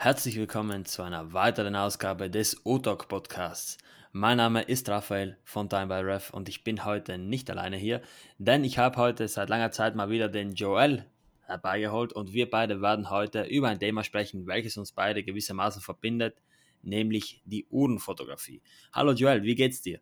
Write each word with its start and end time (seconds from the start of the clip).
Herzlich 0.00 0.36
willkommen 0.36 0.84
zu 0.84 1.02
einer 1.02 1.32
weiteren 1.32 1.74
Ausgabe 1.74 2.30
des 2.30 2.64
O-Talk 2.64 3.08
Podcasts. 3.08 3.78
Mein 4.12 4.36
Name 4.36 4.62
ist 4.62 4.88
Raphael 4.88 5.36
von 5.42 5.68
Time 5.68 5.88
by 5.88 5.94
Ref 5.94 6.30
und 6.30 6.48
ich 6.48 6.62
bin 6.62 6.84
heute 6.84 7.18
nicht 7.18 7.50
alleine 7.50 7.76
hier, 7.76 8.00
denn 8.38 8.62
ich 8.62 8.78
habe 8.78 8.96
heute 8.96 9.26
seit 9.26 9.48
langer 9.48 9.72
Zeit 9.72 9.96
mal 9.96 10.08
wieder 10.08 10.28
den 10.28 10.52
Joel 10.52 11.04
herbeigeholt 11.46 12.12
und 12.12 12.32
wir 12.32 12.48
beide 12.48 12.80
werden 12.80 13.10
heute 13.10 13.42
über 13.42 13.70
ein 13.70 13.80
Thema 13.80 14.04
sprechen, 14.04 14.46
welches 14.46 14.76
uns 14.76 14.92
beide 14.92 15.24
gewissermaßen 15.24 15.82
verbindet, 15.82 16.36
nämlich 16.82 17.42
die 17.44 17.66
Uhrenfotografie. 17.68 18.62
Hallo 18.92 19.10
Joel, 19.10 19.42
wie 19.42 19.56
geht's 19.56 19.82
dir? 19.82 19.98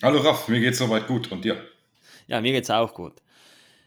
Hallo 0.00 0.20
Raff, 0.20 0.46
mir 0.46 0.60
geht's 0.60 0.78
soweit 0.78 1.08
gut 1.08 1.32
und 1.32 1.44
dir? 1.44 1.60
Ja, 2.28 2.40
mir 2.40 2.52
geht's 2.52 2.70
auch 2.70 2.94
gut. 2.94 3.14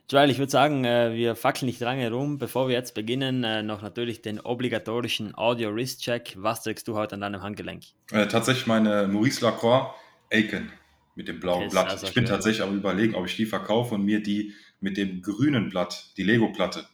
Joel, 0.09 0.29
ich 0.29 0.37
würde 0.37 0.51
sagen, 0.51 0.83
äh, 0.83 1.13
wir 1.13 1.35
fackeln 1.35 1.67
nicht 1.67 1.79
lange 1.79 2.11
rum. 2.11 2.37
Bevor 2.37 2.67
wir 2.67 2.75
jetzt 2.75 2.93
beginnen, 2.93 3.43
äh, 3.43 3.63
noch 3.63 3.81
natürlich 3.81 4.21
den 4.21 4.39
obligatorischen 4.39 5.35
Audio-Wrist-Check. 5.35 6.35
Was 6.37 6.63
trägst 6.63 6.87
du 6.87 6.95
heute 6.95 7.15
an 7.15 7.21
deinem 7.21 7.41
Handgelenk? 7.41 7.83
Äh, 8.11 8.27
tatsächlich 8.27 8.67
meine 8.67 9.07
Maurice 9.07 9.43
Lacroix 9.43 9.93
Aiken 10.31 10.71
mit 11.15 11.27
dem 11.27 11.39
blauen 11.39 11.69
Blatt. 11.69 11.89
Also 11.89 12.07
ich 12.07 12.13
bin 12.13 12.25
tatsächlich 12.25 12.61
am 12.61 12.75
überlegen, 12.75 13.15
ob 13.15 13.25
ich 13.25 13.35
die 13.35 13.45
verkaufe 13.45 13.95
und 13.95 14.03
mir 14.03 14.21
die 14.21 14.53
mit 14.81 14.97
dem 14.97 15.21
grünen 15.21 15.69
Blatt, 15.69 16.11
die 16.17 16.23
Lego-Platte, 16.23 16.85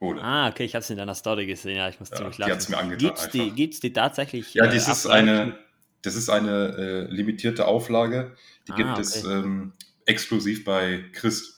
hole. 0.00 0.22
Ah, 0.22 0.48
okay, 0.48 0.64
ich 0.64 0.74
habe 0.74 0.82
es 0.82 0.90
in 0.90 0.96
deiner 0.96 1.14
Story 1.14 1.46
gesehen. 1.46 1.76
Ja, 1.76 1.88
ich 1.88 2.00
muss 2.00 2.10
ja, 2.10 2.16
ziemlich 2.16 2.38
lachen. 2.38 2.48
Die 2.48 2.52
hat 2.52 2.60
es 2.60 2.68
mir 2.68 2.78
angetan. 2.78 2.98
Gibt 2.98 3.18
es 3.18 3.28
die, 3.30 3.50
gibt's 3.50 3.80
die 3.80 3.92
tatsächlich? 3.92 4.54
Ja, 4.54 4.66
das 4.66 4.88
ist 4.88 5.06
eine, 5.06 5.58
das 6.02 6.14
ist 6.14 6.28
eine 6.28 7.08
äh, 7.08 7.12
limitierte 7.12 7.66
Auflage. 7.66 8.34
Die 8.66 8.72
ah, 8.72 8.76
gibt 8.76 8.90
okay. 8.90 9.00
es 9.00 9.24
ähm, 9.24 9.72
exklusiv 10.06 10.64
bei 10.64 11.04
Christ. 11.12 11.57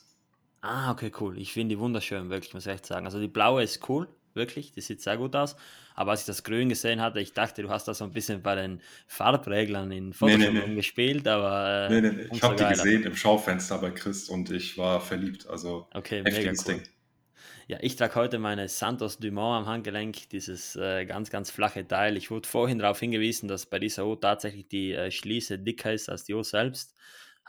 Ah, 0.63 0.91
okay, 0.91 1.11
cool. 1.21 1.39
Ich 1.39 1.53
finde 1.53 1.75
die 1.75 1.79
wunderschön, 1.79 2.29
wirklich, 2.29 2.53
muss 2.53 2.67
ich 2.67 2.73
echt 2.73 2.87
sagen. 2.87 3.07
Also 3.07 3.19
die 3.19 3.29
blaue 3.29 3.63
ist 3.63 3.89
cool, 3.89 4.09
wirklich, 4.35 4.73
die 4.73 4.81
sieht 4.81 5.01
sehr 5.01 5.17
gut 5.17 5.35
aus. 5.35 5.57
Aber 5.95 6.13
als 6.13 6.21
ich 6.21 6.27
das 6.27 6.45
Grün 6.45 6.69
gesehen 6.69 7.01
hatte, 7.01 7.21
ich 7.21 7.33
dachte, 7.33 7.63
du 7.63 7.71
hast 7.71 7.89
da 7.89 7.95
so 7.95 8.05
ein 8.05 8.13
bisschen 8.13 8.43
bei 8.43 8.55
den 8.55 8.81
Farbreglern 9.07 9.91
in 9.91 10.13
Photoshop 10.13 10.53
nee, 10.53 10.61
nee, 10.61 10.69
nee. 10.69 10.75
gespielt, 10.75 11.27
aber. 11.27 11.89
Äh, 11.91 12.01
nee, 12.01 12.09
nee, 12.09 12.17
nee. 12.25 12.29
Ich 12.33 12.43
habe 12.43 12.57
die 12.57 12.65
gesehen 12.65 13.03
im 13.05 13.17
Schaufenster 13.17 13.79
bei 13.79 13.91
Chris 13.91 14.29
und 14.29 14.51
ich 14.51 14.77
war 14.79 15.01
verliebt. 15.01 15.47
Also 15.47 15.89
okay, 15.95 16.23
mega 16.23 16.51
cool. 16.51 16.57
Ding. 16.67 16.83
Ja, 17.69 17.79
ich 17.81 17.97
trage 17.97 18.17
heute 18.17 18.39
meine 18.39 18.69
Santos 18.69 19.19
Dumont 19.19 19.61
am 19.61 19.67
Handgelenk, 19.67 20.29
dieses 20.31 20.75
äh, 20.75 21.07
ganz, 21.07 21.31
ganz 21.31 21.51
flache 21.53 21.87
Teil. 21.87 22.17
Ich 22.17 22.31
wurde 22.31 22.49
vorhin 22.49 22.81
darauf 22.81 22.99
hingewiesen, 22.99 23.49
dass 23.49 23.67
bei 23.67 23.79
dieser 23.79 24.07
O 24.07 24.17
tatsächlich 24.17 24.67
die 24.67 24.93
äh, 24.93 25.11
Schließe 25.11 25.59
dicker 25.59 25.93
ist 25.93 26.09
als 26.09 26.25
die 26.25 26.35
O 26.35 26.43
selbst 26.43 26.97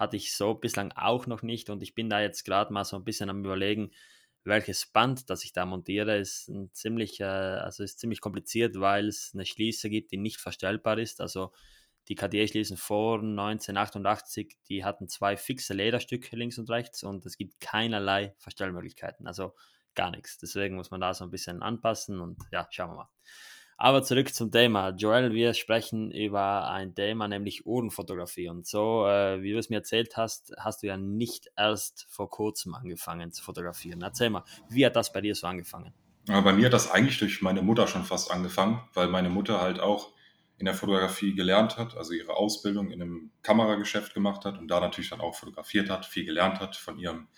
hatte 0.02 0.18
ich 0.18 0.36
so 0.36 0.56
bislang 0.56 0.92
auch 0.94 1.28
noch 1.28 1.44
nicht 1.44 1.70
und 1.70 1.84
ich 1.84 1.94
bin 1.94 2.10
da 2.10 2.20
jetzt 2.20 2.44
gerade 2.44 2.74
mal 2.74 2.84
so 2.84 2.98
ein 2.98 3.04
bisschen 3.04 3.30
am 3.30 3.46
überlegen, 3.46 3.92
welches 4.44 4.88
Band, 4.88 5.30
das 5.30 5.44
ich 5.44 5.54
da 5.54 5.66
montiere, 5.66 6.18
ist 6.18 6.50
ein 6.50 6.74
ziemlich, 6.74 7.20
äh, 7.20 7.26
also 7.26 7.84
ist 7.84 8.00
ziemlich 8.00 8.20
kompliziert, 8.20 8.80
weil 8.80 9.08
es 9.08 9.32
eine 9.36 9.46
Schließe 9.46 9.90
gibt, 9.92 10.12
die 10.12 10.18
nicht 10.18 10.42
verstellbar 10.42 10.98
ist. 10.98 11.22
Also 11.22 11.52
die 12.08 12.16
KDE-Schließen 12.16 12.78
vor 12.78 13.20
1988, 13.20 14.58
die 14.68 14.84
hatten 14.84 15.08
zwei 15.08 15.38
fixe 15.38 15.76
Lederstücke 15.76 16.36
links 16.36 16.58
und 16.58 16.72
rechts 16.72 17.04
und 17.04 17.24
es 17.28 17.38
gibt 17.38 17.60
keinerlei 17.60 18.34
Verstellmöglichkeiten, 18.40 19.28
also 19.28 19.54
gar 19.94 20.10
nichts. 20.10 20.40
Deswegen 20.40 20.76
muss 20.76 20.90
man 20.90 21.02
da 21.02 21.14
so 21.14 21.24
ein 21.26 21.32
bisschen 21.32 21.62
anpassen 21.62 22.20
und 22.20 22.40
ja, 22.52 22.68
schauen 22.72 22.90
wir 22.92 22.96
mal. 22.96 23.10
Aber 23.84 24.04
zurück 24.04 24.32
zum 24.32 24.52
Thema. 24.52 24.90
Joel, 24.90 25.34
wir 25.34 25.56
sprechen 25.56 26.12
über 26.12 26.70
ein 26.70 26.94
Thema, 26.94 27.28
nämlich 27.28 27.66
Uhrenfotografie. 27.66 28.48
Und 28.48 28.68
so, 28.68 29.08
äh, 29.08 29.42
wie 29.42 29.54
du 29.54 29.58
es 29.58 29.72
mir 29.72 29.78
erzählt 29.78 30.18
hast, 30.18 30.54
hast 30.60 30.84
du 30.84 30.88
ja 30.88 30.98
nicht 30.98 31.50
erst 31.58 32.06
vor 32.08 32.30
kurzem 32.30 32.76
angefangen 32.76 33.32
zu 33.32 33.44
fotografieren. 33.44 34.04
Erzähl 34.04 34.30
mal, 34.30 34.44
wie 34.70 34.86
hat 34.86 34.96
das 34.96 35.12
bei 35.12 35.20
dir 35.22 35.34
so 35.34 35.48
angefangen? 35.48 35.96
Ja, 36.28 36.42
bei 36.42 36.54
mir 36.54 36.68
hat 36.68 36.74
das 36.74 36.92
eigentlich 36.92 37.18
durch 37.18 37.42
meine 37.42 37.64
Mutter 37.64 37.88
schon 37.88 38.04
fast 38.04 38.30
angefangen, 38.30 38.84
weil 38.94 39.08
meine 39.08 39.32
Mutter 39.32 39.60
halt 39.60 39.80
auch 39.80 40.14
in 40.60 40.66
der 40.66 40.76
Fotografie 40.76 41.34
gelernt 41.34 41.78
hat, 41.78 41.98
also 41.98 42.14
ihre 42.14 42.36
Ausbildung 42.36 42.92
in 42.92 43.02
einem 43.02 43.32
Kamerageschäft 43.42 44.14
gemacht 44.14 44.46
hat 44.46 44.60
und 44.60 44.68
da 44.68 44.80
natürlich 44.80 45.10
dann 45.10 45.22
auch 45.22 45.34
fotografiert 45.34 45.90
hat, 45.90 46.06
viel 46.06 46.26
gelernt 46.26 46.60
hat 46.60 46.76
von 46.76 47.00
ihrem 47.00 47.30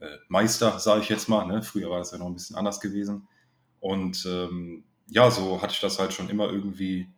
äh, 0.00 0.06
Meister, 0.28 0.78
sage 0.78 1.02
ich 1.02 1.10
jetzt 1.10 1.28
mal. 1.28 1.44
Ne? 1.44 1.62
Früher 1.62 1.90
war 1.90 1.98
das 1.98 2.12
ja 2.12 2.16
noch 2.16 2.28
ein 2.28 2.34
bisschen 2.34 2.56
anders 2.56 2.80
gewesen. 2.80 3.28
Und 3.78 4.24
ähm, 4.24 4.84
ja, 5.08 5.30
so 5.30 5.60
hatte 5.62 5.74
ich 5.74 5.80
das 5.80 5.98
halt 5.98 6.12
schon 6.12 6.28
immer 6.28 6.46
irgendwie 6.46 7.08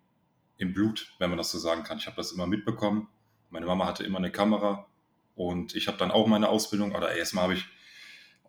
im 0.56 0.72
Blut, 0.72 1.14
wenn 1.18 1.30
man 1.30 1.38
das 1.38 1.50
so 1.50 1.58
sagen 1.58 1.82
kann. 1.82 1.98
Ich 1.98 2.06
habe 2.06 2.16
das 2.16 2.32
immer 2.32 2.46
mitbekommen. 2.46 3.08
Meine 3.50 3.66
Mama 3.66 3.86
hatte 3.86 4.04
immer 4.04 4.18
eine 4.18 4.32
Kamera 4.32 4.86
und 5.34 5.74
ich 5.74 5.88
habe 5.88 5.98
dann 5.98 6.10
auch 6.10 6.26
meine 6.26 6.48
Ausbildung, 6.48 6.94
oder 6.94 7.14
erstmal 7.14 7.44
habe 7.44 7.54
ich 7.54 7.66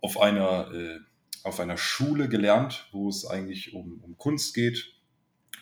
auf 0.01 0.19
einer, 0.19 0.71
äh, 0.71 0.99
auf 1.43 1.59
einer 1.59 1.77
Schule 1.77 2.29
gelernt, 2.29 2.87
wo 2.91 3.09
es 3.09 3.25
eigentlich 3.25 3.73
um, 3.73 3.99
um 4.03 4.17
Kunst 4.17 4.53
geht, 4.53 4.93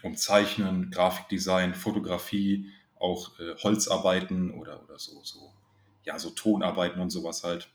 um 0.02 0.16
Zeichnen, 0.16 0.92
Grafikdesign, 0.92 1.76
Fotografie, 1.76 2.70
auch 3.00 3.38
äh, 3.40 3.56
Holzarbeiten 3.62 4.52
oder, 4.52 4.84
oder 4.84 5.00
so, 5.00 5.24
so, 5.24 5.54
ja, 6.04 6.20
so 6.20 6.30
Tonarbeiten 6.30 7.02
und 7.02 7.10
sowas 7.10 7.44
halt. 7.44 7.70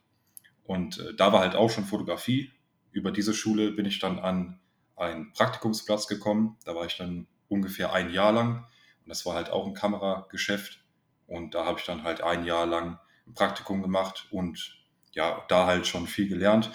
Und 0.64 0.98
äh, 0.98 1.14
da 1.14 1.32
war 1.32 1.40
halt 1.40 1.54
auch 1.54 1.70
schon 1.70 1.84
Fotografie. 1.84 2.50
Über 2.92 3.12
diese 3.12 3.34
Schule 3.34 3.72
bin 3.72 3.86
ich 3.86 3.98
dann 3.98 4.18
an 4.18 4.58
einen 4.98 5.32
Praktikumsplatz 5.32 6.06
gekommen. 6.06 6.56
Da 6.64 6.74
war 6.74 6.86
ich 6.86 6.96
dann 6.96 7.26
ungefähr 7.48 7.92
ein 7.92 8.10
Jahr 8.10 8.32
lang. 8.32 8.66
Und 9.04 9.08
das 9.08 9.24
war 9.26 9.34
halt 9.34 9.50
auch 9.50 9.66
ein 9.66 9.74
Kamerageschäft. 9.74 10.84
Und 11.26 11.54
da 11.54 11.64
habe 11.64 11.78
ich 11.78 11.86
dann 11.86 12.02
halt 12.02 12.22
ein 12.22 12.44
Jahr 12.44 12.66
lang 12.66 12.98
ein 13.26 13.34
Praktikum 13.34 13.82
gemacht 13.82 14.26
und 14.30 14.76
ja, 15.12 15.44
da 15.48 15.66
halt 15.66 15.86
schon 15.86 16.06
viel 16.06 16.28
gelernt. 16.28 16.70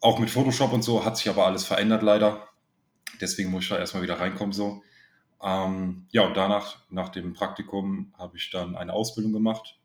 Auch 0.00 0.18
mit 0.18 0.30
Photoshop 0.30 0.72
und 0.72 0.82
so 0.82 1.04
hat 1.04 1.16
sich 1.16 1.28
aber 1.28 1.46
alles 1.46 1.64
verändert 1.64 2.02
leider. 2.02 2.48
Deswegen 3.20 3.50
muss 3.50 3.64
ich 3.64 3.68
da 3.68 3.78
erstmal 3.78 4.02
wieder 4.02 4.20
reinkommen 4.20 4.52
so. 4.52 4.82
Ähm, 5.42 6.06
ja, 6.10 6.26
und 6.26 6.36
danach, 6.36 6.84
nach 6.90 7.08
dem 7.08 7.32
Praktikum, 7.32 8.14
habe 8.18 8.36
ich 8.36 8.50
dann 8.50 8.76
eine 8.76 8.92
Ausbildung 8.92 9.32
gemacht 9.32 9.78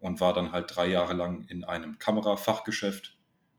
und 0.00 0.20
war 0.20 0.32
dann 0.32 0.52
halt 0.52 0.74
drei 0.74 0.86
Jahre 0.86 1.14
lang 1.14 1.44
in 1.48 1.64
einem 1.64 1.98
Kamerafachgeschäft 1.98 3.16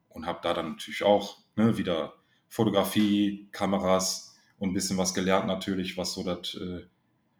und 0.09 0.25
habe 0.25 0.39
da 0.41 0.53
dann 0.53 0.71
natürlich 0.71 1.03
auch 1.03 1.37
ne, 1.55 1.77
wieder 1.77 2.13
Fotografie, 2.47 3.50
Kameras 3.51 4.35
und 4.59 4.69
ein 4.69 4.73
bisschen 4.73 4.97
was 4.97 5.13
gelernt 5.13 5.47
natürlich, 5.47 5.97
was 5.97 6.13
so 6.13 6.23
das 6.23 6.56
äh, 6.56 6.85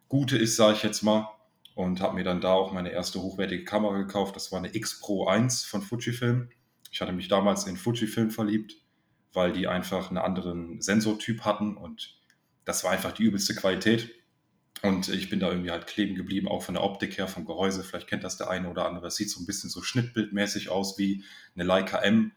Gute 0.08 0.36
ist, 0.36 0.56
sage 0.56 0.76
ich 0.76 0.82
jetzt 0.82 1.02
mal. 1.02 1.28
Und 1.74 2.00
habe 2.00 2.14
mir 2.14 2.24
dann 2.24 2.40
da 2.40 2.52
auch 2.52 2.72
meine 2.72 2.90
erste 2.90 3.20
hochwertige 3.20 3.64
Kamera 3.64 3.98
gekauft. 3.98 4.34
Das 4.34 4.50
war 4.50 4.58
eine 4.58 4.74
X 4.74 4.98
Pro 5.00 5.26
1 5.26 5.64
von 5.64 5.82
Fujifilm. 5.82 6.48
Ich 6.90 7.00
hatte 7.02 7.12
mich 7.12 7.28
damals 7.28 7.66
in 7.66 7.76
Fujifilm 7.76 8.30
verliebt, 8.30 8.76
weil 9.34 9.52
die 9.52 9.68
einfach 9.68 10.08
einen 10.08 10.16
anderen 10.18 10.80
Sensortyp 10.80 11.42
hatten 11.42 11.76
und 11.76 12.16
das 12.64 12.82
war 12.82 12.92
einfach 12.92 13.12
die 13.12 13.24
übelste 13.24 13.54
Qualität. 13.54 14.10
Und 14.82 15.08
ich 15.08 15.30
bin 15.30 15.40
da 15.40 15.48
irgendwie 15.48 15.70
halt 15.70 15.86
kleben 15.86 16.14
geblieben, 16.14 16.48
auch 16.48 16.62
von 16.62 16.74
der 16.74 16.84
Optik 16.84 17.16
her, 17.16 17.28
vom 17.28 17.46
Gehäuse. 17.46 17.82
Vielleicht 17.82 18.08
kennt 18.08 18.24
das 18.24 18.36
der 18.36 18.50
eine 18.50 18.68
oder 18.68 18.86
andere. 18.86 19.06
Es 19.06 19.16
sieht 19.16 19.30
so 19.30 19.40
ein 19.40 19.46
bisschen 19.46 19.70
so 19.70 19.82
schnittbildmäßig 19.82 20.68
aus 20.68 20.98
wie 20.98 21.24
eine 21.54 21.64
Leica 21.64 21.98
M. 21.98 22.32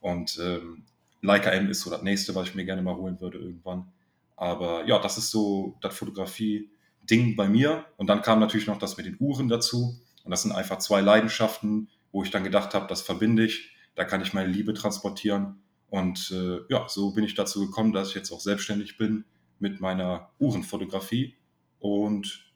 Und 0.00 0.38
ähm, 0.42 0.84
Leica 1.24 1.50
M 1.50 1.70
ist 1.70 1.80
so 1.80 1.90
das 1.90 2.02
nächste, 2.02 2.34
was 2.34 2.48
ich 2.48 2.54
mir 2.54 2.64
gerne 2.64 2.82
mal 2.82 2.96
holen 2.96 3.20
würde 3.20 3.38
irgendwann. 3.38 3.90
Aber 4.36 4.86
ja, 4.86 4.98
das 4.98 5.16
ist 5.18 5.30
so 5.30 5.76
das 5.80 5.96
Fotografie-Ding 5.96 7.36
bei 7.36 7.48
mir. 7.48 7.86
Und 7.96 8.08
dann 8.08 8.22
kam 8.22 8.40
natürlich 8.40 8.66
noch 8.66 8.78
das 8.78 8.96
mit 8.96 9.06
den 9.06 9.16
Uhren 9.18 9.48
dazu. 9.48 9.98
Und 10.24 10.30
das 10.30 10.42
sind 10.42 10.52
einfach 10.52 10.78
zwei 10.78 11.00
Leidenschaften, 11.00 11.88
wo 12.12 12.22
ich 12.22 12.30
dann 12.30 12.44
gedacht 12.44 12.74
habe, 12.74 12.86
das 12.88 13.02
verbinde 13.02 13.44
ich. 13.44 13.74
Da 13.94 14.04
kann 14.04 14.20
ich 14.20 14.34
meine 14.34 14.50
Liebe 14.50 14.74
transportieren. 14.74 15.62
Und 15.88 16.30
äh, 16.32 16.58
ja, 16.68 16.88
so 16.88 17.12
bin 17.12 17.24
ich 17.24 17.34
dazu 17.34 17.66
gekommen, 17.66 17.92
dass 17.92 18.08
ich 18.08 18.14
jetzt 18.14 18.32
auch 18.32 18.40
selbstständig 18.40 18.96
bin 18.96 19.24
mit 19.58 19.80
meiner 19.80 20.30
Uhrenfotografie. 20.38 21.36
Und 21.78 22.52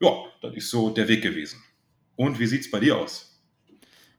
ja, 0.00 0.10
das 0.42 0.54
ist 0.56 0.70
so 0.70 0.90
der 0.90 1.08
Weg 1.08 1.22
gewesen. 1.22 1.62
Und 2.16 2.38
wie 2.38 2.46
sieht 2.46 2.62
es 2.62 2.70
bei 2.70 2.80
dir 2.80 2.98
aus? 2.98 3.29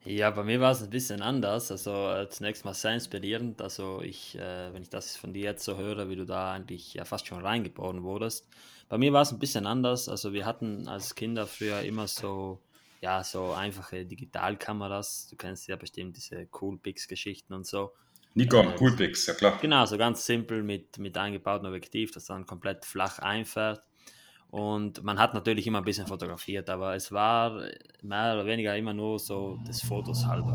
Ja, 0.03 0.31
bei 0.31 0.43
mir 0.43 0.59
war 0.59 0.71
es 0.71 0.81
ein 0.81 0.89
bisschen 0.89 1.21
anders. 1.21 1.71
Also 1.71 2.09
äh, 2.09 2.27
zunächst 2.29 2.65
mal 2.65 2.73
sehr 2.73 2.93
inspirierend. 2.93 3.61
Also 3.61 4.01
ich, 4.01 4.37
äh, 4.37 4.73
wenn 4.73 4.81
ich 4.81 4.89
das 4.89 5.15
von 5.15 5.33
dir 5.33 5.43
jetzt 5.43 5.63
so 5.63 5.77
höre, 5.77 6.09
wie 6.09 6.15
du 6.15 6.25
da 6.25 6.53
eigentlich 6.53 6.95
ja 6.95 7.05
fast 7.05 7.27
schon 7.27 7.41
reingeboren 7.41 8.01
wurdest. 8.01 8.47
Bei 8.89 8.97
mir 8.97 9.13
war 9.13 9.21
es 9.21 9.31
ein 9.31 9.39
bisschen 9.39 9.67
anders. 9.67 10.09
Also 10.09 10.33
wir 10.33 10.45
hatten 10.45 10.87
als 10.87 11.13
Kinder 11.13 11.45
früher 11.45 11.81
immer 11.81 12.07
so, 12.07 12.59
ja, 13.01 13.23
so 13.23 13.51
einfache 13.51 14.05
Digitalkameras. 14.05 15.27
Du 15.29 15.35
kennst 15.35 15.67
ja 15.67 15.75
bestimmt 15.75 16.17
diese 16.17 16.47
Coolpix-Geschichten 16.47 17.53
und 17.53 17.67
so. 17.67 17.93
Nikon, 18.33 18.69
äh, 18.69 18.75
Coolpix, 18.75 19.27
ja 19.27 19.33
klar. 19.35 19.59
Genau, 19.61 19.85
so 19.85 19.97
ganz 19.97 20.25
simpel 20.25 20.63
mit, 20.63 20.97
mit 20.97 21.17
eingebautem 21.17 21.67
Objektiv, 21.67 22.11
das 22.11 22.25
dann 22.25 22.45
komplett 22.45 22.85
flach 22.85 23.19
einfährt. 23.19 23.83
Und 24.51 25.01
man 25.03 25.17
hat 25.17 25.33
natürlich 25.33 25.65
immer 25.65 25.77
ein 25.77 25.85
bisschen 25.85 26.07
fotografiert, 26.07 26.69
aber 26.69 26.93
es 26.93 27.11
war 27.13 27.63
mehr 28.01 28.33
oder 28.33 28.45
weniger 28.45 28.75
immer 28.75 28.93
nur 28.93 29.17
so 29.17 29.57
des 29.65 29.81
Fotos 29.81 30.25
halber. 30.25 30.51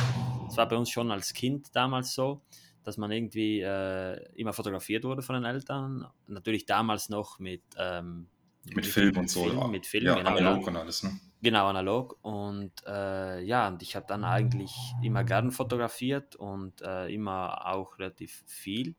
Es 0.46 0.56
war 0.58 0.69
bei 0.69 0.76
uns 0.76 0.90
schon 0.90 1.10
als 1.10 1.32
Kind 1.32 1.75
damals 1.75 2.12
so, 2.12 2.43
dass 2.84 2.98
man 2.98 3.10
irgendwie 3.10 3.62
äh, 3.62 4.22
immer 4.34 4.52
fotografiert 4.52 5.04
wurde 5.04 5.22
von 5.22 5.37
den 5.37 5.44
Eltern. 5.44 6.06
Natürlich 6.26 6.66
damals 6.66 7.08
noch 7.08 7.38
mit, 7.38 7.62
ähm, 7.78 8.28
mit, 8.66 8.76
mit 8.76 8.87
Film 8.87 9.16
und 9.16 9.31
so. 9.31 9.44
Film, 9.44 9.70
mit 9.70 9.87
Film, 9.87 10.04
ja, 10.04 10.14
genau, 10.16 10.31
analog 10.31 10.66
und 10.66 10.76
alles, 10.76 11.02
ne? 11.02 11.19
Genau, 11.40 11.69
analog. 11.69 12.19
Und 12.20 12.72
äh, 12.87 13.40
ja, 13.44 13.66
und 13.66 13.82
ich 13.82 13.96
habe 13.96 14.04
dann 14.06 14.25
eigentlich 14.25 14.75
immer 15.02 15.25
gern 15.25 15.52
fotografiert 15.52 16.37
und 16.37 16.82
äh, 16.82 17.08
immer 17.08 17.66
auch 17.66 17.98
relativ 17.98 18.44
viel. 18.46 18.94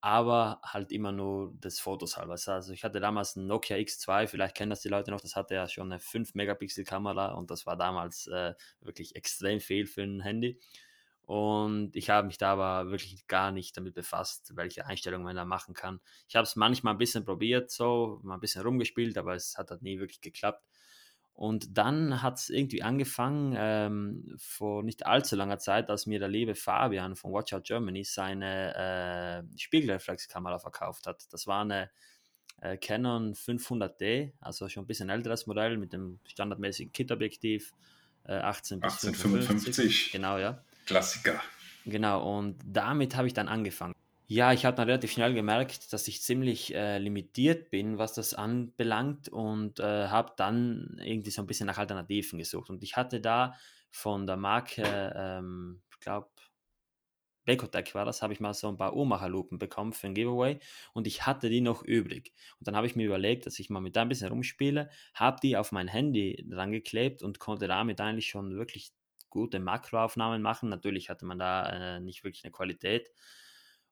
Aber 0.00 0.60
halt 0.64 0.92
immer 0.92 1.12
nur 1.12 1.52
des 1.54 1.80
Fotos 1.80 2.16
halber. 2.16 2.32
Also 2.46 2.72
ich 2.72 2.84
hatte 2.84 3.00
damals 3.00 3.36
ein 3.36 3.46
Nokia 3.46 3.76
X2, 3.76 4.26
vielleicht 4.28 4.54
kennen 4.56 4.70
das 4.70 4.80
die 4.82 4.88
Leute 4.88 5.10
noch, 5.10 5.20
das 5.20 5.34
hatte 5.36 5.54
ja 5.54 5.68
schon 5.68 5.90
eine 5.90 6.00
5-Megapixel-Kamera 6.00 7.32
und 7.32 7.50
das 7.50 7.66
war 7.66 7.76
damals 7.76 8.26
äh, 8.28 8.54
wirklich 8.80 9.16
extrem 9.16 9.60
viel 9.60 9.86
für 9.86 10.02
ein 10.02 10.20
Handy. 10.20 10.60
Und 11.22 11.94
ich 11.94 12.08
habe 12.08 12.26
mich 12.26 12.38
da 12.38 12.52
aber 12.54 12.90
wirklich 12.90 13.26
gar 13.26 13.52
nicht 13.52 13.76
damit 13.76 13.94
befasst, 13.94 14.56
welche 14.56 14.86
Einstellungen 14.86 15.24
man 15.26 15.36
da 15.36 15.44
machen 15.44 15.74
kann. 15.74 16.00
Ich 16.26 16.36
habe 16.36 16.44
es 16.44 16.56
manchmal 16.56 16.94
ein 16.94 16.98
bisschen 16.98 17.24
probiert, 17.24 17.70
so, 17.70 18.18
mal 18.22 18.34
ein 18.34 18.40
bisschen 18.40 18.62
rumgespielt, 18.62 19.18
aber 19.18 19.34
es 19.34 19.58
hat 19.58 19.70
halt 19.70 19.82
nie 19.82 19.98
wirklich 19.98 20.22
geklappt. 20.22 20.64
Und 21.38 21.78
dann 21.78 22.20
hat 22.20 22.38
es 22.38 22.50
irgendwie 22.50 22.82
angefangen, 22.82 23.54
ähm, 23.56 24.34
vor 24.38 24.82
nicht 24.82 25.06
allzu 25.06 25.36
langer 25.36 25.60
Zeit, 25.60 25.88
als 25.88 26.04
mir 26.04 26.18
der 26.18 26.26
liebe 26.26 26.56
Fabian 26.56 27.14
von 27.14 27.32
Watch 27.32 27.52
Out 27.52 27.62
Germany 27.62 28.02
seine 28.02 29.46
äh, 29.54 29.56
Spiegelreflexkamera 29.56 30.58
verkauft 30.58 31.06
hat. 31.06 31.32
Das 31.32 31.46
war 31.46 31.60
eine 31.60 31.90
äh, 32.60 32.76
Canon 32.76 33.34
500D, 33.34 34.32
also 34.40 34.68
schon 34.68 34.82
ein 34.82 34.88
bisschen 34.88 35.10
älteres 35.10 35.46
Modell 35.46 35.76
mit 35.76 35.92
dem 35.92 36.18
standardmäßigen 36.26 36.92
Kit-Objektiv, 36.92 37.72
äh, 38.24 38.32
18 38.32 38.80
bis 38.80 38.94
1855. 38.94 40.10
Genau, 40.10 40.38
ja. 40.38 40.64
Klassiker. 40.86 41.40
Genau, 41.84 42.36
und 42.36 42.56
damit 42.66 43.14
habe 43.14 43.28
ich 43.28 43.34
dann 43.34 43.46
angefangen. 43.46 43.94
Ja, 44.30 44.52
ich 44.52 44.64
habe 44.66 44.76
dann 44.76 44.88
relativ 44.88 45.12
schnell 45.12 45.32
gemerkt, 45.32 45.90
dass 45.92 46.06
ich 46.06 46.20
ziemlich 46.22 46.74
äh, 46.74 46.98
limitiert 46.98 47.70
bin, 47.70 47.96
was 47.96 48.12
das 48.12 48.34
anbelangt 48.34 49.28
und 49.30 49.80
äh, 49.80 50.08
habe 50.08 50.34
dann 50.36 51.00
irgendwie 51.02 51.30
so 51.30 51.40
ein 51.40 51.46
bisschen 51.46 51.66
nach 51.66 51.78
Alternativen 51.78 52.38
gesucht. 52.38 52.68
Und 52.68 52.82
ich 52.82 52.96
hatte 52.96 53.20
da 53.22 53.54
von 53.90 54.26
der 54.26 54.36
Marke, 54.36 54.82
ähm, 55.16 55.80
ich 55.90 56.00
glaube, 56.00 56.28
Becotec 57.46 57.94
war 57.94 58.04
das, 58.04 58.20
habe 58.20 58.32
ich 58.34 58.40
mal 58.40 58.52
so 58.52 58.68
ein 58.68 58.76
paar 58.76 58.94
Uhrmacherlupen 58.94 59.58
bekommen 59.58 59.92
für 59.94 60.06
ein 60.08 60.14
Giveaway 60.14 60.58
und 60.92 61.06
ich 61.06 61.24
hatte 61.26 61.48
die 61.48 61.62
noch 61.62 61.82
übrig. 61.82 62.34
Und 62.58 62.68
dann 62.68 62.76
habe 62.76 62.86
ich 62.86 62.94
mir 62.94 63.06
überlegt, 63.06 63.46
dass 63.46 63.58
ich 63.58 63.70
mal 63.70 63.80
mit 63.80 63.96
da 63.96 64.02
ein 64.02 64.08
bisschen 64.10 64.28
rumspiele, 64.28 64.90
habe 65.14 65.38
die 65.42 65.56
auf 65.56 65.72
mein 65.72 65.88
Handy 65.88 66.44
dran 66.48 66.72
geklebt 66.72 67.22
und 67.22 67.38
konnte 67.38 67.66
damit 67.66 68.00
eigentlich 68.02 68.28
schon 68.28 68.54
wirklich 68.56 68.92
gute 69.30 69.60
Makroaufnahmen 69.60 70.42
machen. 70.42 70.68
Natürlich 70.68 71.08
hatte 71.08 71.24
man 71.24 71.38
da 71.38 71.96
äh, 71.96 72.00
nicht 72.00 72.22
wirklich 72.22 72.44
eine 72.44 72.52
Qualität. 72.52 73.10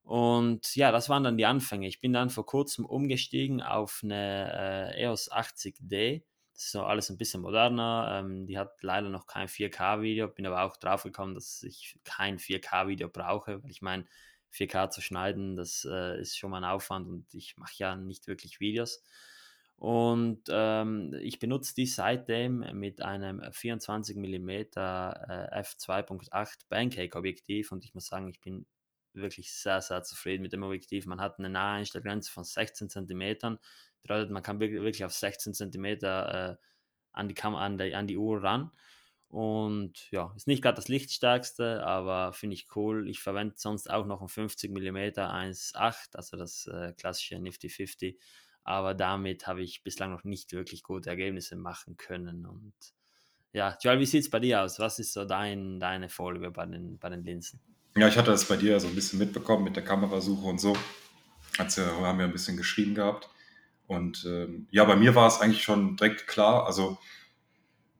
Und 0.06 0.76
ja, 0.76 0.92
das 0.92 1.08
waren 1.08 1.24
dann 1.24 1.36
die 1.36 1.46
Anfänge. 1.46 1.88
Ich 1.88 2.00
bin 2.00 2.12
dann 2.12 2.30
vor 2.30 2.46
kurzem 2.46 2.86
umgestiegen 2.86 3.60
auf 3.60 4.02
eine 4.04 4.92
äh, 4.94 5.02
EOS 5.02 5.32
80D. 5.32 6.22
Das 6.52 6.62
ist 6.62 6.70
so 6.70 6.84
alles 6.84 7.10
ein 7.10 7.18
bisschen 7.18 7.42
moderner. 7.42 8.20
Ähm, 8.20 8.46
die 8.46 8.56
hat 8.56 8.80
leider 8.82 9.08
noch 9.08 9.26
kein 9.26 9.48
4K-Video. 9.48 10.28
Bin 10.28 10.46
aber 10.46 10.62
auch 10.62 10.76
drauf 10.76 11.02
gekommen, 11.02 11.34
dass 11.34 11.64
ich 11.64 11.98
kein 12.04 12.38
4K-Video 12.38 13.08
brauche, 13.08 13.64
weil 13.64 13.70
ich 13.72 13.82
meine, 13.82 14.04
4K 14.52 14.90
zu 14.90 15.00
schneiden, 15.00 15.56
das 15.56 15.84
äh, 15.90 16.20
ist 16.20 16.38
schon 16.38 16.52
mal 16.52 16.62
ein 16.62 16.70
Aufwand 16.70 17.08
und 17.08 17.34
ich 17.34 17.56
mache 17.56 17.74
ja 17.76 17.96
nicht 17.96 18.28
wirklich 18.28 18.60
Videos. 18.60 19.02
Und 19.74 20.44
ähm, 20.50 21.14
ich 21.20 21.40
benutze 21.40 21.74
die 21.74 21.86
seitdem 21.86 22.64
mit 22.78 23.02
einem 23.02 23.42
24 23.50 24.16
mm 24.16 24.48
äh, 24.48 24.70
f2.8 24.76 26.68
Pancake 26.68 27.18
Objektiv 27.18 27.72
und 27.72 27.84
ich 27.84 27.92
muss 27.92 28.06
sagen, 28.06 28.28
ich 28.28 28.40
bin 28.40 28.66
wirklich 29.16 29.52
sehr, 29.52 29.80
sehr 29.80 30.02
zufrieden 30.02 30.42
mit 30.42 30.52
dem 30.52 30.62
Objektiv. 30.62 31.06
Man 31.06 31.20
hat 31.20 31.38
eine 31.38 31.48
Naheinstellgrenze 31.48 32.30
von 32.30 32.44
16 32.44 32.88
cm, 32.90 33.58
bedeutet, 34.02 34.30
man 34.30 34.42
kann 34.42 34.60
wirklich 34.60 35.04
auf 35.04 35.12
16 35.12 35.54
cm 35.54 35.84
äh, 35.84 36.56
an, 37.12 37.28
die 37.28 37.42
an, 37.42 37.78
die, 37.78 37.94
an 37.94 38.06
die 38.06 38.18
Uhr 38.18 38.42
ran. 38.42 38.70
Und 39.28 40.10
ja, 40.12 40.32
ist 40.36 40.46
nicht 40.46 40.62
gerade 40.62 40.76
das 40.76 40.88
lichtstärkste, 40.88 41.84
aber 41.84 42.32
finde 42.32 42.54
ich 42.54 42.68
cool. 42.76 43.08
Ich 43.08 43.20
verwende 43.20 43.54
sonst 43.58 43.90
auch 43.90 44.06
noch 44.06 44.22
ein 44.22 44.28
50 44.28 44.70
mm 44.70 44.96
1.8, 44.96 46.14
also 46.14 46.36
das 46.36 46.66
äh, 46.66 46.92
klassische 46.96 47.38
Nifty 47.38 47.68
50 47.68 48.18
aber 48.66 48.94
damit 48.94 49.46
habe 49.46 49.62
ich 49.62 49.84
bislang 49.84 50.10
noch 50.10 50.24
nicht 50.24 50.52
wirklich 50.52 50.82
gute 50.82 51.08
Ergebnisse 51.08 51.54
machen 51.54 51.96
können. 51.96 52.44
Und 52.46 52.74
ja, 53.52 53.78
Joel, 53.80 54.00
wie 54.00 54.06
sieht 54.06 54.24
es 54.24 54.30
bei 54.30 54.40
dir 54.40 54.62
aus? 54.62 54.80
Was 54.80 54.98
ist 54.98 55.12
so 55.12 55.24
dein, 55.24 55.78
deine 55.78 56.08
Folge 56.08 56.50
bei 56.50 56.66
den, 56.66 56.98
bei 56.98 57.08
den 57.08 57.22
Linsen? 57.22 57.60
Ja, 57.96 58.08
ich 58.08 58.18
hatte 58.18 58.30
das 58.30 58.44
bei 58.44 58.58
dir 58.58 58.78
so 58.78 58.88
ein 58.88 58.94
bisschen 58.94 59.18
mitbekommen 59.18 59.64
mit 59.64 59.74
der 59.74 59.82
Kamerasuche 59.82 60.46
und 60.46 60.60
so. 60.60 60.76
Also 61.56 61.82
haben 61.82 62.18
wir 62.18 62.26
ein 62.26 62.32
bisschen 62.32 62.58
geschrieben 62.58 62.94
gehabt. 62.94 63.30
Und 63.86 64.26
ähm, 64.26 64.66
ja, 64.70 64.84
bei 64.84 64.96
mir 64.96 65.14
war 65.14 65.26
es 65.26 65.40
eigentlich 65.40 65.62
schon 65.62 65.96
direkt 65.96 66.26
klar. 66.26 66.66
Also 66.66 66.98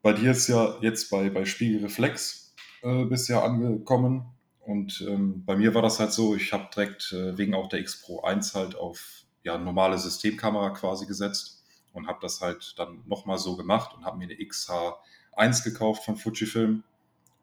bei 0.03 0.13
dir 0.13 0.33
ist 0.33 0.49
ja 0.49 0.77
jetzt 0.83 1.09
bei, 1.11 1.31
bei 1.31 1.47
Spiegelreflex 1.47 2.55
äh, 2.83 3.07
bisher 3.07 3.43
angekommen. 3.43 4.27
Und 4.61 5.03
ähm, 5.09 5.45
bei 5.47 5.57
mir 5.57 5.73
war 5.73 5.81
das 5.81 5.99
halt 5.99 6.13
so, 6.13 6.37
ich 6.37 6.53
habe 6.53 6.69
direkt 6.75 7.13
äh, 7.15 7.39
wegen 7.39 7.55
auch 7.55 7.71
der 7.71 7.81
X 7.81 8.03
Pro 8.03 8.21
1 8.21 8.55
halt 8.55 8.77
auf 8.77 9.23
ja, 9.45 9.57
normale 9.57 9.97
Systemkamera 9.97 10.71
quasi 10.71 11.07
gesetzt 11.07 11.65
und 11.95 12.07
habe 12.07 12.19
das 12.21 12.43
halt 12.43 12.75
dann 12.77 13.03
nochmal 13.07 13.39
so 13.39 13.57
gemacht 13.57 13.95
und 13.97 14.05
habe 14.05 14.19
mir 14.19 14.25
eine 14.25 14.35
XH1 14.35 15.65
gekauft 15.65 16.05
von 16.05 16.17
Fujifilm. 16.17 16.83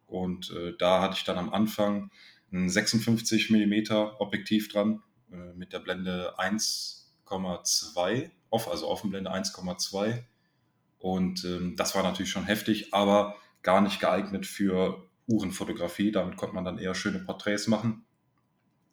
Und 0.05 0.51
äh, 0.51 0.73
da 0.77 1.01
hatte 1.01 1.15
ich 1.17 1.23
dann 1.23 1.39
am 1.39 1.51
Anfang 1.51 2.11
ein 2.53 2.69
56 2.69 3.49
mm 3.49 3.91
Objektiv 4.19 4.71
dran 4.71 5.01
äh, 5.31 5.53
mit 5.55 5.73
der 5.73 5.79
Blende 5.79 6.35
1,2 6.37 8.29
off, 8.49 8.67
also 8.69 8.87
Offenblende 8.87 9.33
1,2. 9.33 10.23
Und 10.99 11.43
ähm, 11.43 11.75
das 11.75 11.95
war 11.95 12.03
natürlich 12.03 12.31
schon 12.31 12.45
heftig, 12.45 12.93
aber 12.93 13.35
gar 13.63 13.81
nicht 13.81 13.99
geeignet 13.99 14.45
für 14.45 15.09
Uhrenfotografie. 15.27 16.11
Damit 16.11 16.37
konnte 16.37 16.55
man 16.55 16.63
dann 16.63 16.77
eher 16.77 16.95
schöne 16.95 17.19
Porträts 17.19 17.67
machen. 17.67 18.05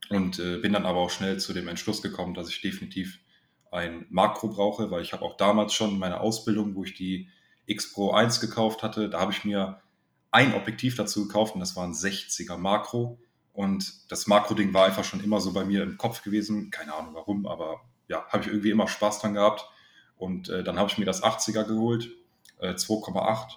Und 0.09 0.41
äh, 0.41 0.57
bin 0.59 0.73
dann 0.73 0.87
aber 0.87 0.99
auch 0.99 1.11
schnell 1.11 1.39
zu 1.39 1.53
dem 1.53 1.69
Entschluss 1.69 2.03
gekommen, 2.03 2.35
dass 2.35 2.49
ich 2.49 2.63
definitiv 2.63 3.21
ein 3.71 4.07
Makro 4.11 4.49
brauche, 4.49 4.91
weil 4.91 5.03
ich 5.03 5.13
habe 5.13 5.25
auch 5.25 5.37
damals 5.37 5.73
schon 5.75 5.99
meine 5.99 6.21
Ausbildung, 6.21 6.75
wo 6.75 6.85
ich 6.85 6.95
die 6.95 7.29
X 7.67 7.93
Pro 7.93 8.11
1 8.11 8.41
gekauft 8.41 8.83
hatte, 8.83 9.09
da 9.09 9.21
habe 9.21 9.31
ich 9.31 9.45
mir 9.45 9.81
ein 10.33 10.55
Objektiv 10.55 10.97
dazu 10.97 11.27
gekauft 11.27 11.55
und 11.55 11.61
das 11.61 11.77
war 11.77 11.87
ein 11.87 11.93
60er 11.93 12.57
Makro. 12.57 13.21
Und 13.53 14.11
das 14.11 14.27
Makro-Ding 14.27 14.73
war 14.73 14.87
einfach 14.87 15.05
schon 15.05 15.23
immer 15.23 15.41
so 15.41 15.53
bei 15.53 15.65
mir 15.65 15.83
im 15.83 15.99
Kopf 15.99 16.23
gewesen. 16.23 16.71
Keine 16.71 16.95
Ahnung 16.95 17.15
warum, 17.15 17.47
aber 17.47 17.81
ja, 18.09 18.27
habe 18.29 18.43
ich 18.43 18.49
irgendwie 18.49 18.71
immer 18.71 18.89
Spaß 18.89 19.21
dran 19.21 19.35
gehabt. 19.35 19.69
Und 20.17 20.49
äh, 20.49 20.63
dann 20.63 20.79
habe 20.79 20.91
ich 20.91 20.99
mir 20.99 21.05
das 21.05 21.23
80er 21.23 21.65
geholt, 21.65 22.11
äh, 22.59 22.75
2,8 22.75 23.57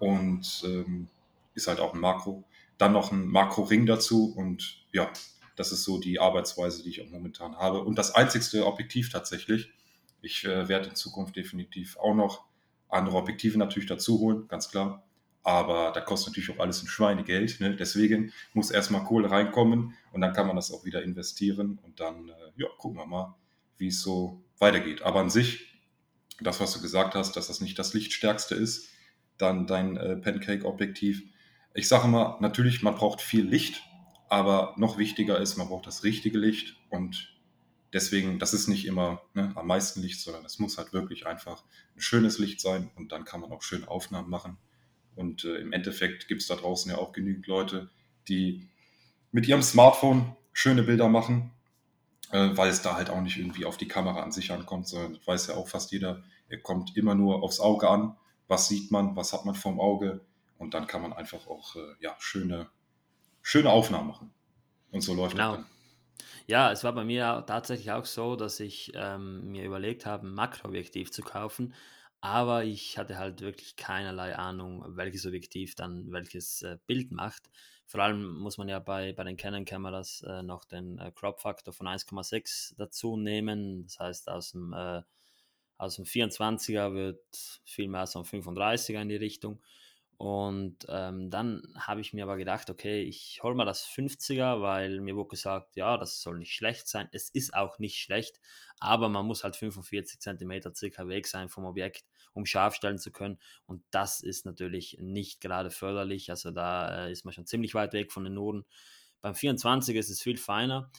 und 0.00 0.62
ähm, 0.64 1.08
ist 1.54 1.68
halt 1.68 1.80
auch 1.80 1.94
ein 1.94 2.00
Makro. 2.00 2.44
Dann 2.76 2.92
noch 2.92 3.12
ein 3.12 3.26
Makro-Ring 3.26 3.86
dazu 3.86 4.34
und 4.34 4.84
ja, 4.92 5.10
das 5.56 5.72
ist 5.72 5.84
so 5.84 5.98
die 5.98 6.20
Arbeitsweise, 6.20 6.82
die 6.82 6.90
ich 6.90 7.02
auch 7.02 7.10
momentan 7.10 7.56
habe. 7.56 7.82
Und 7.82 7.96
das 7.98 8.14
einzigste 8.14 8.66
Objektiv 8.66 9.10
tatsächlich. 9.10 9.72
Ich 10.20 10.44
äh, 10.44 10.68
werde 10.68 10.90
in 10.90 10.94
Zukunft 10.96 11.36
definitiv 11.36 11.96
auch 11.98 12.14
noch 12.14 12.44
andere 12.88 13.16
Objektive 13.16 13.58
natürlich 13.58 13.88
dazu 13.88 14.18
holen, 14.20 14.48
ganz 14.48 14.70
klar. 14.70 15.05
Aber 15.46 15.92
da 15.92 16.00
kostet 16.00 16.32
natürlich 16.32 16.50
auch 16.50 16.58
alles 16.58 16.82
ein 16.82 16.88
Schweinegeld. 16.88 17.60
Ne? 17.60 17.76
Deswegen 17.76 18.32
muss 18.52 18.72
erstmal 18.72 19.04
Kohle 19.04 19.30
reinkommen 19.30 19.94
und 20.10 20.20
dann 20.20 20.32
kann 20.32 20.48
man 20.48 20.56
das 20.56 20.72
auch 20.72 20.84
wieder 20.84 21.04
investieren. 21.04 21.78
Und 21.84 22.00
dann, 22.00 22.30
äh, 22.30 22.32
ja, 22.56 22.66
gucken 22.78 22.98
wir 22.98 23.06
mal, 23.06 23.36
wie 23.78 23.86
es 23.86 24.02
so 24.02 24.42
weitergeht. 24.58 25.02
Aber 25.02 25.20
an 25.20 25.30
sich, 25.30 25.72
das, 26.40 26.58
was 26.58 26.72
du 26.72 26.80
gesagt 26.80 27.14
hast, 27.14 27.36
dass 27.36 27.46
das 27.46 27.60
nicht 27.60 27.78
das 27.78 27.94
Lichtstärkste 27.94 28.56
ist, 28.56 28.88
dann 29.38 29.68
dein 29.68 29.96
äh, 29.96 30.16
Pancake-Objektiv. 30.16 31.22
Ich 31.74 31.86
sage 31.86 32.08
mal, 32.08 32.38
natürlich, 32.40 32.82
man 32.82 32.96
braucht 32.96 33.20
viel 33.20 33.46
Licht, 33.46 33.84
aber 34.28 34.74
noch 34.76 34.98
wichtiger 34.98 35.38
ist, 35.38 35.56
man 35.56 35.68
braucht 35.68 35.86
das 35.86 36.02
richtige 36.02 36.38
Licht 36.38 36.74
und 36.90 37.32
deswegen, 37.92 38.40
das 38.40 38.52
ist 38.52 38.66
nicht 38.66 38.84
immer 38.84 39.22
ne, 39.34 39.52
am 39.54 39.68
meisten 39.68 40.02
Licht, 40.02 40.20
sondern 40.20 40.44
es 40.44 40.58
muss 40.58 40.76
halt 40.76 40.92
wirklich 40.92 41.24
einfach 41.24 41.62
ein 41.94 42.00
schönes 42.00 42.40
Licht 42.40 42.60
sein 42.60 42.90
und 42.96 43.12
dann 43.12 43.24
kann 43.24 43.40
man 43.40 43.52
auch 43.52 43.62
schöne 43.62 43.86
Aufnahmen 43.86 44.28
machen. 44.28 44.58
Und 45.16 45.44
äh, 45.44 45.56
im 45.56 45.72
Endeffekt 45.72 46.28
gibt 46.28 46.42
es 46.42 46.48
da 46.48 46.54
draußen 46.54 46.90
ja 46.90 46.98
auch 46.98 47.12
genügend 47.12 47.46
Leute, 47.46 47.90
die 48.28 48.68
mit 49.32 49.48
ihrem 49.48 49.62
Smartphone 49.62 50.36
schöne 50.52 50.84
Bilder 50.84 51.08
machen, 51.08 51.52
äh, 52.30 52.50
weil 52.52 52.70
es 52.70 52.82
da 52.82 52.94
halt 52.94 53.10
auch 53.10 53.20
nicht 53.20 53.38
irgendwie 53.38 53.64
auf 53.64 53.76
die 53.76 53.88
Kamera 53.88 54.22
an 54.22 54.32
sich 54.32 54.52
ankommt, 54.52 54.86
sondern 54.86 55.18
weiß 55.26 55.48
ja 55.48 55.54
auch 55.54 55.68
fast 55.68 55.90
jeder, 55.90 56.22
er 56.48 56.60
kommt 56.60 56.96
immer 56.96 57.14
nur 57.14 57.42
aufs 57.42 57.60
Auge 57.60 57.88
an. 57.88 58.16
Was 58.46 58.68
sieht 58.68 58.92
man, 58.92 59.16
was 59.16 59.32
hat 59.32 59.44
man 59.44 59.56
vorm 59.56 59.80
Auge? 59.80 60.20
Und 60.58 60.74
dann 60.74 60.86
kann 60.86 61.02
man 61.02 61.12
einfach 61.12 61.46
auch 61.48 61.74
äh, 61.74 61.94
ja, 62.00 62.14
schöne 62.20 62.68
schöne 63.46 63.70
Aufnahmen 63.70 64.08
machen. 64.08 64.32
Und 64.90 65.02
so 65.02 65.14
läuft 65.14 65.36
genau. 65.36 65.52
das 65.52 65.60
dann. 65.60 65.70
Ja, 66.48 66.72
es 66.72 66.82
war 66.82 66.92
bei 66.92 67.04
mir 67.04 67.44
tatsächlich 67.46 67.92
auch 67.92 68.04
so, 68.04 68.34
dass 68.34 68.58
ich 68.58 68.92
ähm, 68.96 69.52
mir 69.52 69.64
überlegt 69.64 70.04
habe, 70.04 70.26
ein 70.26 70.34
Makroobjektiv 70.34 71.12
zu 71.12 71.22
kaufen, 71.22 71.72
aber 72.20 72.64
ich 72.64 72.98
hatte 72.98 73.18
halt 73.18 73.40
wirklich 73.40 73.76
keinerlei 73.76 74.36
Ahnung, 74.36 74.84
welches 74.96 75.26
Objektiv 75.26 75.74
dann 75.74 76.10
welches 76.12 76.62
äh, 76.62 76.78
Bild 76.86 77.12
macht. 77.12 77.50
Vor 77.86 78.00
allem 78.02 78.38
muss 78.38 78.58
man 78.58 78.68
ja 78.68 78.80
bei, 78.80 79.12
bei 79.12 79.22
den 79.24 79.36
Canon-Kameras 79.36 80.22
äh, 80.26 80.42
noch 80.42 80.64
den 80.64 80.98
äh, 80.98 81.12
Crop-Faktor 81.14 81.72
von 81.72 81.86
1,6 81.86 82.74
dazu 82.76 83.16
nehmen. 83.16 83.84
Das 83.84 84.00
heißt, 84.00 84.28
aus 84.28 84.52
dem, 84.52 84.72
äh, 84.72 85.02
aus 85.78 85.96
dem 85.96 86.04
24er 86.04 86.94
wird 86.94 87.60
viel 87.64 87.88
mehr 87.88 88.06
so 88.06 88.18
ein 88.20 88.24
35er 88.24 89.00
in 89.00 89.08
die 89.08 89.16
Richtung. 89.16 89.62
Und 90.18 90.86
ähm, 90.88 91.28
dann 91.30 91.62
habe 91.78 92.00
ich 92.00 92.14
mir 92.14 92.24
aber 92.24 92.38
gedacht, 92.38 92.70
okay, 92.70 93.02
ich 93.02 93.40
hole 93.42 93.54
mal 93.54 93.66
das 93.66 93.84
50er, 93.84 94.62
weil 94.62 95.00
mir 95.00 95.14
wurde 95.14 95.28
gesagt, 95.28 95.76
ja, 95.76 95.98
das 95.98 96.22
soll 96.22 96.38
nicht 96.38 96.54
schlecht 96.54 96.88
sein. 96.88 97.08
Es 97.12 97.28
ist 97.28 97.52
auch 97.52 97.78
nicht 97.78 97.98
schlecht, 97.98 98.40
aber 98.80 99.10
man 99.10 99.26
muss 99.26 99.44
halt 99.44 99.56
45 99.56 100.18
cm 100.20 100.74
circa 100.74 101.06
weg 101.08 101.26
sein 101.26 101.50
vom 101.50 101.66
Objekt, 101.66 102.04
um 102.32 102.46
scharf 102.46 102.74
stellen 102.74 102.98
zu 102.98 103.12
können. 103.12 103.38
Und 103.66 103.82
das 103.90 104.22
ist 104.22 104.46
natürlich 104.46 104.96
nicht 105.00 105.42
gerade 105.42 105.70
förderlich. 105.70 106.30
Also 106.30 106.50
da 106.50 107.06
äh, 107.06 107.12
ist 107.12 107.24
man 107.26 107.34
schon 107.34 107.46
ziemlich 107.46 107.74
weit 107.74 107.92
weg 107.92 108.10
von 108.10 108.24
den 108.24 108.34
Noden. 108.34 108.64
Beim 109.20 109.34
24 109.34 109.96
ist 109.96 110.08
es 110.08 110.22
viel 110.22 110.38
feiner. 110.38 110.90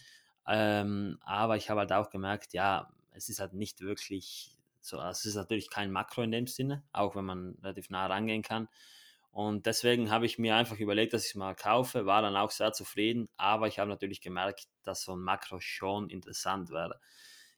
Ähm, 0.48 1.18
aber 1.22 1.58
ich 1.58 1.72
habe 1.72 1.80
halt 1.82 1.92
auch 1.92 2.12
gemerkt, 2.12 2.54
ja, 2.54 2.92
es 3.12 3.30
ist 3.30 3.40
halt 3.40 3.54
nicht 3.54 3.82
wirklich 3.82 4.58
so, 4.80 5.02
es 5.02 5.26
ist 5.26 5.36
natürlich 5.36 5.70
kein 5.70 5.92
Makro 5.92 6.22
in 6.22 6.32
dem 6.32 6.48
Sinne, 6.48 6.84
auch 6.94 7.16
wenn 7.16 7.26
man 7.26 7.58
relativ 7.62 7.90
nah 7.90 8.06
rangehen 8.06 8.44
kann. 8.44 8.70
Und 9.38 9.68
deswegen 9.68 10.10
habe 10.10 10.26
ich 10.26 10.40
mir 10.40 10.56
einfach 10.56 10.80
überlegt, 10.80 11.14
dass 11.14 11.26
ich 11.26 11.30
es 11.30 11.36
mal 11.36 11.54
kaufe, 11.54 12.08
war 12.08 12.24
dann 12.24 12.36
auch 12.36 12.50
sehr 12.50 12.74
zufrieden, 12.74 13.30
aber 13.38 13.68
ich 13.68 13.78
habe 13.78 13.88
natürlich 13.88 14.20
gemerkt, 14.20 14.66
dass 14.82 15.04
so 15.04 15.14
ein 15.16 15.20
Makro 15.22 15.60
schon 15.60 16.10
interessant 16.10 16.72
wäre. 16.72 17.00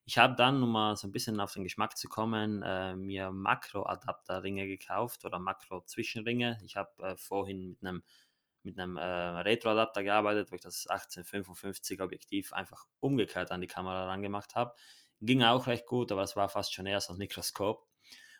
Ich 0.03 0.17
habe 0.17 0.35
dann, 0.35 0.61
um 0.61 0.73
mal 0.73 0.97
so 0.97 1.07
ein 1.07 1.13
bisschen 1.13 1.39
auf 1.39 1.53
den 1.53 1.63
Geschmack 1.63 1.95
zu 1.97 2.09
kommen, 2.09 2.63
äh, 2.63 2.97
mir 2.97 3.31
Makro-Adapterringe 3.31 4.67
gekauft 4.67 5.23
oder 5.23 5.39
Makro-Zwischenringe. 5.39 6.59
Ich 6.65 6.75
habe 6.75 6.91
äh, 7.01 7.15
vorhin 7.15 7.69
mit 7.69 7.81
einem 7.81 8.03
mit 8.63 8.77
einem 8.77 8.97
äh, 8.97 9.01
Retro-Adapter 9.03 10.03
gearbeitet, 10.03 10.51
wo 10.51 10.55
ich 10.55 10.61
das 10.61 10.85
1855 10.87 12.01
Objektiv 12.01 12.51
einfach 12.53 12.87
umgekehrt 12.99 13.51
an 13.51 13.61
die 13.61 13.67
Kamera 13.67 14.05
rangemacht 14.07 14.55
habe. 14.55 14.75
Ging 15.21 15.43
auch 15.43 15.67
recht 15.67 15.85
gut, 15.85 16.11
aber 16.11 16.23
es 16.23 16.35
war 16.35 16.49
fast 16.49 16.73
schon 16.73 16.85
eher 16.87 16.99
so 17.01 17.13
ein 17.13 17.19
Mikroskop. 17.19 17.87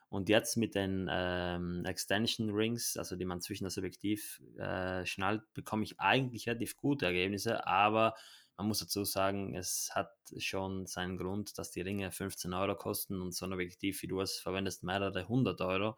Und 0.10 0.28
jetzt 0.28 0.58
mit 0.58 0.74
den 0.74 1.08
ähm, 1.12 1.86
Extension 1.86 2.50
Rings, 2.50 2.98
also 2.98 3.16
die 3.16 3.26
man 3.26 3.42
zwischen 3.42 3.66
das 3.66 3.78
Objektiv 3.78 4.42
äh, 4.58 5.06
schnallt, 5.06 5.44
bekomme 5.54 5.84
ich 5.84 6.00
eigentlich 6.00 6.48
relativ 6.48 6.76
gute 6.78 7.06
Ergebnisse, 7.06 7.68
aber 7.68 8.16
man 8.58 8.68
muss 8.68 8.80
dazu 8.80 9.06
sagen, 9.06 9.56
es 9.56 9.92
hat 9.94 10.12
schon 10.38 10.86
seinen 10.86 11.18
Grund, 11.18 11.58
dass 11.58 11.72
die 11.72 11.82
Ringe 11.82 12.12
15 12.12 12.54
Euro 12.54 12.76
kosten 12.76 13.22
und 13.22 13.34
so 13.34 13.46
ein 13.46 13.54
Objektiv, 13.54 14.02
wie 14.02 14.08
du 14.08 14.20
es 14.20 14.40
verwendest, 14.40 14.84
mehrere 14.84 15.28
hundert 15.30 15.62
Euro, 15.62 15.96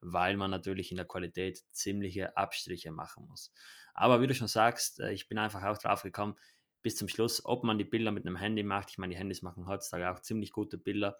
weil 0.00 0.36
man 0.36 0.50
natürlich 0.50 0.90
in 0.90 0.98
der 0.98 1.06
Qualität 1.06 1.62
ziemliche 1.70 2.36
Abstriche 2.36 2.90
machen 2.90 3.26
muss. 3.26 3.52
Aber 3.94 4.20
wie 4.20 4.26
du 4.26 4.34
schon 4.34 4.48
sagst, 4.48 5.00
äh, 5.00 5.12
ich 5.12 5.28
bin 5.28 5.38
einfach 5.38 5.62
auch 5.62 5.78
drauf 5.78 6.02
gekommen, 6.02 6.36
bis 6.82 6.96
zum 6.96 7.08
Schluss, 7.08 7.42
ob 7.44 7.64
man 7.64 7.78
die 7.78 7.84
Bilder 7.84 8.10
mit 8.10 8.26
einem 8.26 8.36
Handy 8.36 8.64
macht. 8.64 8.90
Ich 8.90 8.98
meine, 8.98 9.14
die 9.14 9.18
Handys 9.18 9.40
machen 9.40 9.66
heutzutage 9.66 10.10
auch 10.10 10.20
ziemlich 10.20 10.52
gute 10.52 10.76
Bilder 10.76 11.16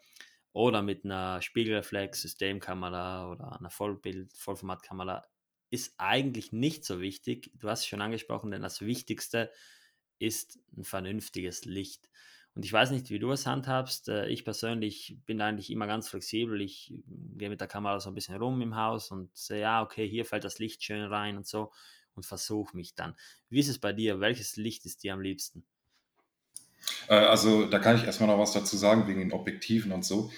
oder 0.54 0.82
mit 0.82 1.04
einer 1.04 1.42
Spiegelreflex, 1.42 2.22
Systemkamera 2.22 3.30
oder 3.30 3.58
einer 3.58 3.70
Vollbild, 3.70 4.32
Vollformatkamera 4.32 5.26
ist 5.70 5.94
eigentlich 5.98 6.52
nicht 6.52 6.84
so 6.84 7.00
wichtig. 7.00 7.50
Du 7.56 7.68
hast 7.68 7.80
es 7.80 7.86
schon 7.86 8.00
angesprochen, 8.00 8.52
denn 8.52 8.62
das 8.62 8.80
Wichtigste 8.80 9.50
ist 10.20 10.60
ein 10.76 10.84
vernünftiges 10.84 11.64
Licht. 11.64 12.08
Und 12.54 12.64
ich 12.64 12.72
weiß 12.72 12.92
nicht, 12.92 13.10
wie 13.10 13.18
du 13.18 13.32
es 13.32 13.46
handhabst. 13.46 14.08
Äh, 14.08 14.28
ich 14.28 14.44
persönlich 14.44 15.18
bin 15.26 15.40
eigentlich 15.40 15.70
immer 15.70 15.88
ganz 15.88 16.08
flexibel. 16.08 16.60
Ich 16.60 16.94
gehe 17.06 17.50
mit 17.50 17.60
der 17.60 17.66
Kamera 17.68 17.98
so 17.98 18.10
ein 18.10 18.14
bisschen 18.14 18.36
rum 18.36 18.62
im 18.62 18.76
Haus 18.76 19.10
und 19.10 19.36
sehe, 19.36 19.62
ja, 19.62 19.82
okay, 19.82 20.08
hier 20.08 20.24
fällt 20.24 20.44
das 20.44 20.60
Licht 20.60 20.84
schön 20.84 21.02
rein 21.02 21.36
und 21.36 21.48
so 21.48 21.72
und 22.14 22.26
versuche 22.26 22.76
mich 22.76 22.94
dann. 22.94 23.16
Wie 23.48 23.58
ist 23.58 23.68
es 23.68 23.80
bei 23.80 23.92
dir? 23.92 24.20
Welches 24.20 24.54
Licht 24.56 24.86
ist 24.86 25.02
dir 25.02 25.14
am 25.14 25.20
liebsten? 25.20 25.66
Äh, 27.08 27.14
also 27.14 27.66
da 27.66 27.78
kann 27.78 27.96
ich 27.96 28.04
erstmal 28.04 28.28
noch 28.28 28.38
was 28.38 28.52
dazu 28.52 28.76
sagen, 28.76 29.06
wegen 29.06 29.20
den 29.20 29.32
Objektiven 29.32 29.92
und 29.92 30.04
so. 30.04 30.30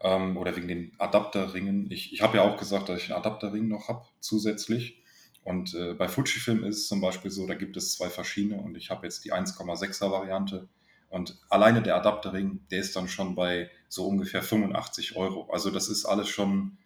Ähm, 0.00 0.36
oder 0.36 0.54
wegen 0.56 0.68
den 0.68 0.92
Adapterringen. 0.98 1.90
Ich, 1.90 2.12
ich 2.12 2.22
habe 2.22 2.38
ja 2.38 2.42
auch 2.42 2.58
gesagt, 2.58 2.88
dass 2.88 3.00
ich 3.00 3.10
einen 3.10 3.18
Adapterring 3.18 3.68
noch 3.68 3.88
habe, 3.88 4.04
zusätzlich. 4.20 5.02
Und 5.42 5.74
äh, 5.74 5.94
bei 5.94 6.08
Fujifilm 6.08 6.64
ist 6.64 6.78
es 6.78 6.88
zum 6.88 7.00
Beispiel 7.00 7.30
so, 7.30 7.46
da 7.46 7.54
gibt 7.54 7.76
es 7.76 7.92
zwei 7.92 8.10
verschiedene 8.10 8.60
und 8.60 8.76
ich 8.76 8.90
habe 8.90 9.06
jetzt 9.06 9.24
die 9.24 9.32
1,6er 9.32 10.10
Variante. 10.10 10.68
Und 11.08 11.38
alleine 11.48 11.82
der 11.82 11.96
Adapterring, 11.96 12.66
der 12.70 12.80
ist 12.80 12.96
dann 12.96 13.08
schon 13.08 13.36
bei 13.36 13.70
so 13.88 14.06
ungefähr 14.08 14.42
85 14.42 15.16
Euro. 15.16 15.48
Also 15.52 15.70
das 15.70 15.88
ist 15.88 16.04
alles 16.04 16.28
schon, 16.28 16.78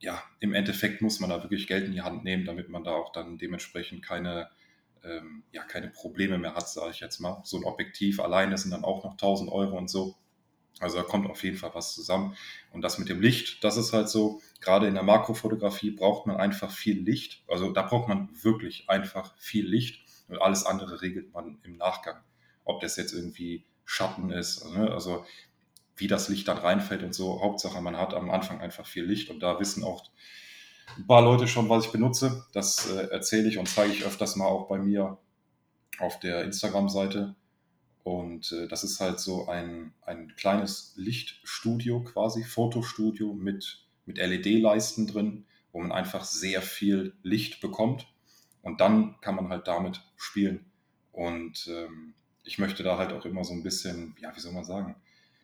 ja, 0.00 0.22
im 0.40 0.54
Endeffekt 0.54 1.02
muss 1.02 1.20
man 1.20 1.30
da 1.30 1.42
wirklich 1.42 1.68
Geld 1.68 1.86
in 1.86 1.92
die 1.92 2.02
Hand 2.02 2.24
nehmen, 2.24 2.44
damit 2.44 2.68
man 2.68 2.82
da 2.82 2.90
auch 2.90 3.12
dann 3.12 3.38
dementsprechend 3.38 4.02
keine 4.02 4.50
ähm, 5.04 5.42
ja, 5.52 5.62
keine 5.62 5.88
Probleme 5.88 6.38
mehr 6.38 6.54
hat, 6.54 6.68
sage 6.68 6.90
ich 6.90 7.00
jetzt 7.00 7.20
mal. 7.20 7.40
So 7.44 7.56
ein 7.56 7.64
Objektiv 7.64 8.20
alleine 8.20 8.56
sind 8.58 8.70
dann 8.70 8.84
auch 8.84 9.04
noch 9.04 9.12
1000 9.12 9.50
Euro 9.50 9.76
und 9.76 9.88
so. 9.88 10.16
Also 10.80 10.96
da 10.96 11.02
kommt 11.04 11.30
auf 11.30 11.42
jeden 11.44 11.56
Fall 11.56 11.70
was 11.74 11.94
zusammen. 11.94 12.36
Und 12.72 12.82
das 12.82 12.98
mit 12.98 13.08
dem 13.08 13.20
Licht, 13.20 13.62
das 13.62 13.76
ist 13.76 13.92
halt 13.92 14.08
so, 14.08 14.40
gerade 14.60 14.86
in 14.88 14.94
der 14.94 15.02
Makrofotografie 15.02 15.90
braucht 15.90 16.26
man 16.26 16.36
einfach 16.36 16.70
viel 16.70 17.00
Licht. 17.00 17.44
Also 17.46 17.70
da 17.70 17.82
braucht 17.82 18.08
man 18.08 18.28
wirklich 18.42 18.88
einfach 18.88 19.36
viel 19.38 19.66
Licht 19.66 20.04
und 20.28 20.40
alles 20.40 20.64
andere 20.66 21.02
regelt 21.02 21.32
man 21.32 21.58
im 21.62 21.76
Nachgang. 21.76 22.20
Ob 22.64 22.80
das 22.80 22.96
jetzt 22.96 23.12
irgendwie 23.12 23.64
Schatten 23.84 24.30
ist, 24.30 24.64
ne? 24.72 24.90
also 24.90 25.24
wie 25.96 26.06
das 26.06 26.28
Licht 26.28 26.48
dann 26.48 26.58
reinfällt 26.58 27.02
und 27.02 27.14
so. 27.14 27.42
Hauptsache, 27.42 27.80
man 27.80 27.96
hat 27.96 28.14
am 28.14 28.30
Anfang 28.30 28.60
einfach 28.60 28.86
viel 28.86 29.04
Licht 29.04 29.30
und 29.30 29.40
da 29.40 29.60
wissen 29.60 29.84
auch 29.84 30.10
ein 30.96 31.06
paar 31.06 31.22
Leute 31.22 31.48
schon, 31.48 31.68
was 31.68 31.86
ich 31.86 31.92
benutze. 31.92 32.46
Das 32.52 32.90
äh, 32.90 33.08
erzähle 33.08 33.48
ich 33.48 33.58
und 33.58 33.68
zeige 33.68 33.92
ich 33.92 34.04
öfters 34.04 34.36
mal 34.36 34.46
auch 34.46 34.68
bei 34.68 34.78
mir 34.78 35.18
auf 35.98 36.18
der 36.20 36.44
Instagram-Seite. 36.44 37.34
Und 38.04 38.52
äh, 38.52 38.68
das 38.68 38.84
ist 38.84 39.00
halt 39.00 39.20
so 39.20 39.48
ein, 39.48 39.94
ein 40.02 40.34
kleines 40.36 40.94
Lichtstudio 40.96 42.02
quasi, 42.02 42.42
Fotostudio 42.44 43.32
mit, 43.32 43.86
mit 44.06 44.18
LED-Leisten 44.18 45.06
drin, 45.06 45.46
wo 45.72 45.80
man 45.80 45.92
einfach 45.92 46.24
sehr 46.24 46.62
viel 46.62 47.14
Licht 47.22 47.60
bekommt. 47.60 48.06
Und 48.62 48.80
dann 48.80 49.20
kann 49.20 49.36
man 49.36 49.48
halt 49.48 49.68
damit 49.68 50.02
spielen. 50.16 50.66
Und 51.12 51.68
ähm, 51.68 52.14
ich 52.44 52.58
möchte 52.58 52.82
da 52.82 52.98
halt 52.98 53.12
auch 53.12 53.24
immer 53.24 53.44
so 53.44 53.52
ein 53.52 53.62
bisschen, 53.62 54.16
ja, 54.20 54.34
wie 54.34 54.40
soll 54.40 54.52
man 54.52 54.64
sagen, 54.64 54.96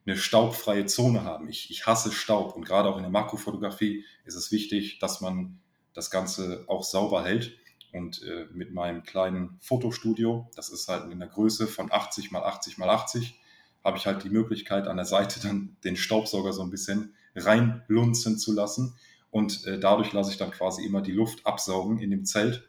eine 0.08 0.16
staubfreie 0.16 0.86
Zone 0.86 1.22
haben. 1.24 1.48
Ich, 1.48 1.70
ich 1.70 1.86
hasse 1.86 2.12
Staub 2.12 2.56
und 2.56 2.64
gerade 2.64 2.88
auch 2.88 2.96
in 2.96 3.02
der 3.02 3.10
Makrofotografie 3.10 4.04
ist 4.24 4.36
es 4.36 4.50
wichtig, 4.50 4.98
dass 5.00 5.20
man 5.20 5.60
das 5.92 6.10
Ganze 6.10 6.64
auch 6.66 6.82
sauber 6.82 7.24
hält. 7.24 7.56
Und 7.92 8.22
äh, 8.22 8.46
mit 8.52 8.72
meinem 8.72 9.02
kleinen 9.02 9.58
Fotostudio, 9.60 10.50
das 10.56 10.70
ist 10.70 10.88
halt 10.88 11.10
in 11.10 11.18
der 11.18 11.28
Größe 11.28 11.66
von 11.66 11.90
80 11.90 12.30
mal 12.30 12.42
80 12.42 12.78
mal 12.78 12.88
80, 12.90 13.38
habe 13.84 13.96
ich 13.96 14.06
halt 14.06 14.24
die 14.24 14.30
Möglichkeit, 14.30 14.86
an 14.86 14.96
der 14.96 15.06
Seite 15.06 15.40
dann 15.40 15.76
den 15.84 15.96
Staubsauger 15.96 16.52
so 16.52 16.62
ein 16.62 16.70
bisschen 16.70 17.14
reinlunzen 17.34 18.38
zu 18.38 18.52
lassen. 18.52 18.98
Und 19.30 19.66
äh, 19.66 19.78
dadurch 19.78 20.12
lasse 20.12 20.30
ich 20.30 20.38
dann 20.38 20.50
quasi 20.50 20.84
immer 20.84 21.02
die 21.02 21.12
Luft 21.12 21.46
absaugen 21.46 21.98
in 21.98 22.10
dem 22.10 22.24
Zelt. 22.24 22.68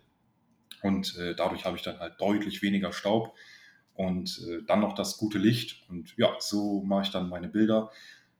Und 0.81 1.17
äh, 1.17 1.35
dadurch 1.35 1.65
habe 1.65 1.77
ich 1.77 1.83
dann 1.83 1.99
halt 1.99 2.19
deutlich 2.19 2.61
weniger 2.61 2.91
Staub 2.93 3.33
und 3.99 4.41
äh, 4.47 4.63
dann 4.65 4.79
noch 4.79 4.95
das 4.95 5.17
gute 5.17 5.37
Licht. 5.37 5.83
Und 5.89 6.15
ja, 6.15 6.33
so 6.39 6.81
mache 6.83 7.01
ich 7.01 7.11
dann 7.11 7.27
meine 7.27 7.49
Bilder. 7.49 7.91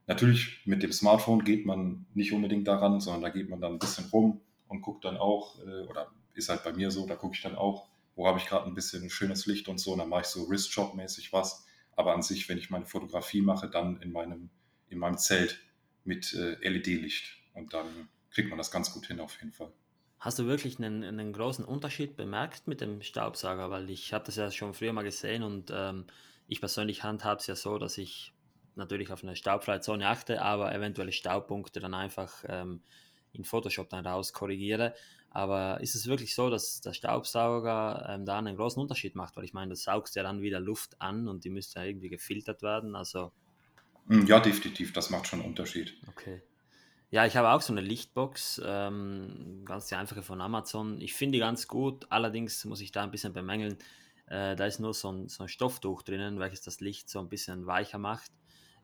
Natürlich 0.08 0.62
mit 0.66 0.82
dem 0.82 0.94
Smartphone 0.94 1.44
geht 1.44 1.66
man 1.66 2.06
nicht 2.14 2.32
unbedingt 2.32 2.66
daran, 2.66 3.02
sondern 3.02 3.24
da 3.24 3.30
geht 3.30 3.50
man 3.50 3.60
dann 3.60 3.74
ein 3.74 3.80
bisschen 3.80 4.06
rum 4.06 4.40
und 4.70 4.82
guckt 4.82 5.04
dann 5.04 5.18
auch, 5.18 5.60
äh, 5.60 5.86
oder 5.88 6.08
ist 6.34 6.48
halt 6.48 6.64
bei 6.64 6.72
mir 6.72 6.92
so, 6.92 7.06
da 7.06 7.18
gucke 7.18 7.36
ich 7.36 7.42
dann 7.42 7.56
auch, 7.56 7.90
wo 8.16 8.26
habe 8.26 8.40
ich 8.40 8.46
gerade 8.46 8.68
ein 8.68 8.74
bisschen 8.74 9.10
schönes 9.10 9.48
Licht 9.48 9.68
und 9.68 9.82
so, 9.82 9.92
und 9.92 10.00
dann 10.00 10.08
mache 10.08 10.22
ich 10.22 10.28
so 10.28 10.48
Wristshot-mäßig 10.50 11.34
was. 11.34 11.66
Aber 11.98 12.14
an 12.14 12.22
sich, 12.22 12.48
wenn 12.48 12.58
ich 12.58 12.70
meine 12.70 12.86
Fotografie 12.86 13.42
mache, 13.42 13.70
dann 13.70 14.02
in 14.02 14.14
meinem, 14.14 14.50
in 14.88 14.98
meinem 14.98 15.18
Zelt 15.18 15.60
mit 16.06 16.34
äh, 16.36 16.56
LED-Licht. 16.70 17.38
Und 17.54 17.74
dann 17.74 18.08
kriegt 18.32 18.48
man 18.48 18.58
das 18.58 18.72
ganz 18.72 18.94
gut 18.94 19.08
hin 19.08 19.20
auf 19.20 19.38
jeden 19.42 19.52
Fall. 19.52 19.74
Hast 20.20 20.38
du 20.38 20.46
wirklich 20.46 20.80
einen, 20.80 21.04
einen 21.04 21.32
großen 21.32 21.64
Unterschied 21.64 22.18
bemerkt 22.18 22.68
mit 22.68 22.82
dem 22.82 23.02
Staubsauger? 23.02 23.72
Weil 23.72 23.90
ich 23.90 24.14
habe 24.14 24.26
das 24.26 24.36
ja 24.36 24.52
schon 24.52 24.74
früher 24.74 24.92
mal 24.92 25.04
gesehen 25.04 25.44
und 25.44 25.72
ähm, 25.74 26.06
ich 26.48 26.60
persönlich 26.60 27.04
handhabe 27.04 27.40
es 27.40 27.48
ja 27.48 27.56
so, 27.56 27.78
dass 27.78 27.98
ich 27.98 28.34
natürlich 28.76 29.12
auf 29.12 29.24
eine 29.24 29.36
staubfreie 29.36 29.82
Zone 29.82 30.08
achte, 30.08 30.42
aber 30.42 30.74
eventuelle 30.74 31.12
Staubpunkte 31.12 31.80
dann 31.80 31.94
einfach 31.94 32.44
ähm, 32.48 32.82
in 33.32 33.46
Photoshop 33.46 33.90
dann 33.90 34.06
raus 34.06 34.34
korrigiere. 34.34 34.94
Aber 35.32 35.80
ist 35.80 35.96
es 35.96 36.08
wirklich 36.08 36.36
so, 36.36 36.50
dass 36.50 36.82
der 36.82 36.94
Staubsauger 36.94 38.08
ähm, 38.10 38.26
da 38.26 38.40
einen 38.40 38.58
großen 38.58 38.82
Unterschied 38.82 39.16
macht? 39.16 39.38
Weil 39.38 39.46
ich 39.46 39.54
meine, 39.54 39.70
du 39.70 39.76
saugst 39.76 40.16
ja 40.16 40.24
dann 40.24 40.42
wieder 40.42 40.60
Luft 40.60 41.00
an 41.02 41.28
und 41.28 41.46
die 41.46 41.50
müsste 41.50 41.80
ja 41.80 41.86
irgendwie 41.86 42.10
gefiltert 42.10 42.62
werden. 42.62 42.96
Also 42.96 43.32
hm, 44.08 44.26
ja, 44.26 44.40
definitiv, 44.40 44.92
das 44.92 45.12
macht 45.12 45.28
schon 45.28 45.40
einen 45.40 45.50
Unterschied. 45.50 45.96
Okay. 46.08 46.42
Ja, 47.12 47.26
ich 47.26 47.36
habe 47.36 47.50
auch 47.50 47.62
so 47.62 47.74
eine 47.74 47.82
Lichtbox, 47.82 48.62
ähm, 48.64 49.64
ganz 49.66 49.88
die 49.88 49.96
einfache 49.96 50.22
von 50.22 50.42
Amazon. 50.42 51.02
Ich 51.02 51.16
finde 51.16 51.38
die 51.38 51.40
ganz 51.40 51.68
gut, 51.68 52.06
allerdings 52.12 52.66
muss 52.66 52.82
ich 52.82 52.92
da 52.92 53.04
ein 53.04 53.10
bisschen 53.10 53.34
bemängeln. 53.34 53.78
Äh, 54.28 54.56
da 54.56 54.66
ist 54.68 54.80
nur 54.80 54.94
so 54.94 55.12
ein, 55.12 55.28
so 55.28 55.44
ein 55.44 55.50
Stofftuch 55.50 56.04
drinnen, 56.04 56.40
welches 56.40 56.62
das 56.62 56.82
Licht 56.82 57.10
so 57.10 57.18
ein 57.20 57.28
bisschen 57.28 57.66
weicher 57.66 57.98
macht. 57.98 58.32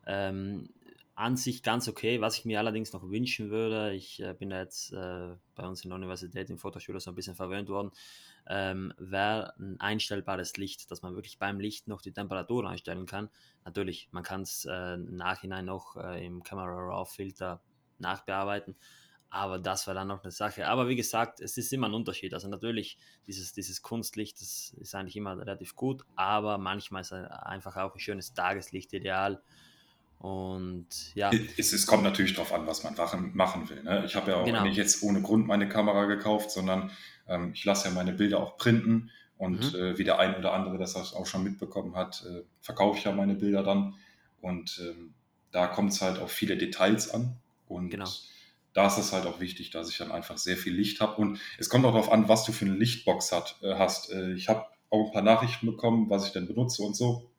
Ähm, 0.06 0.70
an 1.14 1.36
sich 1.36 1.62
ganz 1.62 1.86
okay. 1.86 2.20
Was 2.20 2.36
ich 2.36 2.44
mir 2.44 2.58
allerdings 2.58 2.92
noch 2.92 3.08
wünschen 3.08 3.50
würde, 3.50 3.94
ich 3.94 4.20
äh, 4.20 4.34
bin 4.34 4.50
da 4.50 4.58
jetzt 4.58 4.92
äh, 4.92 5.36
bei 5.54 5.66
uns 5.66 5.84
in 5.84 5.90
der 5.90 5.96
Universität 5.96 6.50
im 6.50 6.58
Fotostudio 6.58 6.98
so 6.98 7.12
ein 7.12 7.14
bisschen 7.14 7.36
verwöhnt 7.36 7.68
worden, 7.68 7.92
ähm, 8.48 8.92
wäre 8.98 9.54
ein 9.60 9.78
einstellbares 9.78 10.56
Licht, 10.56 10.90
dass 10.90 11.00
man 11.00 11.14
wirklich 11.14 11.38
beim 11.38 11.60
Licht 11.60 11.86
noch 11.86 12.02
die 12.02 12.12
Temperatur 12.12 12.68
einstellen 12.68 13.06
kann. 13.06 13.30
Natürlich, 13.64 14.08
man 14.10 14.24
kann 14.24 14.42
es 14.42 14.64
äh, 14.64 14.96
Nachhinein 14.96 15.66
noch 15.66 15.96
äh, 15.96 16.26
im 16.26 16.42
Camera 16.42 16.72
Raw 16.72 17.08
Filter 17.08 17.62
nachbearbeiten. 18.00 18.76
Aber 19.28 19.58
das 19.58 19.86
war 19.86 19.94
dann 19.94 20.08
noch 20.08 20.22
eine 20.22 20.30
Sache. 20.30 20.66
Aber 20.68 20.88
wie 20.88 20.96
gesagt, 20.96 21.40
es 21.40 21.58
ist 21.58 21.72
immer 21.72 21.88
ein 21.88 21.94
Unterschied. 21.94 22.32
Also 22.32 22.48
natürlich, 22.48 22.96
dieses, 23.26 23.52
dieses 23.52 23.82
Kunstlicht, 23.82 24.40
das 24.40 24.74
ist 24.80 24.94
eigentlich 24.94 25.16
immer 25.16 25.36
relativ 25.36 25.74
gut, 25.74 26.04
aber 26.14 26.58
manchmal 26.58 27.02
ist 27.02 27.12
einfach 27.12 27.76
auch 27.76 27.94
ein 27.94 28.00
schönes 28.00 28.34
Tageslicht 28.34 28.92
ideal. 28.92 29.42
Und 30.18 31.14
ja. 31.14 31.30
Es, 31.58 31.72
es 31.72 31.86
kommt 31.86 32.02
natürlich 32.02 32.34
darauf 32.34 32.52
an, 32.52 32.66
was 32.66 32.82
man 32.82 32.94
machen, 33.34 33.68
will. 33.68 33.82
Ne? 33.82 34.04
Ich 34.06 34.16
habe 34.16 34.30
ja 34.30 34.38
auch 34.38 34.44
genau. 34.44 34.62
nicht 34.62 34.76
jetzt 34.76 35.02
ohne 35.02 35.20
Grund 35.20 35.46
meine 35.46 35.68
Kamera 35.68 36.06
gekauft, 36.06 36.50
sondern 36.50 36.90
ähm, 37.28 37.52
ich 37.52 37.64
lasse 37.64 37.88
ja 37.88 37.94
meine 37.94 38.12
Bilder 38.12 38.40
auch 38.40 38.56
printen. 38.56 39.10
Und 39.38 39.74
mhm. 39.74 39.78
äh, 39.78 39.98
wie 39.98 40.04
der 40.04 40.18
ein 40.18 40.36
oder 40.36 40.54
andere 40.54 40.78
das 40.78 40.96
auch 40.96 41.26
schon 41.26 41.44
mitbekommen 41.44 41.94
hat, 41.94 42.24
äh, 42.26 42.42
verkaufe 42.62 42.98
ich 42.98 43.04
ja 43.04 43.12
meine 43.12 43.34
Bilder 43.34 43.62
dann. 43.62 43.94
Und 44.40 44.80
ähm, 44.82 45.12
da 45.50 45.66
kommt 45.66 45.92
es 45.92 46.00
halt 46.00 46.18
auf 46.18 46.30
viele 46.30 46.56
Details 46.56 47.12
an. 47.12 47.36
Und 47.68 47.90
genau. 47.90 48.08
da 48.72 48.86
ist 48.86 48.98
es 48.98 49.12
halt 49.12 49.26
auch 49.26 49.40
wichtig, 49.40 49.70
dass 49.70 49.90
ich 49.90 49.98
dann 49.98 50.12
einfach 50.12 50.38
sehr 50.38 50.56
viel 50.56 50.74
Licht 50.74 51.00
habe. 51.00 51.16
Und 51.20 51.40
es 51.58 51.68
kommt 51.68 51.84
auch 51.84 51.92
darauf 51.92 52.12
an, 52.12 52.28
was 52.28 52.44
du 52.44 52.52
für 52.52 52.64
eine 52.64 52.74
Lichtbox 52.74 53.32
hat, 53.32 53.56
äh, 53.62 53.74
hast. 53.74 54.10
Äh, 54.12 54.32
ich 54.32 54.48
habe 54.48 54.66
auch 54.90 55.06
ein 55.06 55.12
paar 55.12 55.22
Nachrichten 55.22 55.66
bekommen, 55.66 56.08
was 56.10 56.26
ich 56.26 56.32
denn 56.32 56.46
benutze 56.46 56.82
und 56.82 56.96
so. 56.96 57.30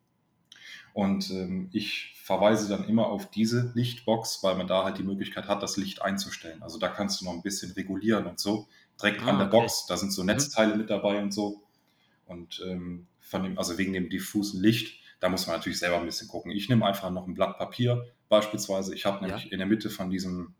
Und 0.92 1.30
ähm, 1.30 1.68
ich 1.72 2.14
verweise 2.22 2.68
dann 2.68 2.88
immer 2.88 3.06
auf 3.06 3.30
diese 3.30 3.72
Lichtbox, 3.74 4.42
weil 4.42 4.56
man 4.56 4.66
da 4.66 4.84
halt 4.84 4.98
die 4.98 5.02
Möglichkeit 5.02 5.48
hat, 5.48 5.62
das 5.62 5.76
Licht 5.76 6.02
einzustellen. 6.02 6.62
Also 6.62 6.78
da 6.78 6.88
kannst 6.88 7.20
du 7.20 7.24
noch 7.24 7.32
ein 7.32 7.42
bisschen 7.42 7.72
regulieren 7.72 8.26
und 8.26 8.40
so. 8.40 8.68
Direkt 9.00 9.22
ah, 9.22 9.28
an 9.28 9.38
der 9.38 9.46
okay. 9.46 9.60
Box, 9.60 9.86
da 9.86 9.96
sind 9.96 10.12
so 10.12 10.22
mhm. 10.22 10.26
Netzteile 10.26 10.72
mhm. 10.72 10.78
mit 10.78 10.90
dabei 10.90 11.22
und 11.22 11.32
so. 11.32 11.62
Und 12.26 12.62
ähm, 12.66 13.06
von 13.20 13.44
dem, 13.44 13.58
also 13.58 13.78
wegen 13.78 13.92
dem 13.92 14.10
diffusen 14.10 14.60
Licht, 14.60 15.00
da 15.20 15.28
muss 15.28 15.46
man 15.46 15.56
natürlich 15.56 15.78
selber 15.78 15.98
ein 15.98 16.06
bisschen 16.06 16.28
gucken. 16.28 16.52
Ich 16.52 16.68
nehme 16.68 16.86
einfach 16.86 17.10
noch 17.10 17.26
ein 17.26 17.34
Blatt 17.34 17.58
Papier 17.58 18.06
beispielsweise. 18.28 18.94
Ich 18.94 19.04
habe 19.04 19.24
nämlich 19.24 19.46
ja. 19.46 19.52
in 19.52 19.58
der 19.58 19.66
Mitte 19.66 19.90
von 19.90 20.10
diesem, 20.10 20.54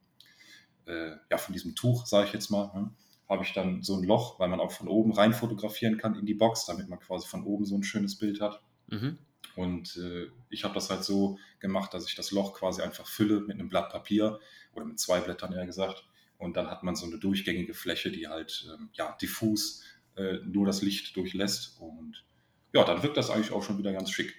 äh, 0.87 1.13
ja, 1.31 1.39
von 1.39 1.53
diesem 1.53 1.75
Tuch, 1.75 2.07
sage 2.07 2.27
ich 2.27 2.33
jetzt 2.33 2.51
mal, 2.51 2.71
ne, 2.75 2.91
habe 3.29 3.45
ich 3.45 3.53
dann 3.53 3.83
so 3.83 3.97
ein 3.97 4.05
Loch, 4.05 4.41
weil 4.41 4.49
man 4.49 4.61
auch 4.61 4.73
von 4.73 4.89
oben 4.89 5.13
rein 5.13 5.33
fotografieren 5.33 5.99
kann 5.99 6.15
in 6.15 6.27
die 6.27 6.35
Box, 6.35 6.67
damit 6.67 6.89
man 6.89 6.99
quasi 6.99 7.29
von 7.29 7.45
oben 7.45 7.67
so 7.67 7.77
ein 7.77 7.83
schönes 7.83 8.17
Bild 8.17 8.41
hat. 8.41 8.63
Mhm. 8.89 9.19
Und 9.55 9.97
äh, 9.97 10.29
ich 10.51 10.65
habe 10.65 10.75
das 10.75 10.89
halt 10.89 11.05
so 11.05 11.39
gemacht, 11.59 11.93
dass 11.93 12.09
ich 12.09 12.15
das 12.15 12.31
Loch 12.31 12.55
quasi 12.55 12.81
einfach 12.81 13.07
fülle 13.07 13.41
mit 13.41 13.59
einem 13.59 13.69
Blatt 13.69 13.91
Papier 13.91 14.41
oder 14.73 14.85
mit 14.85 14.99
zwei 14.99 15.21
Blättern 15.21 15.53
eher 15.53 15.67
gesagt. 15.67 16.05
Und 16.39 16.57
dann 16.57 16.69
hat 16.71 16.85
man 16.85 16.95
so 16.95 17.07
eine 17.07 17.19
durchgängige 17.19 17.75
Fläche, 17.75 18.11
die 18.11 18.29
halt 18.29 18.67
ähm, 18.73 18.91
ja, 18.93 19.17
diffus 19.21 19.83
äh, 20.17 20.39
nur 20.45 20.65
das 20.67 20.83
Licht 20.83 21.17
durchlässt. 21.17 21.81
Und 21.81 22.25
ja, 22.73 22.85
dann 22.85 23.03
wirkt 23.03 23.17
das 23.17 23.31
eigentlich 23.31 23.51
auch 23.51 23.63
schon 23.63 23.79
wieder 23.79 23.93
ganz 23.93 24.11
schick. 24.11 24.35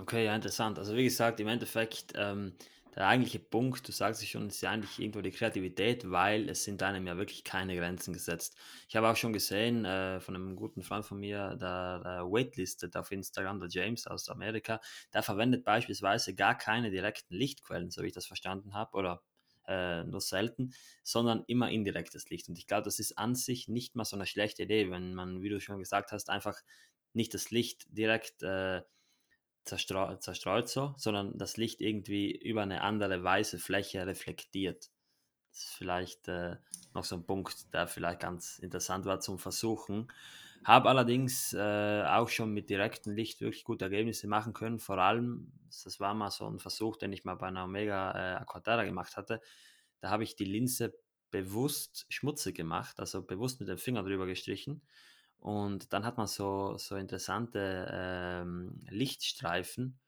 Okay, 0.00 0.24
ja, 0.24 0.34
interessant. 0.34 0.78
Also 0.78 0.96
wie 0.96 1.04
gesagt, 1.04 1.38
im 1.40 1.46
Endeffekt, 1.48 2.12
ähm, 2.16 2.54
der 2.96 3.06
eigentliche 3.08 3.38
Punkt, 3.40 3.86
du 3.86 3.92
sagst 3.92 4.22
es 4.22 4.28
schon, 4.28 4.48
ist 4.48 4.60
ja 4.60 4.70
eigentlich 4.70 4.98
irgendwo 4.98 5.20
die 5.20 5.30
Kreativität, 5.30 6.08
weil 6.10 6.48
es 6.48 6.64
sind 6.64 6.82
einem 6.82 7.06
ja 7.06 7.16
wirklich 7.16 7.42
keine 7.44 7.76
Grenzen 7.76 8.12
gesetzt. 8.12 8.56
Ich 8.88 8.96
habe 8.96 9.08
auch 9.08 9.16
schon 9.16 9.32
gesehen 9.32 9.84
äh, 9.84 10.20
von 10.20 10.34
einem 10.34 10.56
guten 10.56 10.82
Freund 10.82 11.04
von 11.04 11.18
mir, 11.20 11.56
der, 11.56 12.00
der 12.00 12.24
waitlistet 12.30 12.96
auf 12.96 13.10
Instagram, 13.12 13.60
der 13.60 13.68
James 13.68 14.06
aus 14.06 14.28
Amerika, 14.28 14.80
der 15.12 15.22
verwendet 15.22 15.64
beispielsweise 15.64 16.34
gar 16.34 16.56
keine 16.58 16.90
direkten 16.90 17.34
Lichtquellen, 17.34 17.90
so 17.90 18.02
wie 18.02 18.08
ich 18.08 18.12
das 18.12 18.26
verstanden 18.26 18.74
habe, 18.74 18.96
oder 18.96 19.22
äh, 19.66 20.04
nur 20.04 20.20
selten, 20.20 20.72
sondern 21.02 21.44
immer 21.46 21.70
indirektes 21.70 22.28
Licht. 22.30 22.48
Und 22.48 22.58
ich 22.58 22.66
glaube, 22.66 22.82
das 22.84 22.98
ist 22.98 23.16
an 23.18 23.34
sich 23.34 23.68
nicht 23.68 23.94
mal 23.96 24.04
so 24.04 24.16
eine 24.16 24.26
schlechte 24.26 24.64
Idee, 24.64 24.90
wenn 24.90 25.14
man, 25.14 25.40
wie 25.42 25.48
du 25.48 25.60
schon 25.60 25.78
gesagt 25.78 26.12
hast, 26.12 26.30
einfach 26.30 26.60
nicht 27.12 27.32
das 27.34 27.50
Licht 27.50 27.86
direkt 27.90 28.42
äh, 28.42 28.82
zerstreut, 29.64 30.22
zerstreut 30.22 30.68
so, 30.68 30.94
sondern 30.96 31.36
das 31.38 31.56
Licht 31.56 31.80
irgendwie 31.80 32.30
über 32.32 32.62
eine 32.62 32.82
andere 32.82 33.22
weiße 33.22 33.58
Fläche 33.58 34.06
reflektiert. 34.06 34.90
Das 35.50 35.64
ist 35.64 35.74
vielleicht 35.74 36.28
äh, 36.28 36.56
noch 36.94 37.04
so 37.04 37.16
ein 37.16 37.26
Punkt, 37.26 37.72
der 37.72 37.86
vielleicht 37.86 38.20
ganz 38.20 38.58
interessant 38.58 39.06
war 39.06 39.20
zum 39.20 39.38
Versuchen. 39.38 40.08
Habe 40.64 40.88
allerdings 40.88 41.52
äh, 41.52 42.04
auch 42.06 42.28
schon 42.28 42.52
mit 42.52 42.70
direktem 42.70 43.14
Licht 43.14 43.40
wirklich 43.40 43.64
gute 43.64 43.84
Ergebnisse 43.84 44.26
machen 44.26 44.54
können. 44.54 44.78
Vor 44.78 44.98
allem, 44.98 45.52
das 45.84 46.00
war 46.00 46.14
mal 46.14 46.30
so 46.30 46.48
ein 46.48 46.58
Versuch, 46.58 46.96
den 46.96 47.12
ich 47.12 47.24
mal 47.24 47.34
bei 47.34 47.48
einer 47.48 47.64
Omega 47.64 48.12
äh, 48.12 48.36
Aquaterra 48.36 48.84
gemacht 48.84 49.16
hatte. 49.16 49.40
Da 50.00 50.10
habe 50.10 50.24
ich 50.24 50.36
die 50.36 50.44
Linse 50.44 50.94
bewusst 51.30 52.06
schmutzig 52.08 52.56
gemacht, 52.56 52.98
also 53.00 53.22
bewusst 53.22 53.60
mit 53.60 53.68
dem 53.68 53.78
Finger 53.78 54.02
drüber 54.02 54.26
gestrichen 54.26 54.82
und 55.44 55.92
dann 55.92 56.06
hat 56.06 56.16
man 56.16 56.26
so, 56.26 56.78
so 56.78 56.96
interessante 56.96 57.86
ähm, 57.92 58.80
Lichtstreifen. 58.88 59.98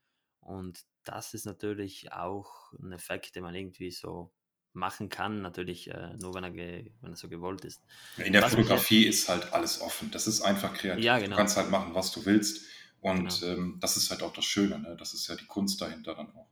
Und 0.40 0.80
das 1.04 1.34
ist 1.34 1.44
natürlich 1.44 2.10
auch 2.10 2.72
ein 2.72 2.90
Effekt, 2.92 3.36
den 3.36 3.42
man 3.42 3.54
irgendwie 3.54 3.90
so 3.90 4.32
machen 4.72 5.10
kann, 5.10 5.42
natürlich 5.42 5.90
äh, 5.90 6.14
nur 6.16 6.32
wenn 6.32 6.44
er, 6.44 6.54
wenn 6.54 7.10
er 7.10 7.16
so 7.16 7.28
gewollt 7.28 7.66
ist. 7.66 7.82
In 8.16 8.32
der 8.32 8.40
was 8.40 8.54
Fotografie 8.54 9.02
ich, 9.02 9.08
ist 9.08 9.28
halt 9.28 9.52
alles 9.52 9.82
offen. 9.82 10.10
Das 10.10 10.26
ist 10.26 10.40
einfach 10.40 10.72
kreativ. 10.72 11.04
Ja, 11.04 11.18
genau. 11.18 11.32
Du 11.32 11.36
kannst 11.36 11.58
halt 11.58 11.70
machen, 11.70 11.94
was 11.94 12.12
du 12.12 12.24
willst. 12.24 12.64
Und 13.02 13.40
genau. 13.40 13.52
ähm, 13.52 13.76
das 13.78 13.98
ist 13.98 14.10
halt 14.10 14.22
auch 14.22 14.32
das 14.32 14.46
Schöne. 14.46 14.78
Ne? 14.78 14.96
Das 14.98 15.12
ist 15.12 15.28
ja 15.28 15.34
die 15.36 15.44
Kunst 15.44 15.82
dahinter 15.82 16.14
dann 16.14 16.34
auch. 16.34 16.48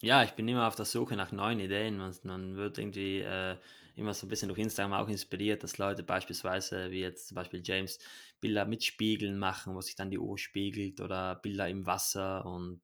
Ja, 0.00 0.22
ich 0.22 0.34
bin 0.34 0.46
immer 0.46 0.68
auf 0.68 0.76
der 0.76 0.84
Suche 0.84 1.16
nach 1.16 1.32
neuen 1.32 1.58
Ideen. 1.58 1.98
Man, 1.98 2.14
man 2.22 2.54
wird 2.54 2.78
irgendwie 2.78 3.18
äh, 3.18 3.56
immer 3.98 4.14
so 4.14 4.26
ein 4.26 4.28
bisschen 4.28 4.48
durch 4.48 4.60
Instagram 4.60 4.92
auch 4.92 5.08
inspiriert, 5.08 5.62
dass 5.62 5.78
Leute 5.78 6.02
beispielsweise, 6.02 6.90
wie 6.90 7.00
jetzt 7.00 7.28
zum 7.28 7.34
Beispiel 7.34 7.62
James, 7.64 7.98
Bilder 8.40 8.64
mit 8.64 8.84
Spiegeln 8.84 9.38
machen, 9.38 9.74
wo 9.74 9.80
sich 9.80 9.96
dann 9.96 10.10
die 10.10 10.18
Uhr 10.18 10.38
spiegelt 10.38 11.00
oder 11.00 11.36
Bilder 11.36 11.68
im 11.68 11.86
Wasser 11.86 12.46
und 12.46 12.80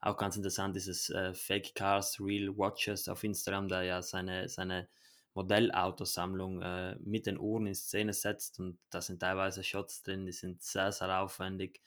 auch 0.00 0.16
ganz 0.16 0.36
interessant 0.36 0.76
dieses 0.76 1.10
äh, 1.10 1.34
Fake 1.34 1.74
Cars, 1.74 2.20
Real 2.20 2.56
Watches 2.56 3.08
auf 3.08 3.24
Instagram, 3.24 3.68
der 3.68 3.82
ja 3.82 4.02
seine, 4.02 4.48
seine 4.48 4.88
Modellautosammlung 5.34 6.62
äh, 6.62 6.96
mit 7.00 7.26
den 7.26 7.38
Uhren 7.38 7.66
in 7.66 7.74
Szene 7.74 8.12
setzt 8.12 8.58
und 8.58 8.78
da 8.90 9.00
sind 9.00 9.20
teilweise 9.20 9.62
Shots 9.62 10.02
drin, 10.02 10.26
die 10.26 10.32
sind 10.32 10.62
sehr, 10.62 10.92
sehr 10.92 11.20
aufwendig. 11.20 11.80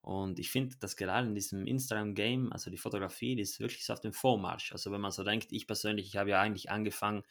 Und 0.00 0.38
ich 0.38 0.50
finde, 0.50 0.76
dass 0.76 0.96
gerade 0.96 1.26
in 1.26 1.34
diesem 1.34 1.66
Instagram-Game, 1.66 2.52
also 2.52 2.70
die 2.70 2.76
Fotografie, 2.76 3.36
die 3.36 3.42
ist 3.42 3.58
wirklich 3.58 3.86
so 3.86 3.94
auf 3.94 4.00
dem 4.00 4.12
Vormarsch. 4.12 4.70
Also 4.72 4.92
wenn 4.92 5.00
man 5.00 5.10
so 5.10 5.24
denkt, 5.24 5.50
ich 5.50 5.66
persönlich, 5.66 6.06
ich 6.08 6.16
habe 6.18 6.30
ja 6.30 6.40
eigentlich 6.40 6.70
angefangen 6.70 7.24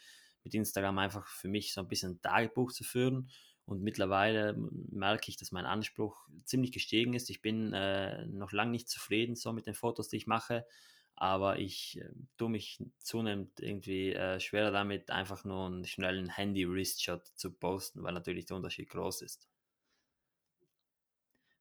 mit 0.43 0.53
Instagram 0.53 0.97
einfach 0.99 1.27
für 1.27 1.47
mich 1.47 1.73
so 1.73 1.81
ein 1.81 1.87
bisschen 1.87 2.21
Tagebuch 2.21 2.71
zu 2.71 2.83
führen. 2.83 3.29
Und 3.65 3.81
mittlerweile 3.81 4.55
merke 4.91 5.29
ich, 5.29 5.37
dass 5.37 5.51
mein 5.51 5.65
Anspruch 5.65 6.27
ziemlich 6.43 6.71
gestiegen 6.71 7.13
ist. 7.13 7.29
Ich 7.29 7.41
bin 7.41 7.71
äh, 7.73 8.25
noch 8.25 8.51
lange 8.51 8.71
nicht 8.71 8.89
zufrieden 8.89 9.35
so 9.35 9.53
mit 9.53 9.67
den 9.67 9.73
Fotos, 9.73 10.09
die 10.09 10.17
ich 10.17 10.27
mache, 10.27 10.65
aber 11.15 11.59
ich 11.59 11.99
äh, 12.01 12.09
tue 12.37 12.49
mich 12.49 12.83
zunehmend 12.99 13.59
irgendwie 13.61 14.13
äh, 14.13 14.39
schwerer 14.41 14.71
damit, 14.71 15.11
einfach 15.11 15.45
nur 15.45 15.67
einen 15.67 15.85
schnellen 15.85 16.27
Handy-Wrist-Shot 16.27 17.25
zu 17.35 17.51
posten, 17.53 18.03
weil 18.03 18.13
natürlich 18.13 18.45
der 18.45 18.57
Unterschied 18.57 18.89
groß 18.89 19.21
ist. 19.21 19.47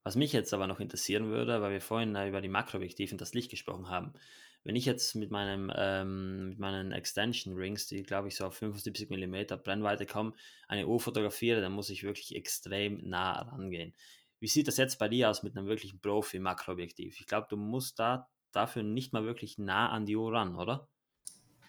Was 0.03 0.17
mich 0.17 0.33
jetzt 0.33 0.53
aber 0.53 0.67
noch 0.67 0.81
interessieren 0.81 1.27
würde, 1.27 1.63
weil 1.63 1.73
wir 1.73 1.81
vorhin 1.81 2.17
über 2.27 2.41
die 2.41 2.49
Makroobjektive 2.49 3.13
und 3.13 3.21
das 3.21 3.35
Licht 3.35 3.51
gesprochen 3.51 3.89
haben. 3.89 4.15
Wenn 4.65 4.77
ich 4.77 4.85
jetzt 4.85 5.15
mit, 5.15 5.31
meinem, 5.31 5.73
ähm, 5.75 6.51
mit 6.51 6.59
meinen 6.59 6.93
Extension 6.93 7.55
Rings, 7.55 7.87
die 7.87 8.03
glaube 8.03 8.29
ich 8.29 8.37
so 8.37 8.47
auf 8.47 8.55
75 8.55 9.11
mm 9.11 9.57
Brennweite 9.63 10.07
kommen, 10.07 10.35
eine 10.69 10.87
Uhr 10.87 11.01
fotografiere, 11.01 11.61
dann 11.61 11.73
muss 11.73 11.91
ich 11.91 12.05
wirklich 12.05 12.35
extrem 12.37 13.01
nah 13.09 13.43
rangehen. 13.43 13.95
Wie 14.39 14.49
sieht 14.49 14.69
das 14.69 14.77
jetzt 14.77 14.99
bei 14.99 15.09
dir 15.09 15.31
aus 15.31 15.43
mit 15.43 15.57
einem 15.57 15.67
wirklichen 15.67 16.01
Profi-Makroobjektiv? 16.01 17.21
Ich 17.21 17.27
glaube, 17.27 17.47
du 17.51 17.57
musst 17.57 17.99
da 17.99 18.29
dafür 18.53 18.83
nicht 18.83 19.13
mal 19.13 19.25
wirklich 19.25 19.59
nah 19.59 19.91
an 19.91 20.07
die 20.07 20.17
Uhr 20.17 20.33
ran, 20.33 20.57
oder? 20.57 20.89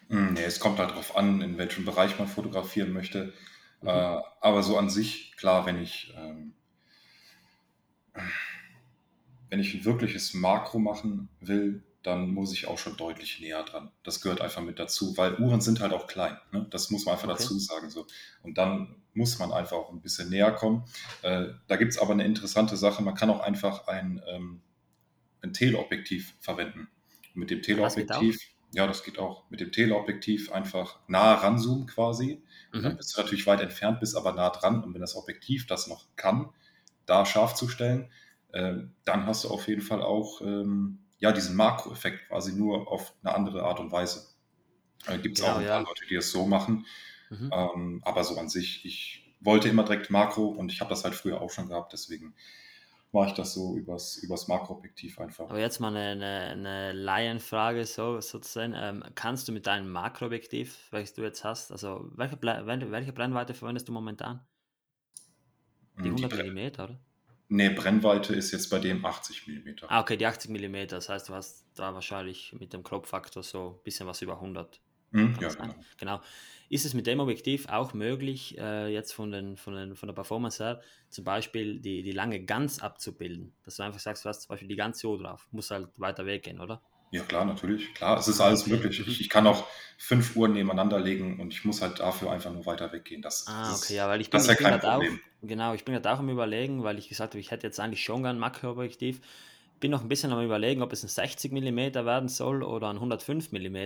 Hm, 0.08 0.34
nee, 0.34 0.44
es 0.44 0.60
kommt 0.60 0.78
halt 0.78 0.90
darauf 0.90 1.16
an, 1.16 1.40
in 1.40 1.58
welchem 1.58 1.84
Bereich 1.84 2.18
man 2.18 2.28
fotografieren 2.28 2.92
möchte. 2.92 3.32
Mhm. 3.80 3.88
Äh, 3.88 4.20
aber 4.40 4.62
so 4.62 4.76
an 4.76 4.90
sich, 4.90 5.36
klar, 5.36 5.66
wenn 5.66 5.82
ich 5.82 6.12
ähm, 6.16 6.54
wenn 9.48 9.60
ich 9.60 9.74
ein 9.74 9.84
wirkliches 9.84 10.34
Makro 10.34 10.78
machen 10.78 11.28
will, 11.40 11.82
dann 12.04 12.28
muss 12.34 12.52
ich 12.52 12.68
auch 12.68 12.78
schon 12.78 12.96
deutlich 12.96 13.40
näher 13.40 13.62
dran. 13.62 13.90
Das 14.02 14.20
gehört 14.20 14.42
einfach 14.42 14.60
mit 14.60 14.78
dazu, 14.78 15.16
weil 15.16 15.36
Uhren 15.40 15.62
sind 15.62 15.80
halt 15.80 15.94
auch 15.94 16.06
klein. 16.06 16.36
Ne? 16.52 16.66
Das 16.70 16.90
muss 16.90 17.06
man 17.06 17.14
einfach 17.14 17.28
okay. 17.28 17.38
dazu 17.38 17.58
sagen. 17.58 17.88
So. 17.88 18.06
Und 18.42 18.58
dann 18.58 18.96
muss 19.14 19.38
man 19.38 19.52
einfach 19.52 19.78
auch 19.78 19.90
ein 19.90 20.02
bisschen 20.02 20.28
näher 20.28 20.52
kommen. 20.52 20.84
Äh, 21.22 21.46
da 21.66 21.76
gibt 21.76 21.92
es 21.92 21.98
aber 21.98 22.12
eine 22.12 22.24
interessante 22.24 22.76
Sache. 22.76 23.02
Man 23.02 23.14
kann 23.14 23.30
auch 23.30 23.40
einfach 23.40 23.86
ein, 23.86 24.22
ähm, 24.28 24.60
ein 25.42 25.54
Teleobjektiv 25.54 26.34
verwenden. 26.40 26.88
Und 27.34 27.40
mit 27.40 27.50
dem 27.50 27.62
Teleobjektiv, 27.62 28.38
ja, 28.72 28.86
das 28.86 29.02
geht 29.02 29.18
auch. 29.18 29.48
Mit 29.48 29.60
dem 29.60 29.72
Teleobjektiv 29.72 30.52
einfach 30.52 30.98
nah 31.08 31.34
ranzoomen 31.34 31.86
quasi. 31.86 32.42
Mhm. 32.72 32.82
Dann 32.82 32.96
bist 32.98 33.16
du 33.16 33.22
natürlich 33.22 33.46
weit 33.46 33.62
entfernt, 33.62 34.00
bist 34.00 34.14
aber 34.14 34.32
nah 34.32 34.50
dran. 34.50 34.84
Und 34.84 34.92
wenn 34.92 35.00
das 35.00 35.16
Objektiv 35.16 35.66
das 35.66 35.86
noch 35.86 36.04
kann, 36.16 36.50
da 37.06 37.24
scharf 37.24 37.54
zu 37.54 37.66
stellen, 37.66 38.10
äh, 38.52 38.74
dann 39.06 39.24
hast 39.24 39.44
du 39.44 39.48
auf 39.48 39.68
jeden 39.68 39.82
Fall 39.82 40.02
auch 40.02 40.42
ähm, 40.42 40.98
ja, 41.18 41.32
diesen 41.32 41.56
Makroeffekt 41.56 42.28
quasi 42.28 42.52
nur 42.52 42.90
auf 42.90 43.14
eine 43.22 43.34
andere 43.34 43.62
Art 43.62 43.80
und 43.80 43.92
Weise. 43.92 44.26
Äh, 45.06 45.18
Gibt 45.18 45.38
es 45.38 45.44
ja, 45.44 45.52
auch 45.52 45.58
ein 45.58 45.64
ja. 45.64 45.76
paar 45.76 45.86
Leute, 45.86 46.06
die 46.08 46.14
das 46.14 46.30
so 46.30 46.46
machen. 46.46 46.86
Mhm. 47.30 47.50
Ähm, 47.52 48.02
aber 48.04 48.24
so 48.24 48.38
an 48.38 48.48
sich, 48.48 48.84
ich 48.84 49.36
wollte 49.40 49.68
immer 49.68 49.84
direkt 49.84 50.10
Makro 50.10 50.46
und 50.46 50.72
ich 50.72 50.80
habe 50.80 50.90
das 50.90 51.04
halt 51.04 51.14
früher 51.14 51.40
auch 51.40 51.50
schon 51.50 51.68
gehabt, 51.68 51.92
deswegen 51.92 52.34
mache 53.12 53.28
ich 53.28 53.34
das 53.34 53.54
so 53.54 53.76
übers, 53.76 54.16
übers 54.16 54.48
Makroobjektiv 54.48 55.20
einfach. 55.20 55.48
Aber 55.48 55.60
jetzt 55.60 55.78
mal 55.78 55.96
eine, 55.96 56.10
eine, 56.10 56.50
eine 56.50 56.92
Laienfrage 56.92 57.84
so, 57.86 58.20
sozusagen. 58.20 58.74
Ähm, 58.76 59.04
kannst 59.14 59.46
du 59.46 59.52
mit 59.52 59.66
deinem 59.66 59.90
Makroobjektiv, 59.90 60.88
welches 60.90 61.14
du 61.14 61.22
jetzt 61.22 61.44
hast, 61.44 61.70
also 61.70 62.10
welche, 62.16 62.36
welche 62.42 63.12
Brennweite 63.12 63.54
verwendest 63.54 63.88
du 63.88 63.92
momentan? 63.92 64.40
Die 66.02 66.08
100 66.08 66.32
mm, 66.32 66.58
oder? 66.82 66.98
Nee, 67.48 67.70
Brennweite 67.70 68.34
ist 68.34 68.52
jetzt 68.52 68.70
bei 68.70 68.78
dem 68.78 69.04
80 69.04 69.46
mm. 69.46 69.86
Ah, 69.88 70.00
okay, 70.00 70.16
die 70.16 70.26
80 70.26 70.50
mm. 70.50 70.88
Das 70.88 71.08
heißt, 71.08 71.28
du 71.28 71.34
hast 71.34 71.66
da 71.74 71.94
wahrscheinlich 71.94 72.54
mit 72.58 72.72
dem 72.72 72.82
Crop-Faktor 72.82 73.42
so 73.42 73.78
ein 73.78 73.82
bisschen 73.84 74.06
was 74.06 74.22
über 74.22 74.34
100. 74.34 74.80
Hm, 75.12 75.36
ja, 75.40 75.48
genau. 75.48 75.74
genau. 75.96 76.20
Ist 76.68 76.84
es 76.84 76.94
mit 76.94 77.06
dem 77.06 77.20
Objektiv 77.20 77.68
auch 77.68 77.94
möglich, 77.94 78.58
äh, 78.58 78.92
jetzt 78.92 79.12
von, 79.12 79.30
den, 79.30 79.56
von, 79.56 79.74
den, 79.74 79.94
von 79.94 80.08
der 80.08 80.14
Performance 80.14 80.64
her, 80.64 80.80
zum 81.10 81.24
Beispiel 81.24 81.78
die, 81.78 82.02
die 82.02 82.12
lange 82.12 82.44
ganz 82.44 82.80
abzubilden? 82.80 83.54
Dass 83.62 83.76
du 83.76 83.84
einfach 83.84 84.00
sagst, 84.00 84.24
du 84.24 84.28
hast 84.28 84.42
zum 84.42 84.48
Beispiel 84.48 84.68
die 84.68 84.76
ganze 84.76 85.06
Uhr 85.06 85.18
drauf, 85.18 85.46
muss 85.52 85.70
halt 85.70 85.88
weiter 85.98 86.26
weggehen, 86.26 86.60
oder? 86.60 86.82
Ja, 87.14 87.22
klar, 87.22 87.44
natürlich. 87.44 87.94
Klar, 87.94 88.18
es 88.18 88.26
ist 88.26 88.40
alles 88.40 88.66
möglich. 88.66 88.98
Ich, 89.06 89.20
ich 89.20 89.28
kann 89.28 89.46
auch 89.46 89.68
fünf 89.96 90.34
Uhren 90.34 90.52
nebeneinander 90.52 90.98
legen 90.98 91.38
und 91.38 91.52
ich 91.52 91.64
muss 91.64 91.80
halt 91.80 92.00
dafür 92.00 92.32
einfach 92.32 92.52
nur 92.52 92.66
weiter 92.66 92.90
weggehen. 92.92 93.22
Das, 93.22 93.46
ah, 93.46 93.70
das, 93.70 93.84
okay, 93.84 93.94
ja, 93.94 94.08
weil 94.08 94.20
ich 94.20 94.30
bin, 94.30 94.38
das 94.38 94.48
ist 94.48 94.60
ja 94.60 94.68
kein 94.68 94.80
Problem. 94.80 95.20
Auch, 95.22 95.46
genau, 95.46 95.74
ich 95.74 95.84
bin 95.84 95.94
gerade 95.94 96.12
auch 96.12 96.18
am 96.18 96.28
Überlegen, 96.28 96.82
weil 96.82 96.98
ich 96.98 97.08
gesagt 97.08 97.34
habe, 97.34 97.40
ich 97.40 97.52
hätte 97.52 97.68
jetzt 97.68 97.78
eigentlich 97.78 98.02
schon 98.02 98.24
gern 98.24 98.34
ein 98.34 98.40
Makroobjektiv. 98.40 99.20
Bin 99.78 99.92
noch 99.92 100.02
ein 100.02 100.08
bisschen 100.08 100.32
am 100.32 100.44
Überlegen, 100.44 100.82
ob 100.82 100.92
es 100.92 101.04
ein 101.04 101.08
60 101.08 101.52
mm 101.52 101.94
werden 102.04 102.28
soll 102.28 102.64
oder 102.64 102.88
ein 102.88 102.96
105 102.96 103.52
mm. 103.52 103.76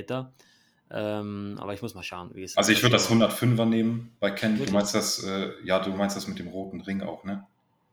Ähm, 0.90 1.56
aber 1.60 1.74
ich 1.74 1.82
muss 1.82 1.94
mal 1.94 2.02
schauen. 2.02 2.30
Wie 2.32 2.44
es 2.44 2.56
also 2.56 2.72
ich 2.72 2.82
würde 2.82 2.94
das 2.94 3.10
105er 3.10 3.66
nehmen 3.66 4.16
bei 4.20 4.30
Ken. 4.30 4.56
Du 4.56 4.72
meinst 4.72 4.94
das, 4.94 5.22
äh, 5.22 5.50
ja, 5.64 5.80
du 5.80 5.90
meinst 5.90 6.16
das 6.16 6.26
mit 6.28 6.38
dem 6.38 6.48
roten 6.48 6.80
Ring 6.80 7.02
auch, 7.02 7.24
ne? 7.24 7.46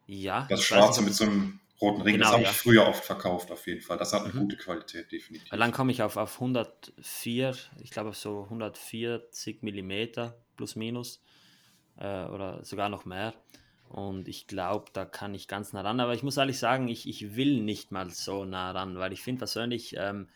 Ja. 0.08 0.48
Das 0.50 0.64
schwarze 0.64 1.02
mit 1.02 1.14
so 1.14 1.26
einem 1.26 1.60
roten 1.82 2.02
Ring, 2.02 2.16
genau, 2.16 2.26
das 2.26 2.34
habe 2.34 2.44
ja. 2.44 2.50
ich 2.50 2.56
früher 2.56 2.88
oft 2.88 3.04
verkauft, 3.04 3.52
auf 3.52 3.66
jeden 3.68 3.82
Fall. 3.82 3.98
Das 3.98 4.14
hat 4.14 4.24
eine 4.24 4.34
mhm. 4.34 4.40
gute 4.40 4.58
Qualität, 4.58 5.12
definitiv. 5.12 5.52
Weil 5.52 5.60
dann 5.60 5.72
komme 5.72 5.92
ich 5.92 6.02
auf, 6.02 6.18
auf 6.18 6.36
104, 6.36 7.56
ich 7.84 7.92
glaube 7.92 8.10
auf 8.10 8.18
so 8.18 8.44
140 8.44 9.62
Millimeter 9.62 10.38
plus 10.56 10.76
minus 10.76 11.22
äh, 11.98 12.26
oder 12.26 12.64
sogar 12.64 12.90
noch 12.90 13.06
mehr. 13.06 13.34
Und 13.90 14.28
ich 14.28 14.48
glaube, 14.48 14.86
da 14.94 15.06
kann 15.06 15.36
ich 15.36 15.48
ganz 15.48 15.74
nah 15.74 15.82
ran. 15.82 16.00
Aber 16.00 16.14
ich 16.14 16.24
muss 16.24 16.38
ehrlich 16.38 16.58
sagen, 16.58 16.88
ich, 16.88 17.08
ich 17.08 17.36
will 17.36 17.62
nicht 17.62 17.92
mal 17.92 18.10
so 18.10 18.46
nah 18.46 18.72
ran, 18.72 18.98
weil 18.98 19.14
ich 19.14 19.22
finde 19.22 19.40
persönlich, 19.40 19.96
ähm, 19.98 20.28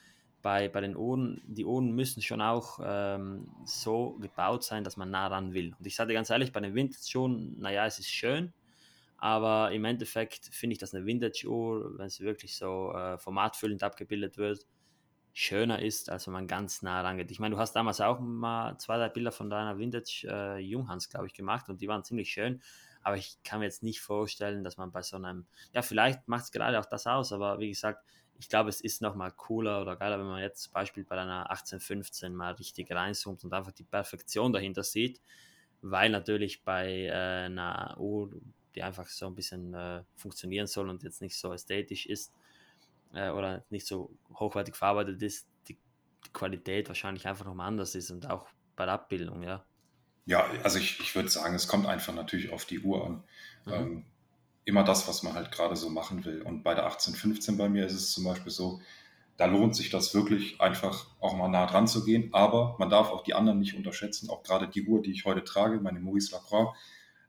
bei, 0.41 0.69
bei 0.69 0.82
den 0.82 0.95
Ohren, 0.95 1.41
die 1.45 1.65
Ohren 1.65 1.91
müssen 1.91 2.21
schon 2.21 2.41
auch 2.41 2.80
ähm, 2.84 3.49
so 3.65 4.12
gebaut 4.21 4.63
sein, 4.63 4.84
dass 4.84 4.97
man 4.97 5.12
nah 5.12 5.28
ran 5.28 5.54
will. 5.54 5.73
Und 5.78 5.86
ich 5.86 5.95
sage 5.95 6.13
ganz 6.13 6.30
ehrlich, 6.30 6.54
bei 6.54 6.60
den 6.60 6.75
Vintage 6.75 7.10
schon, 7.10 7.60
naja, 7.60 7.86
es 7.86 7.99
ist 7.99 8.10
schön, 8.10 8.54
aber 9.19 9.71
im 9.71 9.86
Endeffekt 9.86 10.45
finde 10.51 10.73
ich, 10.73 10.79
dass 10.79 10.93
eine 10.93 11.05
Vintage-Uhr, 11.05 11.97
wenn 11.97 12.10
sie 12.10 12.23
wirklich 12.23 12.55
so 12.55 12.93
äh, 12.93 13.17
formatfüllend 13.17 13.84
abgebildet 13.84 14.38
wird, 14.38 14.65
schöner 15.34 15.82
ist, 15.82 16.10
als 16.10 16.27
wenn 16.27 16.34
man 16.34 16.47
ganz 16.47 16.82
nah 16.82 17.01
rangeht. 17.01 17.32
Ich 17.32 17.39
meine, 17.39 17.55
du 17.55 17.62
hast 17.62 17.73
damals 17.73 18.01
auch 18.01 18.19
mal 18.19 18.77
zwei, 18.77 18.97
drei 18.97 19.10
Bilder 19.10 19.32
von 19.32 19.49
deiner 19.49 19.77
Vintage 19.77 20.27
äh, 20.27 21.10
glaube 21.10 21.27
ich, 21.27 21.34
gemacht 21.34 21.69
und 21.69 21.82
die 21.82 21.88
waren 21.88 22.03
ziemlich 22.03 22.29
schön. 22.32 22.62
Aber 23.01 23.15
ich 23.15 23.41
kann 23.43 23.60
mir 23.60 23.65
jetzt 23.65 23.84
nicht 23.84 24.01
vorstellen, 24.01 24.63
dass 24.63 24.77
man 24.77 24.91
bei 24.91 25.01
so 25.01 25.15
einem, 25.15 25.45
ja, 25.73 25.82
vielleicht 25.82 26.27
macht 26.27 26.45
es 26.45 26.51
gerade 26.51 26.79
auch 26.79 26.86
das 26.86 27.08
aus, 27.08 27.32
aber 27.32 27.60
wie 27.60 27.69
gesagt, 27.69 28.03
ich 28.38 28.49
glaube, 28.49 28.69
es 28.69 28.82
ist 28.82 29.01
nochmal 29.01 29.32
cooler 29.32 29.82
oder 29.82 29.95
geiler, 29.95 30.17
wenn 30.19 30.25
man 30.25 30.41
jetzt 30.41 30.63
zum 30.63 30.73
Beispiel 30.73 31.03
bei 31.03 31.17
einer 31.17 31.49
1815 31.49 32.34
mal 32.34 32.53
richtig 32.53 32.91
reinzoomt 32.91 33.43
und 33.43 33.53
einfach 33.53 33.73
die 33.73 33.84
Perfektion 33.84 34.53
dahinter 34.53 34.84
sieht, 34.84 35.21
weil 35.82 36.10
natürlich 36.10 36.63
bei 36.63 37.05
äh, 37.05 37.45
einer 37.45 37.95
Uhr, 37.97 38.32
die 38.75 38.84
einfach 38.84 39.08
so 39.08 39.27
ein 39.27 39.36
bisschen 39.36 39.73
äh, 39.73 40.03
funktionieren 40.15 40.67
soll 40.67 40.89
und 40.89 41.03
jetzt 41.03 41.21
nicht 41.21 41.38
so 41.38 41.53
ästhetisch 41.53 42.05
ist 42.05 42.32
äh, 43.13 43.29
oder 43.29 43.63
nicht 43.69 43.88
so 43.88 44.12
hochwertig 44.36 44.75
verarbeitet 44.75 45.21
ist, 45.21 45.47
die, 45.67 45.77
die 46.25 46.32
Qualität 46.34 46.88
wahrscheinlich 46.88 47.27
einfach 47.27 47.45
nochmal 47.45 47.67
anders 47.67 47.95
ist 47.95 48.12
und 48.12 48.29
auch 48.29 48.47
bei 48.75 48.86
der 48.86 48.95
Abbildung, 48.95 49.43
ja. 49.43 49.65
Ja, 50.25 50.45
also 50.63 50.77
ich, 50.77 50.99
ich 50.99 51.15
würde 51.15 51.29
sagen, 51.29 51.55
es 51.55 51.67
kommt 51.67 51.88
einfach 51.88 52.13
natürlich 52.13 52.51
auf 52.51 52.65
die 52.65 52.79
Uhr 52.82 53.05
an. 53.05 53.23
Mhm. 53.65 53.73
Ähm, 53.73 54.05
immer 54.65 54.84
das, 54.84 55.08
was 55.08 55.23
man 55.23 55.34
halt 55.34 55.51
gerade 55.51 55.75
so 55.75 55.89
machen 55.89 56.23
will. 56.23 56.41
Und 56.43 56.63
bei 56.63 56.75
der 56.75 56.84
1815 56.84 57.58
bei 57.58 57.67
mir 57.67 57.86
ist 57.88 57.93
es 57.93 58.12
zum 58.12 58.23
Beispiel 58.23 58.51
so, 58.51 58.79
da 59.38 59.45
lohnt 59.45 59.75
sich 59.75 59.89
das 59.89 60.13
wirklich 60.13 60.62
einfach 60.62 61.08
auch 61.19 61.36
mal 61.36 61.47
nah 61.47 61.65
dran 61.65 61.88
zu 61.88 62.05
gehen. 62.05 62.29
Aber 62.34 62.75
man 62.77 62.89
darf 62.89 63.10
auch 63.10 63.23
die 63.23 63.34
anderen 63.34 63.60
nicht 63.60 63.75
unterschätzen. 63.75 64.29
Auch 64.29 64.43
gerade 64.43 64.67
die 64.67 64.84
Uhr, 64.84 65.01
die 65.01 65.12
ich 65.12 65.25
heute 65.25 65.43
trage, 65.43 65.79
meine 65.79 65.99
Maurice 65.99 66.32
Lacroix, 66.32 66.75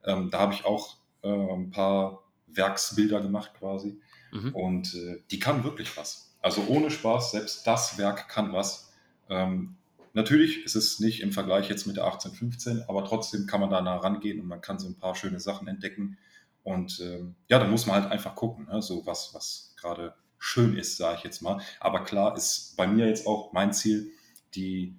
ähm, 0.05 0.31
da 0.31 0.41
habe 0.41 0.53
ich 0.53 0.65
auch 0.65 0.97
äh, 1.23 1.29
ein 1.29 1.71
paar 1.71 2.25
Werksbilder 2.47 3.21
gemacht 3.21 3.53
quasi. 3.59 4.01
Mhm. 4.33 4.55
Und 4.55 4.95
äh, 4.95 5.23
die 5.31 5.39
kann 5.39 5.65
wirklich 5.65 5.97
was. 5.97 6.35
Also 6.41 6.65
ohne 6.69 6.91
Spaß, 6.91 7.33
selbst 7.33 7.67
das 7.67 7.99
Werk 7.99 8.29
kann 8.29 8.53
was. 8.53 8.93
Ähm, 9.29 9.77
natürlich 10.13 10.65
ist 10.65 10.75
es 10.75 11.01
nicht 11.01 11.21
im 11.21 11.33
Vergleich 11.33 11.69
jetzt 11.69 11.87
mit 11.87 11.97
der 11.97 12.05
1815, 12.05 12.85
aber 12.89 13.05
trotzdem 13.05 13.47
kann 13.47 13.61
man 13.61 13.71
da 13.71 13.81
nah 13.81 13.97
rangehen 13.97 14.41
und 14.41 14.47
man 14.47 14.61
kann 14.61 14.79
so 14.79 14.89
ein 14.89 14.99
paar 14.99 15.15
schöne 15.15 15.41
Sachen 15.41 15.69
entdecken. 15.69 16.19
Und 16.63 17.01
ähm, 17.01 17.35
ja, 17.49 17.59
da 17.59 17.67
muss 17.67 17.87
man 17.87 18.03
halt 18.03 18.13
einfach 18.13 18.35
gucken, 18.35 18.67
ne? 18.67 18.83
so 18.83 19.07
was, 19.07 19.35
was 19.35 19.75
gerade 19.79 20.15
schön 20.39 20.77
ist, 20.77 20.97
sage 20.97 21.19
ich 21.19 21.25
jetzt 21.25 21.43
mal. 21.43 21.61
Aber 21.79 22.05
klar 22.05 22.37
ist 22.37 22.77
bei 22.77 22.87
mir 22.87 23.07
jetzt 23.07 23.27
auch 23.27 23.53
mein 23.53 23.73
Ziel, 23.73 24.11
die, 24.55 24.95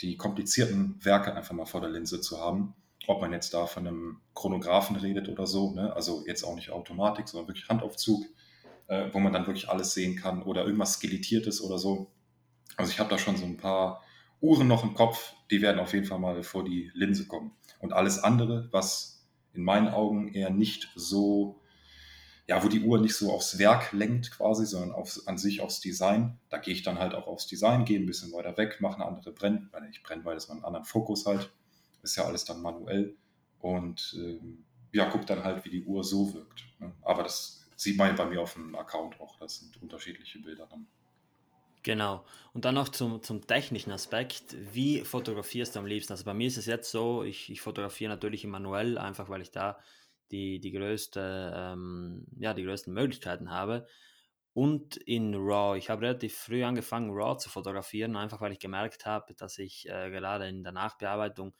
die 0.00 0.16
komplizierten 0.16 1.02
Werke 1.04 1.34
einfach 1.34 1.54
mal 1.54 1.66
vor 1.66 1.80
der 1.80 1.90
Linse 1.90 2.20
zu 2.20 2.40
haben. 2.40 2.74
Ob 3.06 3.20
man 3.20 3.32
jetzt 3.32 3.52
da 3.52 3.66
von 3.66 3.86
einem 3.86 4.20
Chronographen 4.34 4.96
redet 4.96 5.28
oder 5.28 5.46
so, 5.46 5.72
ne? 5.72 5.94
also 5.94 6.24
jetzt 6.26 6.42
auch 6.42 6.54
nicht 6.54 6.70
Automatik, 6.70 7.28
sondern 7.28 7.48
wirklich 7.48 7.68
Handaufzug, 7.68 8.24
äh, 8.86 9.08
wo 9.12 9.18
man 9.18 9.32
dann 9.32 9.46
wirklich 9.46 9.68
alles 9.68 9.94
sehen 9.94 10.16
kann 10.16 10.42
oder 10.42 10.64
irgendwas 10.64 10.94
Skelettiertes 10.94 11.62
oder 11.62 11.78
so. 11.78 12.10
Also 12.76 12.90
ich 12.90 12.98
habe 12.98 13.10
da 13.10 13.18
schon 13.18 13.36
so 13.36 13.44
ein 13.44 13.56
paar 13.56 14.02
Uhren 14.40 14.68
noch 14.68 14.84
im 14.84 14.94
Kopf, 14.94 15.34
die 15.50 15.62
werden 15.62 15.78
auf 15.78 15.92
jeden 15.92 16.06
Fall 16.06 16.18
mal 16.18 16.42
vor 16.42 16.64
die 16.64 16.90
Linse 16.94 17.26
kommen. 17.26 17.52
Und 17.78 17.92
alles 17.92 18.18
andere, 18.18 18.68
was 18.72 19.26
in 19.52 19.62
meinen 19.62 19.88
Augen 19.88 20.28
eher 20.28 20.50
nicht 20.50 20.90
so, 20.94 21.60
ja, 22.46 22.62
wo 22.62 22.68
die 22.68 22.82
Uhr 22.82 23.00
nicht 23.00 23.14
so 23.14 23.32
aufs 23.32 23.58
Werk 23.58 23.92
lenkt 23.92 24.32
quasi, 24.32 24.66
sondern 24.66 24.92
aufs, 24.92 25.26
an 25.26 25.38
sich 25.38 25.60
aufs 25.60 25.80
Design. 25.80 26.38
Da 26.50 26.58
gehe 26.58 26.74
ich 26.74 26.82
dann 26.82 26.98
halt 26.98 27.14
auch 27.14 27.26
aufs 27.26 27.46
Design, 27.46 27.84
gehe 27.84 27.98
ein 27.98 28.06
bisschen 28.06 28.32
weiter 28.32 28.56
weg, 28.58 28.80
mache 28.80 28.96
eine 28.96 29.06
andere 29.06 29.32
Brenn, 29.32 29.68
weil 29.72 29.88
ich 29.90 30.02
Brennweite 30.02 30.36
ist 30.36 30.50
einen 30.50 30.64
anderen 30.64 30.84
Fokus 30.84 31.24
halt. 31.24 31.50
Ist 32.04 32.16
ja 32.16 32.24
alles 32.24 32.44
dann 32.44 32.62
manuell. 32.62 33.16
Und 33.58 34.14
ähm, 34.16 34.64
ja, 34.92 35.10
gucke 35.10 35.24
dann 35.24 35.42
halt, 35.42 35.64
wie 35.64 35.70
die 35.70 35.84
Uhr 35.84 36.04
so 36.04 36.32
wirkt. 36.34 36.64
Ne? 36.78 36.92
Aber 37.02 37.24
das 37.24 37.66
sieht 37.76 37.96
man 37.96 38.08
ja 38.08 38.14
bei 38.14 38.26
mir 38.26 38.40
auf 38.40 38.54
dem 38.54 38.74
Account 38.76 39.20
auch. 39.20 39.36
Das 39.38 39.58
sind 39.58 39.80
unterschiedliche 39.82 40.38
Bilder 40.38 40.66
dann. 40.70 40.86
Genau. 41.82 42.24
Und 42.54 42.64
dann 42.64 42.74
noch 42.74 42.88
zum, 42.88 43.22
zum 43.22 43.46
technischen 43.46 43.92
Aspekt. 43.92 44.56
Wie 44.72 45.00
fotografierst 45.00 45.74
du 45.74 45.80
am 45.80 45.86
liebsten? 45.86 46.12
Also 46.12 46.24
bei 46.24 46.32
mir 46.32 46.46
ist 46.46 46.56
es 46.56 46.66
jetzt 46.66 46.90
so, 46.90 47.24
ich, 47.24 47.50
ich 47.50 47.60
fotografiere 47.60 48.10
natürlich 48.10 48.44
im 48.44 48.50
Manuell, 48.50 48.96
einfach 48.96 49.28
weil 49.28 49.42
ich 49.42 49.50
da 49.50 49.78
die, 50.30 50.60
die, 50.60 50.72
größte, 50.72 51.52
ähm, 51.54 52.26
ja, 52.38 52.54
die 52.54 52.64
größten 52.64 52.92
Möglichkeiten 52.92 53.50
habe. 53.50 53.86
Und 54.54 54.96
in 54.96 55.34
RAW. 55.34 55.76
Ich 55.76 55.90
habe 55.90 56.02
relativ 56.02 56.36
früh 56.36 56.64
angefangen, 56.64 57.10
RAW 57.10 57.38
zu 57.38 57.50
fotografieren, 57.50 58.16
einfach 58.16 58.40
weil 58.40 58.52
ich 58.52 58.60
gemerkt 58.60 59.04
habe, 59.04 59.34
dass 59.34 59.58
ich 59.58 59.88
äh, 59.88 60.10
gerade 60.10 60.48
in 60.48 60.62
der 60.62 60.72
Nachbearbeitung 60.72 61.54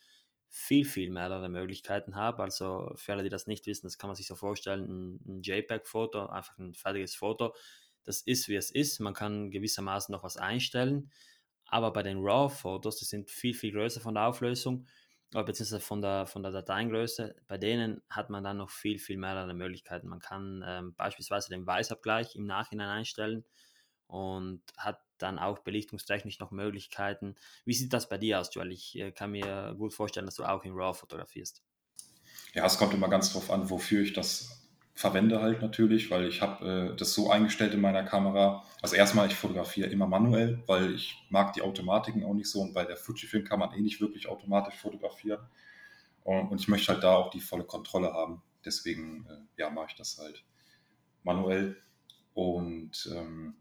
viel, 0.57 0.85
viel 0.85 1.11
mehrere 1.11 1.49
Möglichkeiten 1.49 2.15
habe. 2.15 2.43
Also 2.43 2.93
für 2.95 3.13
alle, 3.13 3.25
die 3.25 3.29
das 3.29 3.49
nicht 3.49 3.67
wissen, 3.67 3.87
das 3.87 3.99
kann 3.99 4.09
man 4.09 4.15
sich 4.15 4.29
so 4.29 4.37
vorstellen, 4.37 5.19
ein, 5.27 5.43
JPEG-Foto, 5.43 6.27
einfach 6.27 6.57
ein 6.59 6.75
fertiges 6.75 7.17
Foto 7.17 7.55
das 8.05 8.21
ist, 8.21 8.49
wie 8.49 8.55
es 8.55 8.71
ist. 8.71 9.01
Man 9.01 9.15
kann 9.15 9.51
gewissermaßen 9.51 10.13
noch 10.13 10.23
was 10.23 10.37
einstellen. 10.37 11.11
Aber 11.67 11.93
bei 11.93 12.03
den 12.03 12.19
RAW-Fotos, 12.19 12.99
die 12.99 13.05
sind 13.05 13.31
viel, 13.31 13.55
viel 13.55 13.73
größer 13.73 14.01
von 14.01 14.15
der 14.15 14.29
Auflösung, 14.29 14.87
beziehungsweise 15.33 15.81
von 15.81 16.03
der, 16.03 16.27
von 16.27 16.43
der 16.43 16.53
Dateiengröße, 16.53 17.35
bei 17.49 17.59
denen 17.59 18.03
hat 18.11 18.31
man 18.31 18.45
dann 18.45 18.59
noch 18.59 18.71
viel, 18.71 18.99
viel 18.99 19.17
mehrere 19.17 19.55
Möglichkeiten. 19.55 20.09
Man 20.09 20.21
kann 20.21 20.63
ähm, 20.67 20.95
beispielsweise 20.95 21.49
den 21.49 21.67
Weißabgleich 21.67 22.37
im 22.37 22.45
Nachhinein 22.45 22.91
einstellen 22.91 23.45
und 24.07 24.63
hat 24.77 25.01
dann 25.19 25.39
auch 25.39 25.61
belichtungstechnisch 25.61 26.39
noch 26.39 26.51
Möglichkeiten. 26.51 27.37
Wie 27.65 27.75
sieht 27.75 27.93
das 27.93 28.09
bei 28.09 28.19
dir 28.19 28.41
aus, 28.41 28.55
Joel? 28.55 28.73
Ich 28.73 28.99
äh, 28.99 29.13
kann 29.13 29.31
mir 29.31 29.75
gut 29.79 29.95
vorstellen, 29.95 30.27
dass 30.27 30.37
du 30.37 30.45
auch 30.45 30.65
in 30.65 30.73
RAW 30.73 30.95
fotografierst. 30.95 31.63
Ja, 32.53 32.67
es 32.67 32.79
kommt 32.79 32.95
immer 32.95 33.09
ganz 33.09 33.33
drauf 33.33 33.51
an, 33.51 33.71
wofür 33.71 34.03
ich 34.03 34.13
das 34.13 34.65
verwende 34.95 35.43
halt 35.43 35.61
natürlich, 35.61 36.11
weil 36.11 36.29
ich 36.29 36.41
habe 36.41 36.93
äh, 36.93 36.97
das 36.97 37.15
so 37.15 37.31
eingestellt 37.31 37.75
in 37.75 37.81
meiner 37.81 38.05
Kamera. 38.05 38.65
Also 38.81 38.95
erstmal, 38.95 39.27
ich 39.27 39.35
fotografiere 39.35 39.89
immer 39.89 40.07
manuell, 40.07 40.63
weil 40.67 40.95
ich 40.95 41.17
mag 41.31 41.53
die 41.53 41.63
Automatiken 41.63 42.25
auch 42.25 42.35
nicht 42.35 42.49
so 42.49 42.61
und 42.61 42.75
bei 42.75 42.85
der 42.85 42.97
Fujifilm 42.97 43.45
kann 43.45 43.59
man 43.59 43.73
eh 43.73 43.81
nicht 43.81 44.01
wirklich 44.01 44.29
automatisch 44.29 44.77
fotografieren. 44.77 45.41
Und, 46.23 46.49
und 46.49 46.61
ich 46.61 46.69
möchte 46.69 46.93
halt 46.93 47.03
da 47.03 47.17
auch 47.17 47.31
die 47.31 47.41
volle 47.41 47.65
Kontrolle 47.65 48.13
haben. 48.13 48.43
Deswegen 48.65 49.27
äh, 49.29 49.61
ja, 49.61 49.71
mache 49.71 49.89
ich 49.91 49.97
das 49.97 50.19
halt 50.19 50.45
manuell. 51.25 51.77
Und 52.33 53.11
ähm, 53.13 53.57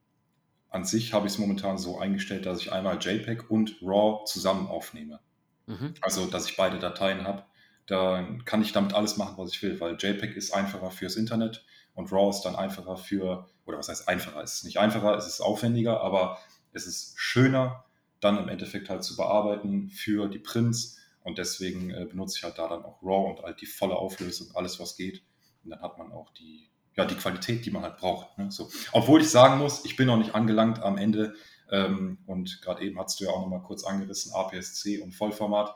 an 0.73 0.83
sich 0.83 1.13
habe 1.13 1.27
ich 1.27 1.33
es 1.33 1.39
momentan 1.39 1.77
so 1.77 1.99
eingestellt, 1.99 2.45
dass 2.45 2.59
ich 2.59 2.73
einmal 2.73 2.97
JPEG 2.99 3.49
und 3.49 3.77
RAW 3.81 4.25
zusammen 4.25 4.67
aufnehme. 4.67 5.21
Mhm. 5.67 5.93
Also, 6.01 6.25
dass 6.25 6.49
ich 6.49 6.57
beide 6.57 6.79
Dateien 6.79 7.25
habe 7.25 7.45
da 7.85 8.25
kann 8.45 8.61
ich 8.61 8.71
damit 8.71 8.93
alles 8.93 9.17
machen, 9.17 9.37
was 9.37 9.51
ich 9.51 9.61
will, 9.61 9.79
weil 9.79 9.97
JPEG 9.99 10.35
ist 10.35 10.53
einfacher 10.53 10.91
fürs 10.91 11.15
Internet 11.15 11.65
Und 11.95 12.11
RAW 12.11 12.29
ist 12.29 12.41
dann 12.41 12.55
einfacher 12.55 12.97
für, 12.97 13.47
oder 13.65 13.77
was 13.77 13.89
heißt 13.89 14.07
einfacher? 14.07 14.41
Es 14.41 14.55
ist 14.55 14.63
nicht 14.63 14.79
einfacher, 14.79 15.15
es 15.15 15.27
ist 15.27 15.41
aufwendiger, 15.41 16.01
aber 16.01 16.39
es 16.71 16.87
ist 16.87 17.13
schöner, 17.17 17.85
dann 18.19 18.37
im 18.37 18.49
Endeffekt 18.49 18.89
halt 18.89 19.03
zu 19.03 19.15
bearbeiten 19.15 19.89
für 19.89 20.27
die 20.27 20.39
Prints. 20.39 20.97
Und 21.23 21.37
deswegen 21.37 21.91
äh, 21.91 22.05
benutze 22.05 22.37
ich 22.37 22.43
halt 22.43 22.57
da 22.57 22.67
dann 22.67 22.83
auch 22.83 23.03
RAW 23.03 23.29
und 23.29 23.43
halt 23.43 23.61
die 23.61 23.65
volle 23.65 23.95
Auflösung, 23.95 24.47
alles 24.55 24.79
was 24.79 24.95
geht. 24.95 25.23
Und 25.63 25.71
dann 25.71 25.81
hat 25.81 25.97
man 25.97 26.11
auch 26.11 26.31
die, 26.33 26.69
ja, 26.95 27.05
die 27.05 27.15
Qualität, 27.15 27.65
die 27.65 27.71
man 27.71 27.83
halt 27.83 27.97
braucht. 27.97 28.37
Ne? 28.37 28.51
So. 28.51 28.69
Obwohl 28.91 29.21
ich 29.21 29.29
sagen 29.29 29.59
muss, 29.59 29.85
ich 29.85 29.95
bin 29.95 30.07
noch 30.07 30.17
nicht 30.17 30.35
angelangt 30.35 30.81
am 30.81 30.97
Ende. 30.97 31.35
Ähm, 31.71 32.19
und 32.27 32.61
gerade 32.61 32.83
eben 32.83 32.99
hast 32.99 33.19
du 33.19 33.25
ja 33.25 33.31
auch 33.31 33.41
noch 33.41 33.49
mal 33.49 33.63
kurz 33.63 33.83
angerissen, 33.83 34.33
APS-C 34.33 34.99
und 34.99 35.13
Vollformat. 35.13 35.73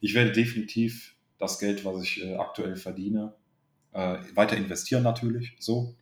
Ich 0.00 0.14
werde 0.14 0.32
definitiv 0.32 1.16
das 1.38 1.58
Geld, 1.58 1.84
was 1.84 2.02
ich 2.02 2.22
äh, 2.22 2.36
aktuell 2.36 2.76
verdiene, 2.76 3.34
äh, 3.92 4.18
weiter 4.34 4.56
investieren 4.56 5.02
natürlich. 5.02 5.56
So. 5.58 5.94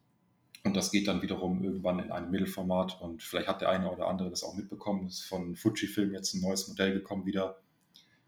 Und 0.65 0.77
das 0.77 0.91
geht 0.91 1.09
dann 1.09 1.23
wiederum 1.23 1.63
irgendwann 1.65 2.01
in 2.01 2.13
ein 2.13 2.31
Mittelformat. 2.31 3.01
Und 3.01 3.23
vielleicht 3.23 3.49
hat 3.49 3.63
der 3.63 3.71
eine 3.71 3.91
oder 3.91 4.09
andere 4.09 4.29
das 4.29 4.43
auch 4.43 4.55
mitbekommen. 4.55 5.07
Es 5.07 5.21
ist 5.21 5.27
von 5.27 5.57
Fujifilm 5.57 6.13
jetzt 6.13 6.35
ein 6.35 6.43
neues 6.43 6.69
Modell 6.69 6.93
gekommen 6.93 7.25
wieder. 7.25 7.61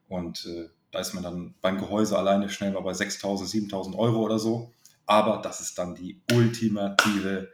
Und 0.09 0.47
äh, 0.47 0.71
da 0.91 1.01
ist 1.01 1.13
man 1.13 1.23
dann 1.23 1.55
beim 1.61 1.79
Gehäuse 1.79 2.17
alleine 2.17 2.49
schnell 2.49 2.73
mal 2.73 2.81
bei 2.81 2.93
6.000, 2.93 3.71
7.000 3.71 3.97
Euro 3.97 4.21
oder 4.21 4.39
so. 4.39 4.73
Aber 5.07 5.41
das 5.43 5.61
ist 5.61 5.79
dann 5.79 5.95
die 5.95 6.21
ultimative, 6.33 7.53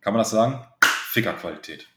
kann 0.00 0.12
man 0.12 0.20
das 0.20 0.30
sagen? 0.30 0.64
Fickerqualität. 0.82 1.88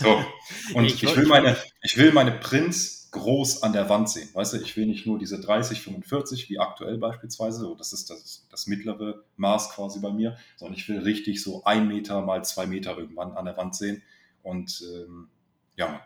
So. 0.00 0.24
Und 0.74 0.84
ich, 0.84 1.02
ich, 1.02 1.16
will 1.16 1.26
meine, 1.26 1.56
ich 1.82 1.96
will 1.96 2.12
meine 2.12 2.32
Prints 2.32 3.02
groß 3.12 3.62
an 3.62 3.72
der 3.72 3.88
Wand 3.88 4.08
sehen. 4.08 4.28
Weißt 4.32 4.54
du, 4.54 4.56
ich 4.58 4.76
will 4.76 4.86
nicht 4.86 5.06
nur 5.06 5.18
diese 5.18 5.40
30, 5.40 5.82
45, 5.82 6.48
wie 6.48 6.58
aktuell 6.58 6.98
beispielsweise, 6.98 7.74
das 7.76 7.92
ist 7.92 8.10
das, 8.10 8.46
das 8.50 8.66
mittlere 8.66 9.22
Maß 9.36 9.70
quasi 9.70 10.00
bei 10.00 10.10
mir, 10.10 10.36
sondern 10.56 10.76
ich 10.76 10.88
will 10.88 11.00
richtig 11.00 11.42
so 11.42 11.62
ein 11.64 11.88
Meter 11.88 12.22
mal 12.22 12.44
zwei 12.44 12.66
Meter 12.66 12.96
irgendwann 12.96 13.32
an 13.32 13.44
der 13.44 13.56
Wand 13.56 13.76
sehen. 13.76 14.02
Und 14.42 14.82
ähm, 14.94 15.28
ja, 15.76 16.00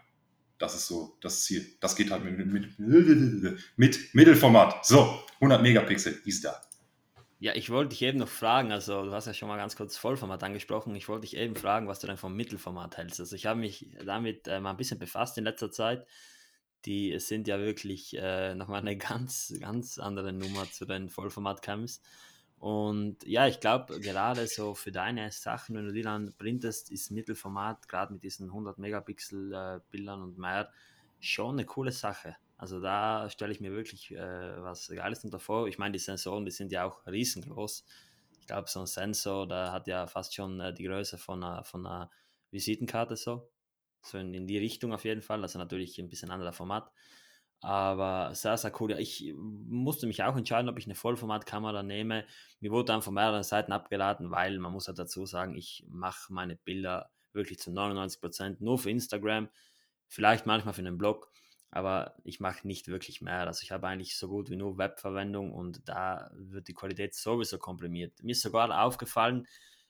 das 0.59 0.75
ist 0.75 0.87
so 0.89 1.17
das 1.21 1.45
Ziel. 1.45 1.67
Das 1.81 1.97
geht 1.97 2.11
halt 2.11 2.25
mit, 2.25 2.45
mit, 2.47 2.79
mit 3.77 4.15
Mittelformat. 4.15 4.85
So, 4.85 5.21
100 5.37 5.63
Megapixel 5.63 6.21
ist 6.25 6.45
da. 6.45 6.61
Ja, 7.39 7.55
ich 7.55 7.69
wollte 7.71 7.91
dich 7.91 8.03
eben 8.03 8.19
noch 8.19 8.29
fragen, 8.29 8.73
also 8.73 9.05
du 9.05 9.13
hast 9.13 9.27
ja 9.27 9.35
schon 9.35 9.49
mal 9.49 9.59
ganz 9.59 9.77
kurz 9.77 9.99
Vollformat 9.99 10.43
angesprochen. 10.43 10.95
Ich 10.97 11.09
wollte 11.09 11.23
dich 11.23 11.37
eben 11.37 11.55
fragen, 11.55 11.87
was 11.87 12.01
du 12.01 12.07
denn 12.07 12.17
vom 12.17 12.35
Mittelformat 12.35 12.97
hältst. 12.97 13.21
Also 13.21 13.37
ich 13.37 13.45
habe 13.45 13.61
mich 13.61 13.91
damit 14.05 14.49
äh, 14.49 14.59
mal 14.59 14.71
ein 14.71 14.77
bisschen 14.79 14.99
befasst 14.99 15.37
in 15.37 15.45
letzter 15.45 15.71
Zeit 15.71 16.07
die 16.87 17.19
sind 17.19 17.49
ja 17.49 17.59
wirklich 17.59 18.17
äh, 18.17 18.55
nochmal 18.55 18.81
eine 18.81 18.97
ganz, 18.97 19.53
ganz 19.61 19.99
andere 19.99 20.33
Nummer 20.33 20.71
zu 20.71 20.87
den 20.87 21.11
Vollformat-Cams. 21.11 22.01
Und 22.59 23.27
ja, 23.27 23.47
ich 23.47 23.61
glaube, 23.61 24.01
gerade 24.01 24.47
so 24.47 24.75
für 24.75 24.91
deine 24.91 25.31
Sachen, 25.31 25.77
wenn 25.77 25.87
du 25.87 25.93
die 25.93 26.03
dann 26.03 26.33
printest, 26.39 26.91
ist 26.91 27.11
Mittelformat, 27.11 27.87
gerade 27.89 28.15
mit 28.15 28.23
diesen 28.23 28.49
100 28.49 28.79
Megapixel 28.79 29.53
äh, 29.93 30.11
und 30.11 30.39
mehr, 30.39 30.71
schon 31.21 31.57
eine 31.57 31.67
coole 31.67 31.93
Sache. 31.93 32.37
Also 32.57 32.81
da 32.81 33.29
stelle 33.29 33.53
ich 33.53 33.61
mir 33.61 33.73
wirklich 33.73 34.13
äh, 34.13 34.63
was 34.63 34.89
Geiles 34.89 35.25
unter 35.25 35.39
vor. 35.39 35.69
Ich 35.69 35.79
meine, 35.79 35.93
die 35.93 35.99
Sensoren, 35.99 36.45
die 36.45 36.51
sind 36.51 36.73
ja 36.73 36.85
auch 36.85 37.07
riesengroß. 37.07 37.85
Ich 38.41 38.47
glaube, 38.47 38.69
so 38.69 38.81
ein 38.81 38.87
Sensor, 38.87 39.47
der 39.47 39.73
hat 39.73 39.87
ja 39.89 40.07
fast 40.07 40.35
schon 40.35 40.61
äh, 40.61 40.73
die 40.73 40.85
Größe 40.85 41.19
von 41.19 41.43
einer, 41.43 41.65
von 41.65 41.87
einer 41.87 42.11
Visitenkarte 42.51 43.17
so 43.17 43.51
so 44.07 44.19
in, 44.19 44.33
in 44.35 44.47
die 44.47 44.59
Richtung 44.59 44.93
auf 44.93 45.05
jeden 45.05 45.23
Fall. 45.23 45.43
Also 45.43 45.59
natürlich 45.59 45.99
ein 45.99 46.09
bisschen 46.09 46.31
anderer 46.31 46.53
Format. 46.53 46.91
Aber 47.61 48.35
sehr, 48.35 48.57
sehr 48.57 48.73
cool. 48.81 48.93
Ich 48.93 49.33
musste 49.37 50.07
mich 50.07 50.23
auch 50.23 50.37
entscheiden, 50.37 50.69
ob 50.69 50.79
ich 50.79 50.87
eine 50.87 50.95
Vollformatkamera 50.95 51.83
nehme. 51.83 52.27
Mir 52.61 52.71
wurde 52.71 52.87
dann 52.87 53.03
von 53.03 53.15
mehreren 53.15 53.43
Seiten 53.43 53.73
abgeladen, 53.73 54.31
weil 54.31 54.59
man 54.59 54.73
muss 54.73 54.87
ja 54.87 54.93
dazu 54.93 55.27
sagen, 55.27 55.57
ich 55.57 55.85
mache 55.89 56.33
meine 56.33 56.57
Bilder 56.57 57.11
wirklich 57.33 57.59
zu 57.59 57.73
99 57.73 58.21
Prozent 58.21 58.61
nur 58.61 58.79
für 58.79 58.91
Instagram, 58.91 59.49
vielleicht 60.07 60.47
manchmal 60.47 60.75
für 60.75 60.81
einen 60.81 60.99
Blog, 60.99 61.31
aber 61.71 62.17
ich 62.25 62.41
mache 62.41 62.67
nicht 62.67 62.89
wirklich 62.89 63.21
mehr. 63.21 63.47
Also 63.47 63.63
ich 63.63 63.73
habe 63.73 63.87
eigentlich 63.89 64.17
so 64.17 64.29
gut 64.29 64.51
wie 64.51 64.57
nur 64.57 64.79
Webverwendung 64.79 65.53
und 65.53 65.89
da 65.89 66.31
wird 66.35 66.69
die 66.69 66.75
Qualität 66.75 67.15
sowieso 67.15 67.59
komprimiert. 67.59 68.23
Mir 68.23 68.33
ist 68.33 68.43
sogar 68.43 68.83
aufgefallen, 68.83 69.47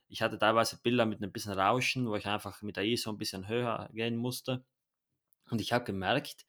ich 0.08 0.22
hatte 0.22 0.38
teilweise 0.38 0.78
Bilder 0.82 1.06
mit 1.06 1.20
ein 1.20 1.32
bisschen 1.32 1.52
Rauschen, 1.52 2.08
wo 2.08 2.16
ich 2.16 2.26
einfach 2.26 2.62
mit 2.62 2.76
der 2.76 2.84
ISO 2.84 3.10
ein 3.10 3.18
bisschen 3.18 3.48
höher 3.48 3.88
gehen 3.92 4.16
musste. 4.16 4.64
Und 5.50 5.60
ich 5.60 5.72
habe 5.72 5.84
gemerkt, 5.84 6.46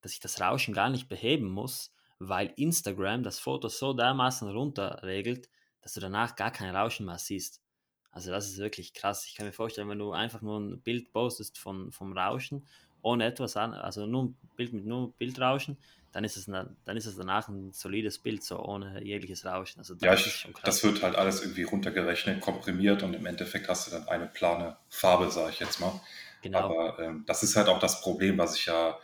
dass 0.00 0.12
ich 0.12 0.20
das 0.20 0.40
Rauschen 0.40 0.74
gar 0.74 0.90
nicht 0.90 1.08
beheben 1.08 1.48
muss, 1.48 1.92
weil 2.18 2.52
Instagram 2.56 3.22
das 3.22 3.38
Foto 3.38 3.68
so 3.68 3.92
dermaßen 3.92 4.48
runterregelt, 4.48 5.48
dass 5.80 5.94
du 5.94 6.00
danach 6.00 6.36
gar 6.36 6.50
kein 6.50 6.74
Rauschen 6.74 7.06
mehr 7.06 7.18
siehst. 7.18 7.62
Also 8.10 8.30
das 8.30 8.48
ist 8.48 8.58
wirklich 8.58 8.94
krass. 8.94 9.26
Ich 9.26 9.34
kann 9.36 9.46
mir 9.46 9.52
vorstellen, 9.52 9.88
wenn 9.88 9.98
du 9.98 10.12
einfach 10.12 10.40
nur 10.40 10.58
ein 10.58 10.80
Bild 10.82 11.12
postest 11.12 11.58
von, 11.58 11.92
vom 11.92 12.16
Rauschen, 12.16 12.66
ohne 13.02 13.24
etwas 13.24 13.56
an, 13.56 13.72
also 13.72 14.06
nur 14.06 14.24
ein 14.24 14.36
Bild 14.56 14.72
mit 14.72 14.86
nur 14.86 15.12
Bildrauschen, 15.12 15.76
dann 16.12 16.24
ist 16.24 16.36
es, 16.36 16.46
dann 16.46 16.96
ist 16.96 17.06
es 17.06 17.16
danach 17.16 17.48
ein 17.48 17.72
solides 17.72 18.18
Bild, 18.18 18.42
so 18.42 18.58
ohne 18.58 19.02
jegliches 19.04 19.44
Rauschen. 19.44 19.80
Also 19.80 19.94
ja, 20.00 20.14
ich, 20.14 20.48
das 20.64 20.82
wird 20.82 21.02
halt 21.02 21.16
alles 21.16 21.42
irgendwie 21.42 21.64
runtergerechnet, 21.64 22.40
komprimiert 22.40 23.02
und 23.02 23.14
im 23.14 23.26
Endeffekt 23.26 23.68
hast 23.68 23.86
du 23.86 23.90
dann 23.90 24.08
eine 24.08 24.26
plane 24.26 24.76
Farbe, 24.88 25.30
sage 25.30 25.50
ich 25.50 25.60
jetzt 25.60 25.80
mal. 25.80 26.00
Genau. 26.42 26.58
Aber 26.58 26.98
ähm, 26.98 27.24
das 27.26 27.42
ist 27.42 27.56
halt 27.56 27.68
auch 27.68 27.78
das 27.78 28.00
Problem, 28.00 28.38
was 28.38 28.56
ich 28.56 28.66
ja 28.66 28.98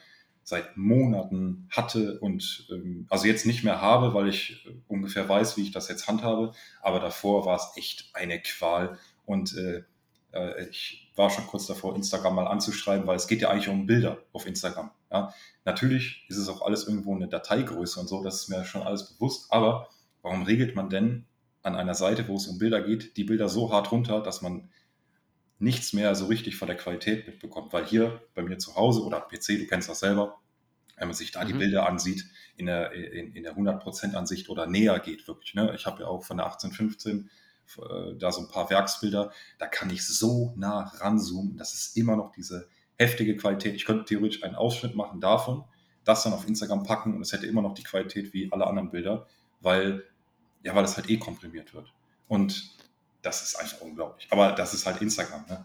seit 0.45 0.77
Monaten 0.77 1.69
hatte 1.71 2.21
und 2.21 2.67
ähm, 2.71 3.07
also 3.11 3.27
jetzt 3.27 3.47
nicht 3.47 3.65
mehr 3.65 3.81
habe, 3.81 4.15
weil 4.15 4.29
ich 4.29 4.67
äh, 4.67 4.75
ungefähr 4.89 5.29
weiß, 5.29 5.57
wie 5.57 5.63
ich 5.63 5.73
das 5.73 5.89
jetzt 5.89 6.07
handhabe. 6.07 6.53
Aber 6.83 7.01
davor 7.01 7.45
war 7.47 7.57
es 7.57 7.73
echt 7.77 8.11
eine 8.15 8.41
Qual 8.41 8.99
und 9.27 9.57
äh, 9.57 9.83
äh, 10.35 10.68
ich 10.68 11.11
war 11.16 11.31
schon 11.31 11.47
kurz 11.47 11.66
davor, 11.66 11.94
Instagram 11.94 12.35
mal 12.35 12.47
anzuschreiben, 12.47 13.07
weil 13.07 13.16
es 13.16 13.29
geht 13.29 13.40
ja 13.40 13.51
eigentlich 13.51 13.68
um 13.68 13.87
Bilder 13.87 14.18
auf 14.33 14.47
Instagram. 14.47 14.90
Ja. 15.11 15.33
Natürlich 15.64 16.27
ist 16.29 16.37
es 16.37 16.49
auch 16.49 16.62
alles 16.62 16.87
irgendwo 16.87 17.14
eine 17.14 17.29
Dateigröße 17.29 18.01
und 18.01 18.09
so, 18.09 18.23
das 18.23 18.42
ist 18.42 18.49
mir 18.49 18.64
schon 18.64 18.83
alles 18.83 19.14
bewusst. 19.14 19.53
Aber 19.53 19.88
warum 20.23 20.42
regelt 20.42 20.75
man 20.75 20.90
denn 20.90 21.27
an 21.62 21.77
einer 21.77 21.94
Seite, 21.94 22.29
wo 22.29 22.37
es 22.37 22.47
um 22.47 22.59
Bilder 22.59 22.83
geht, 22.83 23.16
die 23.16 23.25
Bilder 23.25 23.49
so 23.49 23.73
hart 23.73 23.92
runter, 23.92 24.20
dass 24.20 24.42
man 24.42 24.70
nichts 25.59 25.92
mehr 25.92 26.14
so 26.14 26.27
richtig 26.27 26.57
von 26.57 26.68
der 26.68 26.77
Qualität 26.77 27.27
mitbekommt? 27.27 27.73
Weil 27.73 27.87
hier 27.87 28.20
bei 28.35 28.42
mir 28.42 28.59
zu 28.59 28.75
Hause 28.75 29.03
oder 29.03 29.23
am 29.23 29.29
PC, 29.29 29.59
du 29.59 29.66
kennst 29.66 29.88
das 29.88 30.01
selber, 30.01 30.40
wenn 30.97 31.09
man 31.09 31.14
sich 31.14 31.31
da 31.31 31.44
mhm. 31.44 31.49
die 31.49 31.55
Bilder 31.55 31.88
ansieht, 31.88 32.25
in 32.57 32.66
der, 32.66 32.92
in, 32.92 33.33
in 33.33 33.42
der 33.44 33.57
100% 33.57 34.14
Ansicht 34.14 34.49
oder 34.49 34.66
näher 34.66 34.99
geht 34.99 35.27
wirklich. 35.27 35.55
Ne? 35.55 35.73
Ich 35.75 35.87
habe 35.87 36.03
ja 36.03 36.09
auch 36.09 36.25
von 36.25 36.37
der 36.37 36.47
1815 36.47 37.31
äh, 37.79 38.14
da 38.16 38.33
so 38.33 38.42
ein 38.42 38.48
paar 38.48 38.70
Werksbilder, 38.70 39.33
da 39.59 39.66
kann 39.66 39.90
ich 39.90 40.07
so 40.07 40.53
nah 40.57 40.92
ranzoomen, 40.98 41.57
das 41.57 41.74
ist 41.74 41.96
immer 41.96 42.16
noch 42.16 42.33
diese 42.33 42.68
heftige 42.96 43.37
Qualität. 43.37 43.74
Ich 43.74 43.85
könnte 43.85 44.05
theoretisch 44.05 44.42
einen 44.42 44.55
Ausschnitt 44.55 44.94
machen 44.94 45.20
davon, 45.20 45.64
das 46.05 46.22
dann 46.22 46.33
auf 46.33 46.46
Instagram 46.46 46.85
packen 46.85 47.14
und 47.14 47.22
es 47.22 47.33
hätte 47.33 47.46
immer 47.46 47.62
noch 47.62 47.74
die 47.74 47.83
Qualität 47.83 48.33
wie 48.33 48.53
alle 48.53 48.66
anderen 48.66 48.90
Bilder, 48.90 49.27
weil, 49.61 50.05
ja, 50.62 50.74
weil 50.74 50.85
es 50.85 50.96
halt 50.96 51.11
eh 51.11 51.18
komprimiert 51.18 51.74
wird. 51.74 51.92
Und 52.29 52.70
das 53.22 53.42
ist 53.42 53.57
einfach 53.57 53.81
unglaublich. 53.81 54.29
Aber 54.31 54.53
das 54.53 54.74
ist 54.74 54.87
halt 54.87 55.00
Instagram, 55.00 55.46
ne? 55.48 55.64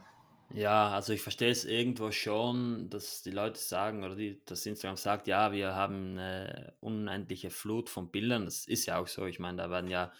Ja, 0.52 0.90
also 0.90 1.14
ich 1.14 1.22
verstehe 1.22 1.52
es 1.52 1.64
irgendwo 1.64 2.10
schon, 2.12 2.90
dass 2.90 3.22
die 3.22 3.30
Leute 3.30 3.60
sagen 3.60 4.04
oder 4.04 4.16
die, 4.16 4.42
dass 4.46 4.66
Instagram 4.66 4.98
sagt, 4.98 5.28
ja, 5.28 5.52
wir 5.52 5.76
haben 5.76 6.18
eine 6.18 6.74
unendliche 6.80 7.52
Flut 7.52 7.88
von 7.88 8.10
Bildern. 8.10 8.46
Das 8.46 8.66
ist 8.66 8.88
ja 8.88 8.98
auch 8.98 9.08
so. 9.08 9.28
Ich 9.28 9.38
meine, 9.38 9.58
da 9.58 9.70
werden 9.70 9.92
ja 9.92 10.12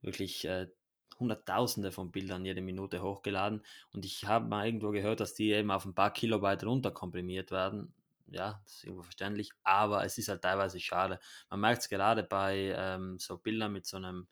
wirklich 0.00 0.46
äh, 0.46 0.68
Hunderttausende 1.20 1.92
von 1.92 2.10
Bildern 2.10 2.44
jede 2.44 2.60
Minute 2.62 3.02
hochgeladen 3.02 3.62
und 3.92 4.04
ich 4.04 4.26
habe 4.26 4.48
mal 4.48 4.66
irgendwo 4.66 4.90
gehört, 4.90 5.20
dass 5.20 5.34
die 5.34 5.52
eben 5.52 5.70
auf 5.70 5.84
ein 5.84 5.94
paar 5.94 6.12
Kilobyte 6.12 6.64
runterkomprimiert 6.64 7.50
werden. 7.50 7.92
Ja, 8.28 8.60
das 8.64 8.76
ist 8.76 8.84
irgendwo 8.84 9.02
verständlich, 9.02 9.50
aber 9.64 10.04
es 10.04 10.16
ist 10.18 10.28
halt 10.28 10.42
teilweise 10.42 10.78
schade. 10.80 11.18
Man 11.50 11.60
merkt 11.60 11.82
es 11.82 11.88
gerade 11.88 12.22
bei 12.22 12.74
ähm, 12.76 13.18
so 13.18 13.38
Bildern 13.38 13.72
mit 13.72 13.86
so 13.86 13.96
einem 13.96 14.28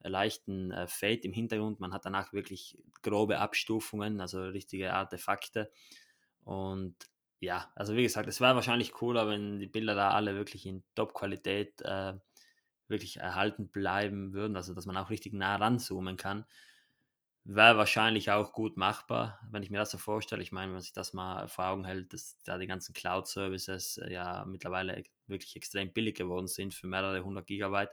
äh, 0.00 0.08
leichten 0.08 0.70
äh, 0.72 0.86
Fade 0.86 1.20
im 1.22 1.32
Hintergrund. 1.32 1.80
Man 1.80 1.92
hat 1.92 2.04
danach 2.04 2.32
wirklich 2.32 2.78
grobe 3.02 3.38
Abstufungen, 3.38 4.20
also 4.20 4.42
richtige 4.42 4.92
Artefakte. 4.94 5.70
Und 6.44 6.96
ja, 7.40 7.70
also 7.74 7.96
wie 7.96 8.02
gesagt, 8.02 8.28
es 8.28 8.40
wäre 8.40 8.54
wahrscheinlich 8.54 8.92
cooler, 8.92 9.28
wenn 9.28 9.58
die 9.58 9.66
Bilder 9.66 9.94
da 9.94 10.10
alle 10.10 10.34
wirklich 10.34 10.64
in 10.66 10.82
Top-Qualität 10.94 11.82
äh, 11.82 12.14
wirklich 12.92 13.16
erhalten 13.16 13.68
bleiben 13.68 14.32
würden, 14.32 14.56
also 14.56 14.74
dass 14.74 14.86
man 14.86 14.96
auch 14.96 15.10
richtig 15.10 15.32
nah 15.32 15.56
ranzoomen 15.56 16.16
kann, 16.16 16.46
wäre 17.44 17.76
wahrscheinlich 17.76 18.30
auch 18.30 18.52
gut 18.52 18.76
machbar, 18.76 19.40
wenn 19.50 19.64
ich 19.64 19.70
mir 19.70 19.78
das 19.78 19.90
so 19.90 19.98
vorstelle. 19.98 20.42
Ich 20.42 20.52
meine, 20.52 20.66
wenn 20.68 20.74
man 20.74 20.82
sich 20.82 20.92
das 20.92 21.12
mal 21.12 21.48
vor 21.48 21.66
Augen 21.66 21.84
hält, 21.84 22.12
dass 22.12 22.38
da 22.44 22.56
die 22.56 22.68
ganzen 22.68 22.94
Cloud-Services 22.94 23.98
äh, 23.98 24.12
ja 24.12 24.44
mittlerweile 24.44 25.02
wirklich 25.26 25.56
extrem 25.56 25.92
billig 25.92 26.16
geworden 26.16 26.46
sind 26.46 26.72
für 26.72 26.86
mehrere 26.86 27.24
hundert 27.24 27.48
Gigabyte, 27.48 27.90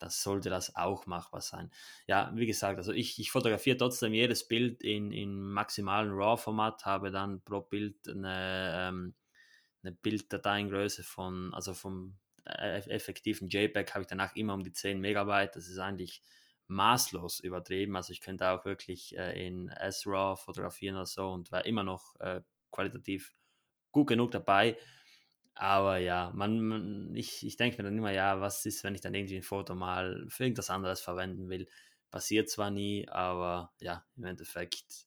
das 0.00 0.20
sollte 0.24 0.50
das 0.50 0.74
auch 0.74 1.06
machbar 1.06 1.42
sein. 1.42 1.70
Ja, 2.08 2.32
wie 2.34 2.46
gesagt, 2.46 2.78
also 2.78 2.92
ich, 2.92 3.20
ich 3.20 3.30
fotografiere 3.30 3.76
trotzdem 3.76 4.12
jedes 4.14 4.48
Bild 4.48 4.82
in, 4.82 5.12
in 5.12 5.40
maximalen 5.40 6.10
RAW-Format, 6.10 6.84
habe 6.84 7.12
dann 7.12 7.40
pro 7.42 7.60
Bild 7.60 8.08
eine, 8.08 8.72
ähm, 8.74 9.14
eine 9.84 9.92
Bilddateiengröße 9.92 11.04
von, 11.04 11.54
also 11.54 11.72
vom 11.72 12.18
effektiven 12.44 13.48
JPEG 13.48 13.94
habe 13.94 14.02
ich 14.02 14.08
danach 14.08 14.34
immer 14.36 14.54
um 14.54 14.62
die 14.62 14.72
10 14.72 15.00
Megabyte. 15.00 15.56
Das 15.56 15.68
ist 15.68 15.78
eigentlich 15.78 16.22
maßlos 16.68 17.40
übertrieben. 17.40 17.96
Also 17.96 18.12
ich 18.12 18.20
könnte 18.20 18.48
auch 18.48 18.64
wirklich 18.64 19.16
äh, 19.16 19.46
in 19.46 19.68
S-RAW 19.68 20.36
fotografieren 20.36 20.96
oder 20.96 21.06
so 21.06 21.28
und 21.30 21.52
wäre 21.52 21.64
immer 21.64 21.82
noch 21.84 22.18
äh, 22.20 22.40
qualitativ 22.70 23.34
gut 23.92 24.08
genug 24.08 24.30
dabei. 24.30 24.76
Aber 25.54 25.98
ja, 25.98 26.32
man, 26.34 26.60
man 26.60 27.14
ich, 27.14 27.46
ich 27.46 27.56
denke 27.56 27.78
mir 27.78 27.84
dann 27.84 27.98
immer, 27.98 28.12
ja, 28.12 28.40
was 28.40 28.64
ist, 28.64 28.84
wenn 28.84 28.94
ich 28.94 29.02
dann 29.02 29.14
irgendwie 29.14 29.36
ein 29.36 29.42
Foto 29.42 29.74
mal 29.74 30.24
für 30.28 30.44
irgendwas 30.44 30.70
anderes 30.70 31.00
verwenden 31.00 31.48
will? 31.48 31.68
Passiert 32.10 32.48
zwar 32.50 32.70
nie, 32.70 33.08
aber 33.08 33.72
ja, 33.80 34.04
im 34.16 34.24
Endeffekt 34.24 35.06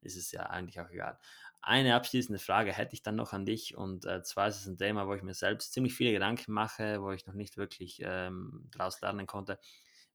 ist 0.00 0.16
es 0.16 0.32
ja 0.32 0.44
eigentlich 0.44 0.80
auch 0.80 0.90
egal. 0.90 1.18
Eine 1.62 1.94
abschließende 1.94 2.38
Frage 2.38 2.72
hätte 2.72 2.94
ich 2.94 3.02
dann 3.02 3.16
noch 3.16 3.32
an 3.34 3.44
dich 3.44 3.76
und 3.76 4.06
äh, 4.06 4.22
zwar 4.22 4.48
ist 4.48 4.60
es 4.60 4.66
ein 4.66 4.78
Thema, 4.78 5.06
wo 5.06 5.14
ich 5.14 5.22
mir 5.22 5.34
selbst 5.34 5.72
ziemlich 5.74 5.94
viele 5.94 6.12
Gedanken 6.12 6.52
mache, 6.52 7.02
wo 7.02 7.12
ich 7.12 7.26
noch 7.26 7.34
nicht 7.34 7.58
wirklich 7.58 8.00
ähm, 8.02 8.66
daraus 8.72 9.00
lernen 9.02 9.26
konnte. 9.26 9.58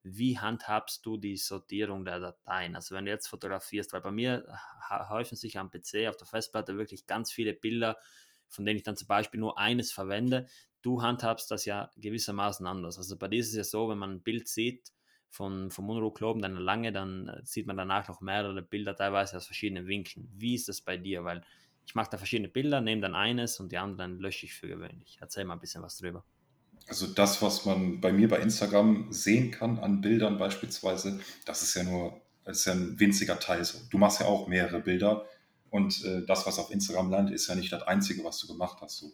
Wie 0.01 0.39
handhabst 0.39 1.05
du 1.05 1.17
die 1.17 1.37
Sortierung 1.37 2.03
der 2.03 2.19
Dateien? 2.19 2.75
Also 2.75 2.95
wenn 2.95 3.05
du 3.05 3.11
jetzt 3.11 3.27
fotografierst, 3.27 3.93
weil 3.93 4.01
bei 4.01 4.11
mir 4.11 4.47
häufen 5.09 5.35
sich 5.35 5.57
am 5.59 5.69
PC 5.69 6.07
auf 6.07 6.17
der 6.17 6.27
Festplatte 6.27 6.77
wirklich 6.77 7.05
ganz 7.05 7.31
viele 7.31 7.53
Bilder, 7.53 7.97
von 8.47 8.65
denen 8.65 8.77
ich 8.77 8.83
dann 8.83 8.97
zum 8.97 9.07
Beispiel 9.07 9.39
nur 9.39 9.57
eines 9.59 9.91
verwende. 9.91 10.47
Du 10.81 11.01
handhabst 11.03 11.49
das 11.51 11.65
ja 11.65 11.91
gewissermaßen 11.97 12.65
anders. 12.65 12.97
Also 12.97 13.17
bei 13.17 13.27
dir 13.27 13.39
ist 13.39 13.49
es 13.49 13.55
ja 13.55 13.63
so, 13.63 13.89
wenn 13.89 13.97
man 13.99 14.11
ein 14.13 14.23
Bild 14.23 14.47
sieht, 14.47 14.93
von, 15.35 15.69
vom 15.69 15.89
Unruhkloben, 15.89 16.41
dann 16.41 16.55
lange, 16.55 16.93
dann 16.93 17.27
äh, 17.27 17.41
sieht 17.43 17.67
man 17.67 17.75
danach 17.75 18.07
noch 18.07 18.21
mehrere 18.21 18.61
Bilder, 18.61 18.95
teilweise 18.95 19.35
aus 19.35 19.45
verschiedenen 19.45 19.85
Winkeln. 19.85 20.29
Wie 20.33 20.55
ist 20.55 20.69
das 20.69 20.79
bei 20.79 20.95
dir? 20.95 21.25
Weil 21.25 21.43
ich 21.85 21.93
mache 21.93 22.09
da 22.09 22.17
verschiedene 22.17 22.47
Bilder, 22.47 22.79
nehme 22.79 23.01
dann 23.01 23.15
eines 23.15 23.59
und 23.59 23.71
die 23.71 23.77
anderen 23.77 24.19
lösche 24.19 24.45
ich 24.45 24.53
für 24.53 24.67
gewöhnlich. 24.67 25.17
Erzähl 25.19 25.43
mal 25.43 25.55
ein 25.55 25.59
bisschen 25.59 25.83
was 25.83 25.97
drüber. 25.97 26.23
Also 26.87 27.07
das, 27.07 27.41
was 27.41 27.65
man 27.65 27.99
bei 27.99 28.13
mir 28.13 28.29
bei 28.29 28.39
Instagram 28.39 29.11
sehen 29.11 29.51
kann 29.51 29.77
an 29.79 30.01
Bildern 30.01 30.37
beispielsweise, 30.37 31.19
das 31.45 31.63
ist 31.63 31.75
ja 31.75 31.83
nur, 31.83 32.21
ist 32.45 32.65
ja 32.65 32.73
ein 32.73 32.97
winziger 32.99 33.39
Teil. 33.39 33.63
Du 33.89 33.97
machst 33.97 34.21
ja 34.21 34.27
auch 34.27 34.47
mehrere 34.47 34.79
Bilder 34.79 35.25
und 35.69 36.01
äh, 36.05 36.25
das, 36.25 36.45
was 36.45 36.59
auf 36.59 36.71
Instagram 36.71 37.11
landet, 37.11 37.35
ist 37.35 37.47
ja 37.47 37.55
nicht 37.55 37.73
das 37.73 37.83
Einzige, 37.83 38.23
was 38.23 38.39
du 38.39 38.47
gemacht 38.47 38.77
hast. 38.81 39.05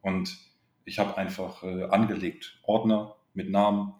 Und 0.00 0.36
ich 0.84 0.98
habe 0.98 1.16
einfach 1.16 1.62
äh, 1.62 1.84
angelegt 1.84 2.58
Ordner 2.64 3.14
mit 3.34 3.50
Namen 3.50 3.94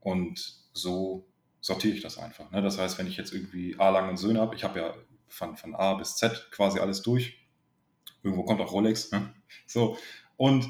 und 0.00 0.65
so 0.76 1.26
sortiere 1.60 1.94
ich 1.94 2.02
das 2.02 2.18
einfach. 2.18 2.50
Ne? 2.50 2.62
Das 2.62 2.78
heißt, 2.78 2.98
wenn 2.98 3.06
ich 3.06 3.16
jetzt 3.16 3.32
irgendwie 3.32 3.78
A 3.78 3.90
lange 3.90 4.16
Söhne 4.16 4.40
habe, 4.40 4.54
ich 4.54 4.64
habe 4.64 4.78
ja 4.78 4.94
von, 5.28 5.56
von 5.56 5.74
A 5.74 5.94
bis 5.94 6.16
Z 6.16 6.48
quasi 6.50 6.78
alles 6.78 7.02
durch. 7.02 7.38
Irgendwo 8.22 8.44
kommt 8.44 8.60
auch 8.60 8.72
Rolex. 8.72 9.10
Ne? 9.12 9.32
So. 9.66 9.96
Und 10.36 10.68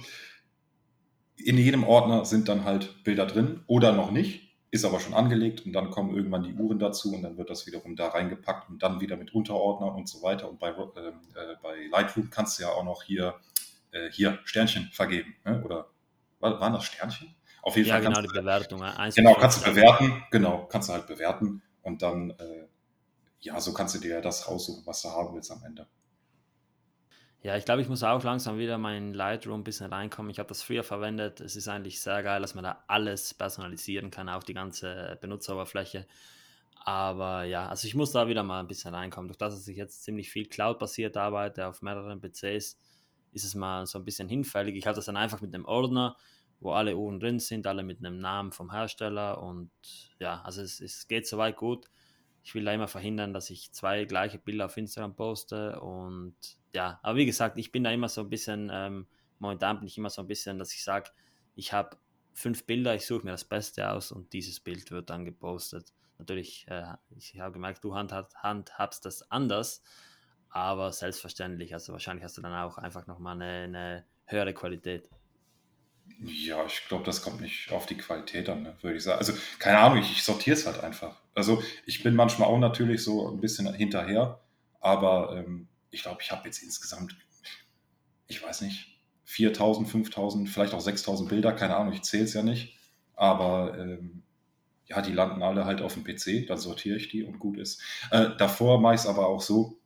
in 1.36 1.58
jedem 1.58 1.84
Ordner 1.84 2.24
sind 2.24 2.48
dann 2.48 2.64
halt 2.64 3.02
Bilder 3.04 3.26
drin 3.26 3.62
oder 3.66 3.92
noch 3.92 4.10
nicht, 4.10 4.54
ist 4.70 4.84
aber 4.84 5.00
schon 5.00 5.14
angelegt 5.14 5.66
und 5.66 5.72
dann 5.72 5.90
kommen 5.90 6.14
irgendwann 6.14 6.42
die 6.42 6.54
Uhren 6.54 6.78
dazu 6.78 7.14
und 7.14 7.22
dann 7.22 7.36
wird 7.36 7.50
das 7.50 7.66
wiederum 7.66 7.96
da 7.96 8.08
reingepackt 8.08 8.68
und 8.68 8.82
dann 8.82 9.00
wieder 9.00 9.16
mit 9.16 9.34
Unterordner 9.34 9.94
und 9.94 10.08
so 10.08 10.22
weiter. 10.22 10.48
Und 10.48 10.58
bei, 10.58 10.68
äh, 10.68 11.08
äh, 11.08 11.56
bei 11.62 11.86
Lightroom 11.90 12.30
kannst 12.30 12.58
du 12.58 12.62
ja 12.62 12.70
auch 12.70 12.84
noch 12.84 13.02
hier, 13.02 13.34
äh, 13.92 14.10
hier 14.10 14.38
Sternchen 14.44 14.90
vergeben. 14.92 15.34
Ne? 15.44 15.62
Oder 15.64 15.88
waren 16.40 16.72
das 16.72 16.84
Sternchen? 16.84 17.34
Auf 17.66 17.74
jeden 17.74 17.88
ja, 17.88 17.94
Fall. 17.94 18.04
genau, 18.04 18.20
die 18.20 18.28
Bewertung. 18.28 18.80
Genau, 19.16 19.34
kannst 19.34 19.66
du 19.66 19.70
bewerten. 19.70 20.22
Genau, 20.30 20.66
kannst 20.66 20.88
du 20.88 20.92
halt 20.92 21.08
bewerten. 21.08 21.62
Und 21.82 22.00
dann, 22.00 22.30
äh, 22.30 22.68
ja, 23.40 23.60
so 23.60 23.74
kannst 23.74 23.96
du 23.96 23.98
dir 23.98 24.20
das 24.20 24.48
raussuchen, 24.48 24.86
was 24.86 25.02
du 25.02 25.08
haben 25.08 25.34
willst 25.34 25.50
am 25.50 25.64
Ende. 25.64 25.88
Ja, 27.42 27.56
ich 27.56 27.64
glaube, 27.64 27.82
ich 27.82 27.88
muss 27.88 28.04
auch 28.04 28.22
langsam 28.22 28.56
wieder 28.56 28.78
mein 28.78 29.14
Lightroom 29.14 29.62
ein 29.62 29.64
bisschen 29.64 29.92
reinkommen. 29.92 30.30
Ich 30.30 30.38
habe 30.38 30.48
das 30.48 30.62
früher 30.62 30.84
verwendet. 30.84 31.40
Es 31.40 31.56
ist 31.56 31.66
eigentlich 31.66 32.00
sehr 32.00 32.22
geil, 32.22 32.40
dass 32.40 32.54
man 32.54 32.62
da 32.62 32.84
alles 32.86 33.34
personalisieren 33.34 34.12
kann, 34.12 34.28
auch 34.28 34.44
die 34.44 34.54
ganze 34.54 35.18
Benutzeroberfläche. 35.20 36.06
Aber 36.84 37.42
ja, 37.42 37.68
also 37.68 37.88
ich 37.88 37.96
muss 37.96 38.12
da 38.12 38.28
wieder 38.28 38.44
mal 38.44 38.60
ein 38.60 38.68
bisschen 38.68 38.94
reinkommen. 38.94 39.26
Durch 39.26 39.38
das, 39.38 39.56
dass 39.56 39.66
ich 39.66 39.76
jetzt 39.76 40.04
ziemlich 40.04 40.30
viel 40.30 40.46
Cloud-basiert 40.46 41.16
arbeite 41.16 41.66
auf 41.66 41.82
mehreren 41.82 42.20
PCs, 42.20 42.78
ist 43.32 43.44
es 43.44 43.56
mal 43.56 43.86
so 43.86 43.98
ein 43.98 44.04
bisschen 44.04 44.28
hinfällig. 44.28 44.76
Ich 44.76 44.86
habe 44.86 44.94
das 44.94 45.06
dann 45.06 45.16
einfach 45.16 45.40
mit 45.40 45.52
einem 45.52 45.64
Ordner 45.64 46.16
wo 46.66 46.72
alle 46.72 46.96
Uhren 46.96 47.20
drin 47.20 47.38
sind, 47.38 47.66
alle 47.68 47.84
mit 47.84 48.04
einem 48.04 48.18
Namen 48.18 48.50
vom 48.50 48.72
Hersteller 48.72 49.40
und 49.40 49.70
ja, 50.18 50.42
also 50.42 50.62
es, 50.62 50.80
es 50.80 51.06
geht 51.06 51.26
soweit 51.28 51.56
gut. 51.56 51.88
Ich 52.42 52.56
will 52.56 52.64
da 52.64 52.72
immer 52.72 52.88
verhindern, 52.88 53.32
dass 53.32 53.50
ich 53.50 53.72
zwei 53.72 54.04
gleiche 54.04 54.38
Bilder 54.38 54.66
auf 54.66 54.76
Instagram 54.76 55.14
poste 55.14 55.80
und 55.80 56.34
ja, 56.74 56.98
aber 57.04 57.18
wie 57.18 57.26
gesagt, 57.26 57.56
ich 57.56 57.70
bin 57.70 57.84
da 57.84 57.92
immer 57.92 58.08
so 58.08 58.22
ein 58.22 58.30
bisschen, 58.30 58.68
ähm, 58.72 59.06
momentan 59.38 59.78
bin 59.78 59.86
ich 59.86 59.96
immer 59.96 60.10
so 60.10 60.22
ein 60.22 60.26
bisschen, 60.26 60.58
dass 60.58 60.74
ich 60.74 60.82
sage, 60.82 61.10
ich 61.54 61.72
habe 61.72 61.96
fünf 62.32 62.66
Bilder, 62.66 62.96
ich 62.96 63.06
suche 63.06 63.24
mir 63.24 63.30
das 63.30 63.44
Beste 63.44 63.88
aus 63.88 64.10
und 64.10 64.32
dieses 64.32 64.58
Bild 64.58 64.90
wird 64.90 65.08
dann 65.08 65.24
gepostet. 65.24 65.92
Natürlich, 66.18 66.66
äh, 66.68 66.94
ich 67.16 67.38
habe 67.38 67.52
gemerkt, 67.52 67.84
du 67.84 67.94
handhabst, 67.94 68.42
handhabst 68.42 69.04
das 69.04 69.30
anders, 69.30 69.84
aber 70.50 70.92
selbstverständlich, 70.92 71.74
also 71.74 71.92
wahrscheinlich 71.92 72.24
hast 72.24 72.36
du 72.36 72.42
dann 72.42 72.54
auch 72.54 72.76
einfach 72.76 73.06
nochmal 73.06 73.40
eine, 73.40 73.64
eine 73.64 74.04
höhere 74.24 74.52
Qualität. 74.52 75.08
Ja, 76.18 76.64
ich 76.64 76.86
glaube, 76.88 77.04
das 77.04 77.22
kommt 77.22 77.40
nicht 77.40 77.70
auf 77.72 77.86
die 77.86 77.96
Qualität 77.96 78.48
an, 78.48 78.62
ne, 78.62 78.74
würde 78.80 78.96
ich 78.96 79.02
sagen. 79.02 79.18
Also, 79.18 79.34
keine 79.58 79.78
Ahnung, 79.78 79.98
ich, 79.98 80.12
ich 80.12 80.22
sortiere 80.22 80.56
es 80.56 80.66
halt 80.66 80.82
einfach. 80.82 81.20
Also, 81.34 81.62
ich 81.84 82.02
bin 82.02 82.14
manchmal 82.14 82.48
auch 82.48 82.58
natürlich 82.58 83.02
so 83.02 83.28
ein 83.30 83.40
bisschen 83.40 83.72
hinterher, 83.74 84.40
aber 84.80 85.36
ähm, 85.36 85.68
ich 85.90 86.02
glaube, 86.02 86.22
ich 86.22 86.30
habe 86.30 86.46
jetzt 86.46 86.62
insgesamt, 86.62 87.16
ich 88.28 88.42
weiß 88.42 88.62
nicht, 88.62 88.98
4000, 89.24 89.88
5000, 89.88 90.48
vielleicht 90.48 90.72
auch 90.72 90.80
6000 90.80 91.28
Bilder, 91.28 91.52
keine 91.52 91.76
Ahnung, 91.76 91.92
ich 91.92 92.02
zähle 92.02 92.24
es 92.24 92.32
ja 92.32 92.42
nicht. 92.42 92.76
Aber 93.14 93.76
ähm, 93.78 94.22
ja, 94.86 95.02
die 95.02 95.12
landen 95.12 95.42
alle 95.42 95.64
halt 95.64 95.82
auf 95.82 95.94
dem 95.94 96.04
PC, 96.04 96.46
dann 96.46 96.58
sortiere 96.58 96.96
ich 96.96 97.08
die 97.08 97.24
und 97.24 97.38
gut 97.38 97.58
ist. 97.58 97.82
Äh, 98.10 98.30
davor 98.38 98.80
mache 98.80 98.94
ich 98.94 99.00
es 99.00 99.06
aber 99.06 99.26
auch 99.26 99.42
so, 99.42 99.78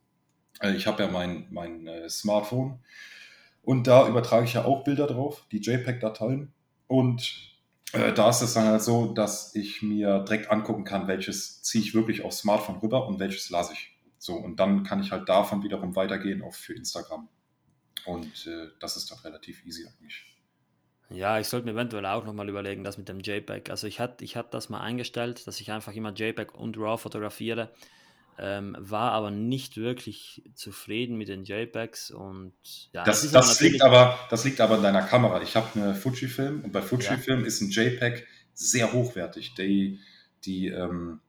äh, 0.61 0.75
ich 0.75 0.87
habe 0.87 1.03
ja 1.03 1.09
mein, 1.09 1.47
mein 1.49 1.87
äh, 1.87 2.09
Smartphone 2.09 2.79
und 3.63 3.87
da 3.87 4.07
übertrage 4.07 4.45
ich 4.45 4.53
ja 4.53 4.65
auch 4.65 4.83
Bilder 4.83 5.07
drauf, 5.07 5.45
die 5.51 5.59
JPEG-Dateien. 5.59 6.53
Und 6.87 7.51
äh, 7.93 8.13
da 8.13 8.29
ist 8.29 8.41
es 8.41 8.53
dann 8.53 8.65
halt 8.65 8.81
so, 8.81 9.13
dass 9.13 9.55
ich 9.55 9.81
mir 9.81 10.19
direkt 10.19 10.49
angucken 10.49 10.83
kann, 10.83 11.07
welches 11.07 11.61
ziehe 11.61 11.83
ich 11.83 11.93
wirklich 11.93 12.23
aufs 12.23 12.39
Smartphone 12.39 12.77
rüber 12.77 13.07
und 13.07 13.19
welches 13.19 13.49
lasse 13.49 13.73
ich. 13.73 13.91
So, 14.17 14.35
und 14.35 14.59
dann 14.59 14.83
kann 14.83 15.01
ich 15.01 15.11
halt 15.11 15.27
davon 15.29 15.63
wiederum 15.63 15.95
weitergehen 15.95 16.41
auf 16.41 16.55
für 16.55 16.73
Instagram. 16.73 17.27
Und 18.05 18.47
äh, 18.47 18.67
das 18.79 18.97
ist 18.97 19.11
doch 19.11 19.23
relativ 19.23 19.65
easy 19.65 19.85
eigentlich. 19.85 20.25
Ja, 21.09 21.39
ich 21.39 21.47
sollte 21.47 21.65
mir 21.65 21.73
eventuell 21.73 22.05
auch 22.05 22.23
nochmal 22.23 22.47
überlegen, 22.47 22.83
das 22.83 22.97
mit 22.97 23.09
dem 23.09 23.19
JPEG. 23.19 23.69
Also 23.69 23.85
ich 23.85 23.99
hatte 23.99 24.23
ich 24.23 24.37
hat 24.37 24.53
das 24.53 24.69
mal 24.69 24.79
eingestellt, 24.79 25.45
dass 25.45 25.59
ich 25.59 25.71
einfach 25.71 25.93
immer 25.93 26.13
JPEG 26.13 26.55
und 26.55 26.77
RAW 26.77 26.97
fotografiere 26.97 27.69
ähm, 28.37 28.75
war 28.79 29.11
aber 29.11 29.31
nicht 29.31 29.77
wirklich 29.77 30.43
zufrieden 30.55 31.17
mit 31.17 31.27
den 31.27 31.43
JPEGs 31.43 32.11
und 32.11 32.53
ja. 32.93 33.03
Das, 33.03 33.29
das, 33.31 33.59
liegt, 33.61 33.81
aber, 33.81 34.17
das 34.29 34.43
liegt 34.43 34.61
aber 34.61 34.77
in 34.77 34.83
deiner 34.83 35.03
Kamera. 35.03 35.41
Ich 35.41 35.55
habe 35.55 35.67
eine 35.75 35.95
Fujifilm 35.95 36.61
und 36.61 36.71
bei 36.71 36.81
Fujifilm 36.81 37.41
ja. 37.41 37.45
ist 37.45 37.61
ein 37.61 37.69
JPEG 37.69 38.25
sehr 38.53 38.93
hochwertig. 38.93 39.53
Die, 39.55 39.99
die, 40.45 40.67
ähm, 40.67 41.19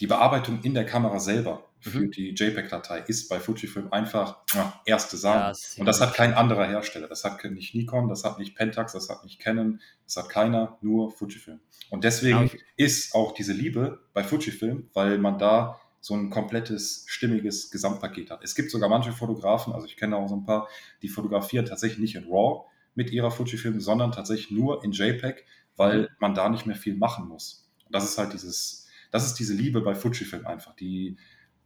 die 0.00 0.06
Bearbeitung 0.06 0.60
in 0.62 0.74
der 0.74 0.84
Kamera 0.84 1.18
selber 1.18 1.66
für 1.80 2.00
mhm. 2.00 2.10
die 2.10 2.30
JPEG-Datei 2.30 3.04
ist 3.06 3.28
bei 3.28 3.38
Fujifilm 3.38 3.92
einfach 3.92 4.38
erste 4.84 5.16
Sahne. 5.16 5.52
Ja, 5.52 5.80
und 5.80 5.86
das 5.86 6.00
hat 6.00 6.14
kein 6.14 6.34
anderer 6.34 6.66
Hersteller. 6.66 7.08
Das 7.08 7.24
hat 7.24 7.44
nicht 7.44 7.74
Nikon, 7.74 8.08
das 8.08 8.24
hat 8.24 8.38
nicht 8.38 8.56
Pentax, 8.56 8.92
das 8.92 9.08
hat 9.08 9.22
nicht 9.24 9.38
Canon, 9.38 9.80
das 10.04 10.16
hat 10.16 10.28
keiner, 10.28 10.78
nur 10.80 11.12
Fujifilm. 11.12 11.60
Und 11.90 12.04
deswegen 12.04 12.46
okay. 12.46 12.60
ist 12.76 13.14
auch 13.14 13.32
diese 13.32 13.52
Liebe 13.52 14.00
bei 14.12 14.24
Fujifilm, 14.24 14.90
weil 14.94 15.18
man 15.18 15.38
da 15.38 15.80
so 16.06 16.14
ein 16.14 16.30
komplettes, 16.30 17.04
stimmiges 17.08 17.72
Gesamtpaket 17.72 18.30
hat. 18.30 18.44
Es 18.44 18.54
gibt 18.54 18.70
sogar 18.70 18.88
manche 18.88 19.10
Fotografen, 19.10 19.72
also 19.72 19.86
ich 19.86 19.96
kenne 19.96 20.16
auch 20.16 20.28
so 20.28 20.36
ein 20.36 20.44
paar, 20.44 20.68
die 21.02 21.08
fotografieren 21.08 21.66
tatsächlich 21.66 21.98
nicht 21.98 22.14
in 22.14 22.30
RAW 22.30 22.66
mit 22.94 23.10
ihrer 23.10 23.32
Fujifilm, 23.32 23.80
sondern 23.80 24.12
tatsächlich 24.12 24.52
nur 24.52 24.84
in 24.84 24.92
JPEG, 24.92 25.44
weil 25.76 26.02
mhm. 26.02 26.08
man 26.20 26.34
da 26.36 26.48
nicht 26.48 26.64
mehr 26.64 26.76
viel 26.76 26.96
machen 26.96 27.26
muss. 27.26 27.68
Und 27.86 27.92
das 27.92 28.04
ist 28.04 28.18
halt 28.18 28.32
dieses, 28.34 28.86
das 29.10 29.26
ist 29.26 29.34
diese 29.34 29.52
Liebe 29.52 29.80
bei 29.80 29.96
Fujifilm 29.96 30.46
einfach. 30.46 30.76
Die 30.76 31.16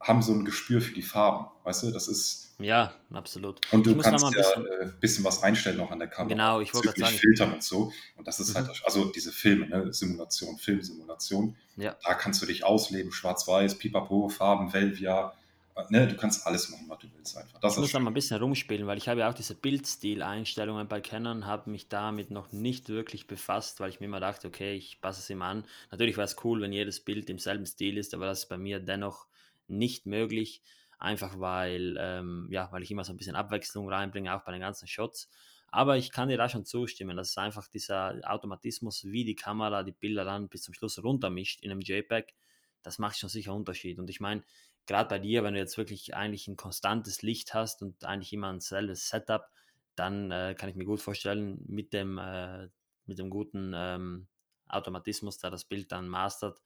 haben 0.00 0.22
so 0.22 0.32
ein 0.32 0.44
Gespür 0.44 0.80
für 0.80 0.94
die 0.94 1.02
Farben, 1.02 1.46
weißt 1.64 1.84
du, 1.84 1.90
das 1.90 2.08
ist, 2.08 2.50
ja, 2.60 2.92
absolut. 3.12 3.60
Und 3.72 3.86
du 3.86 3.96
kannst 3.96 4.22
ja 4.22 4.28
ein 4.28 4.34
bisschen, 4.34 4.66
äh, 4.66 4.92
bisschen, 5.00 5.24
was 5.24 5.42
einstellen 5.42 5.78
noch 5.78 5.90
an 5.90 5.98
der 5.98 6.08
Kamera. 6.08 6.28
Genau, 6.28 6.60
ich 6.60 6.74
wollte 6.74 6.88
gerade 6.88 7.00
sagen. 7.00 7.16
Filtern 7.16 7.54
und 7.54 7.62
so. 7.62 7.92
Und 8.16 8.28
das 8.28 8.38
ist 8.38 8.54
halt, 8.54 8.66
mhm. 8.66 8.70
halt, 8.72 8.82
also 8.84 9.06
diese 9.06 9.32
Filme, 9.32 9.66
ne? 9.66 9.92
Simulation, 9.92 10.58
Filmsimulation. 10.58 11.56
Ja. 11.76 11.96
Da 12.04 12.14
kannst 12.14 12.42
du 12.42 12.46
dich 12.46 12.64
ausleben, 12.64 13.12
schwarz-weiß, 13.12 13.78
pipapo, 13.78 14.28
Farben, 14.28 14.72
Velvia. 14.72 15.32
Äh, 15.74 15.82
ne? 15.88 16.06
Du 16.06 16.16
kannst 16.16 16.46
alles 16.46 16.68
machen, 16.68 16.84
was 16.88 16.98
du 16.98 17.06
willst 17.16 17.36
einfach. 17.38 17.60
Das 17.60 17.74
ich 17.74 17.80
muss 17.80 17.92
da 17.92 17.98
mal 17.98 18.10
ein 18.10 18.14
bisschen 18.14 18.38
rumspielen, 18.38 18.86
weil 18.86 18.98
ich 18.98 19.08
habe 19.08 19.20
ja 19.20 19.30
auch 19.30 19.34
diese 19.34 19.54
Bildstil-Einstellungen 19.54 20.86
bei 20.86 21.00
Canon, 21.00 21.46
habe 21.46 21.70
mich 21.70 21.88
damit 21.88 22.30
noch 22.30 22.52
nicht 22.52 22.90
wirklich 22.90 23.26
befasst, 23.26 23.80
weil 23.80 23.88
ich 23.88 24.00
mir 24.00 24.06
immer 24.06 24.20
dachte, 24.20 24.48
okay, 24.48 24.74
ich 24.74 25.00
passe 25.00 25.20
es 25.20 25.30
ihm 25.30 25.40
an. 25.40 25.64
Natürlich 25.90 26.18
wäre 26.18 26.26
es 26.26 26.36
cool, 26.44 26.60
wenn 26.60 26.74
jedes 26.74 27.00
Bild 27.00 27.30
im 27.30 27.38
selben 27.38 27.64
Stil 27.64 27.96
ist, 27.96 28.12
aber 28.12 28.26
das 28.26 28.40
ist 28.40 28.48
bei 28.50 28.58
mir 28.58 28.80
dennoch 28.80 29.29
nicht 29.70 30.06
möglich 30.06 30.62
einfach 31.00 31.40
weil, 31.40 31.96
ähm, 31.98 32.46
ja, 32.50 32.70
weil 32.72 32.82
ich 32.82 32.90
immer 32.90 33.04
so 33.04 33.12
ein 33.12 33.16
bisschen 33.16 33.34
Abwechslung 33.34 33.88
reinbringe, 33.88 34.34
auch 34.34 34.44
bei 34.44 34.52
den 34.52 34.60
ganzen 34.60 34.86
Shots. 34.86 35.30
Aber 35.68 35.96
ich 35.96 36.12
kann 36.12 36.28
dir 36.28 36.36
da 36.36 36.48
schon 36.48 36.64
zustimmen, 36.64 37.16
dass 37.16 37.30
es 37.30 37.38
einfach 37.38 37.68
dieser 37.68 38.20
Automatismus, 38.24 39.04
wie 39.04 39.24
die 39.24 39.36
Kamera 39.36 39.82
die 39.82 39.92
Bilder 39.92 40.24
dann 40.24 40.48
bis 40.48 40.62
zum 40.62 40.74
Schluss 40.74 41.02
runtermischt 41.02 41.62
in 41.62 41.70
einem 41.70 41.80
JPEG, 41.80 42.34
das 42.82 42.98
macht 42.98 43.18
schon 43.18 43.30
sicher 43.30 43.50
einen 43.50 43.60
Unterschied. 43.60 43.98
Und 43.98 44.10
ich 44.10 44.20
meine, 44.20 44.42
gerade 44.86 45.08
bei 45.08 45.18
dir, 45.18 45.42
wenn 45.42 45.54
du 45.54 45.60
jetzt 45.60 45.78
wirklich 45.78 46.14
eigentlich 46.14 46.48
ein 46.48 46.56
konstantes 46.56 47.22
Licht 47.22 47.54
hast 47.54 47.82
und 47.82 48.04
eigentlich 48.04 48.32
immer 48.32 48.52
ein 48.52 48.60
selbes 48.60 49.08
Setup, 49.08 49.46
dann 49.94 50.30
äh, 50.30 50.54
kann 50.58 50.68
ich 50.68 50.76
mir 50.76 50.84
gut 50.84 51.00
vorstellen, 51.00 51.62
mit 51.66 51.92
dem, 51.92 52.18
äh, 52.18 52.68
mit 53.06 53.18
dem 53.18 53.30
guten 53.30 53.72
ähm, 53.74 54.26
Automatismus, 54.68 55.38
der 55.38 55.50
das 55.50 55.64
Bild 55.64 55.92
dann 55.92 56.08
mastert, 56.08 56.60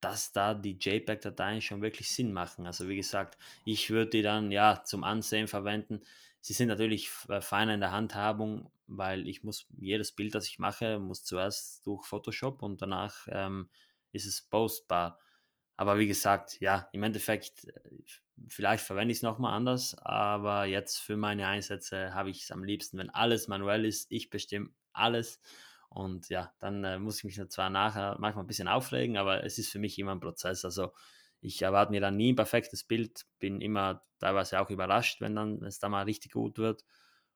dass 0.00 0.32
da 0.32 0.54
die 0.54 0.78
JPEG-Dateien 0.78 1.62
schon 1.62 1.82
wirklich 1.82 2.10
Sinn 2.10 2.32
machen. 2.32 2.66
Also 2.66 2.88
wie 2.88 2.96
gesagt, 2.96 3.38
ich 3.64 3.90
würde 3.90 4.10
die 4.10 4.22
dann 4.22 4.50
ja 4.50 4.82
zum 4.84 5.04
Ansehen 5.04 5.48
verwenden. 5.48 6.00
Sie 6.40 6.52
sind 6.52 6.68
natürlich 6.68 7.10
äh, 7.28 7.40
feiner 7.40 7.74
in 7.74 7.80
der 7.80 7.92
Handhabung, 7.92 8.70
weil 8.86 9.26
ich 9.26 9.42
muss 9.42 9.66
jedes 9.78 10.12
Bild, 10.12 10.34
das 10.34 10.46
ich 10.46 10.58
mache, 10.58 10.98
muss 10.98 11.24
zuerst 11.24 11.84
durch 11.86 12.04
Photoshop 12.06 12.62
und 12.62 12.80
danach 12.82 13.26
ähm, 13.30 13.68
ist 14.12 14.26
es 14.26 14.42
postbar. 14.42 15.18
Aber 15.76 15.98
wie 15.98 16.06
gesagt, 16.06 16.60
ja, 16.60 16.88
im 16.92 17.02
Endeffekt, 17.02 17.64
äh, 17.64 17.80
vielleicht 18.48 18.84
verwende 18.84 19.12
ich 19.12 19.18
es 19.18 19.22
nochmal 19.22 19.54
anders, 19.54 19.96
aber 19.98 20.66
jetzt 20.66 20.98
für 20.98 21.16
meine 21.16 21.46
Einsätze 21.46 22.14
habe 22.14 22.30
ich 22.30 22.44
es 22.44 22.50
am 22.50 22.64
liebsten, 22.64 22.98
wenn 22.98 23.10
alles 23.10 23.48
manuell 23.48 23.84
ist. 23.84 24.06
Ich 24.10 24.30
bestimme 24.30 24.70
alles. 24.92 25.40
Und 25.96 26.28
ja, 26.28 26.52
dann 26.58 26.84
äh, 26.84 26.98
muss 26.98 27.18
ich 27.18 27.24
mich 27.24 27.48
zwar 27.48 27.70
nachher 27.70 28.18
manchmal 28.20 28.44
ein 28.44 28.46
bisschen 28.46 28.68
aufregen, 28.68 29.16
aber 29.16 29.44
es 29.44 29.56
ist 29.56 29.70
für 29.72 29.78
mich 29.78 29.98
immer 29.98 30.12
ein 30.14 30.20
Prozess. 30.20 30.62
Also 30.62 30.92
ich 31.40 31.62
erwarte 31.62 31.90
mir 31.90 32.02
dann 32.02 32.18
nie 32.18 32.32
ein 32.34 32.36
perfektes 32.36 32.84
Bild, 32.84 33.24
bin 33.38 33.62
immer 33.62 34.02
teilweise 34.18 34.60
auch 34.60 34.68
überrascht, 34.68 35.22
wenn 35.22 35.34
dann 35.34 35.62
es 35.64 35.78
da 35.78 35.88
mal 35.88 36.02
richtig 36.04 36.32
gut 36.32 36.58
wird. 36.58 36.84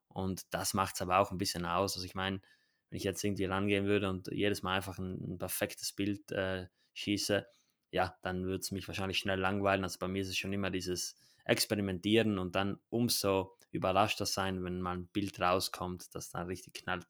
Und 0.09 0.53
das 0.53 0.75
macht 0.75 0.95
es 0.97 1.01
aber 1.01 1.21
auch 1.21 1.31
ein 1.31 1.39
bisschen 1.39 1.65
aus. 1.65 1.95
Also 1.95 2.05
ich 2.05 2.15
meine, 2.15 2.43
wenn 2.91 2.99
ich 2.99 3.05
jetzt 3.05 3.25
irgendwie 3.25 3.47
rangehen 3.47 3.87
würde 3.87 4.11
und 4.11 4.29
jedes 4.31 4.63
Mal 4.63 4.77
einfach 4.77 4.99
ein, 4.99 5.15
ein 5.37 5.39
perfektes 5.39 5.95
Bild 5.95 6.31
äh, 6.31 6.67
schieße, 6.93 7.47
ja, 7.93 8.15
dann 8.21 8.45
würde 8.45 8.59
es 8.61 8.73
mich 8.73 8.87
wahrscheinlich 8.89 9.19
schnell 9.19 9.41
langweilen. 9.41 9.85
Also 9.85 9.99
bei 9.99 10.09
mir 10.09 10.21
ist 10.21 10.29
es 10.29 10.37
schon 10.37 10.53
immer 10.53 10.71
dieses 10.71 11.17
Experimentieren 11.47 12.39
und 12.39 12.55
dann 12.57 12.79
umso 12.91 13.57
überraschter 13.71 14.27
sein, 14.27 14.63
wenn 14.65 14.83
mal 14.83 14.99
ein 14.99 15.07
Bild 15.07 15.41
rauskommt, 15.41 16.15
das 16.15 16.29
dann 16.29 16.47
richtig 16.47 16.75
knallt. 16.75 17.07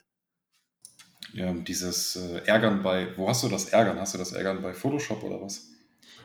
Ja, 1.32 1.52
dieses 1.52 2.16
äh, 2.16 2.42
Ärgern 2.46 2.82
bei, 2.82 3.16
wo 3.16 3.28
hast 3.28 3.42
du 3.44 3.48
das 3.48 3.66
Ärgern? 3.66 4.00
Hast 4.00 4.14
du 4.14 4.18
das 4.18 4.32
Ärgern 4.32 4.62
bei 4.62 4.74
Photoshop 4.74 5.22
oder 5.22 5.40
was? 5.40 5.68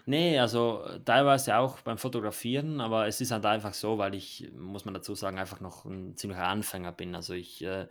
Nee, 0.05 0.39
also 0.39 0.85
teilweise 1.03 1.57
auch 1.57 1.81
beim 1.81 1.97
Fotografieren, 1.97 2.79
aber 2.79 3.07
es 3.07 3.21
ist 3.21 3.31
halt 3.31 3.45
einfach 3.45 3.73
so, 3.73 3.97
weil 3.97 4.13
ich, 4.15 4.51
muss 4.55 4.85
man 4.85 4.93
dazu 4.93 5.15
sagen, 5.15 5.39
einfach 5.39 5.59
noch 5.61 5.85
ein 5.85 6.15
ziemlicher 6.15 6.47
Anfänger 6.47 6.91
bin. 6.91 7.15
Also 7.15 7.33
ich 7.33 7.63
äh, 7.63 7.87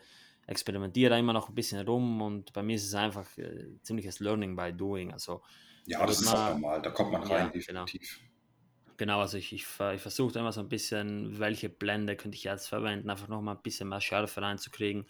experimentiere 0.46 1.18
immer 1.18 1.32
noch 1.32 1.48
ein 1.48 1.54
bisschen 1.54 1.86
rum 1.86 2.22
und 2.22 2.52
bei 2.52 2.62
mir 2.62 2.76
ist 2.76 2.86
es 2.86 2.94
einfach 2.94 3.26
äh, 3.38 3.66
ziemliches 3.82 4.20
Learning 4.20 4.54
by 4.56 4.72
Doing. 4.72 5.12
Also 5.12 5.42
Ja, 5.86 6.06
das 6.06 6.20
ist 6.20 6.28
auch 6.28 6.50
normal, 6.50 6.82
da 6.82 6.90
kommt 6.90 7.12
man 7.12 7.22
rein, 7.24 7.50
ja, 7.52 7.60
genau. 7.66 7.84
definitiv. 7.84 8.20
Genau, 8.96 9.20
also 9.20 9.38
ich, 9.38 9.52
ich, 9.52 9.62
ich 9.62 10.00
versuche 10.00 10.38
immer 10.38 10.52
so 10.52 10.60
ein 10.60 10.68
bisschen, 10.68 11.38
welche 11.40 11.68
Blende 11.68 12.16
könnte 12.16 12.36
ich 12.36 12.44
jetzt 12.44 12.68
verwenden, 12.68 13.10
einfach 13.10 13.28
nochmal 13.28 13.56
ein 13.56 13.62
bisschen 13.62 13.88
mehr 13.88 14.00
Schärfe 14.00 14.40
reinzukriegen. 14.40 15.06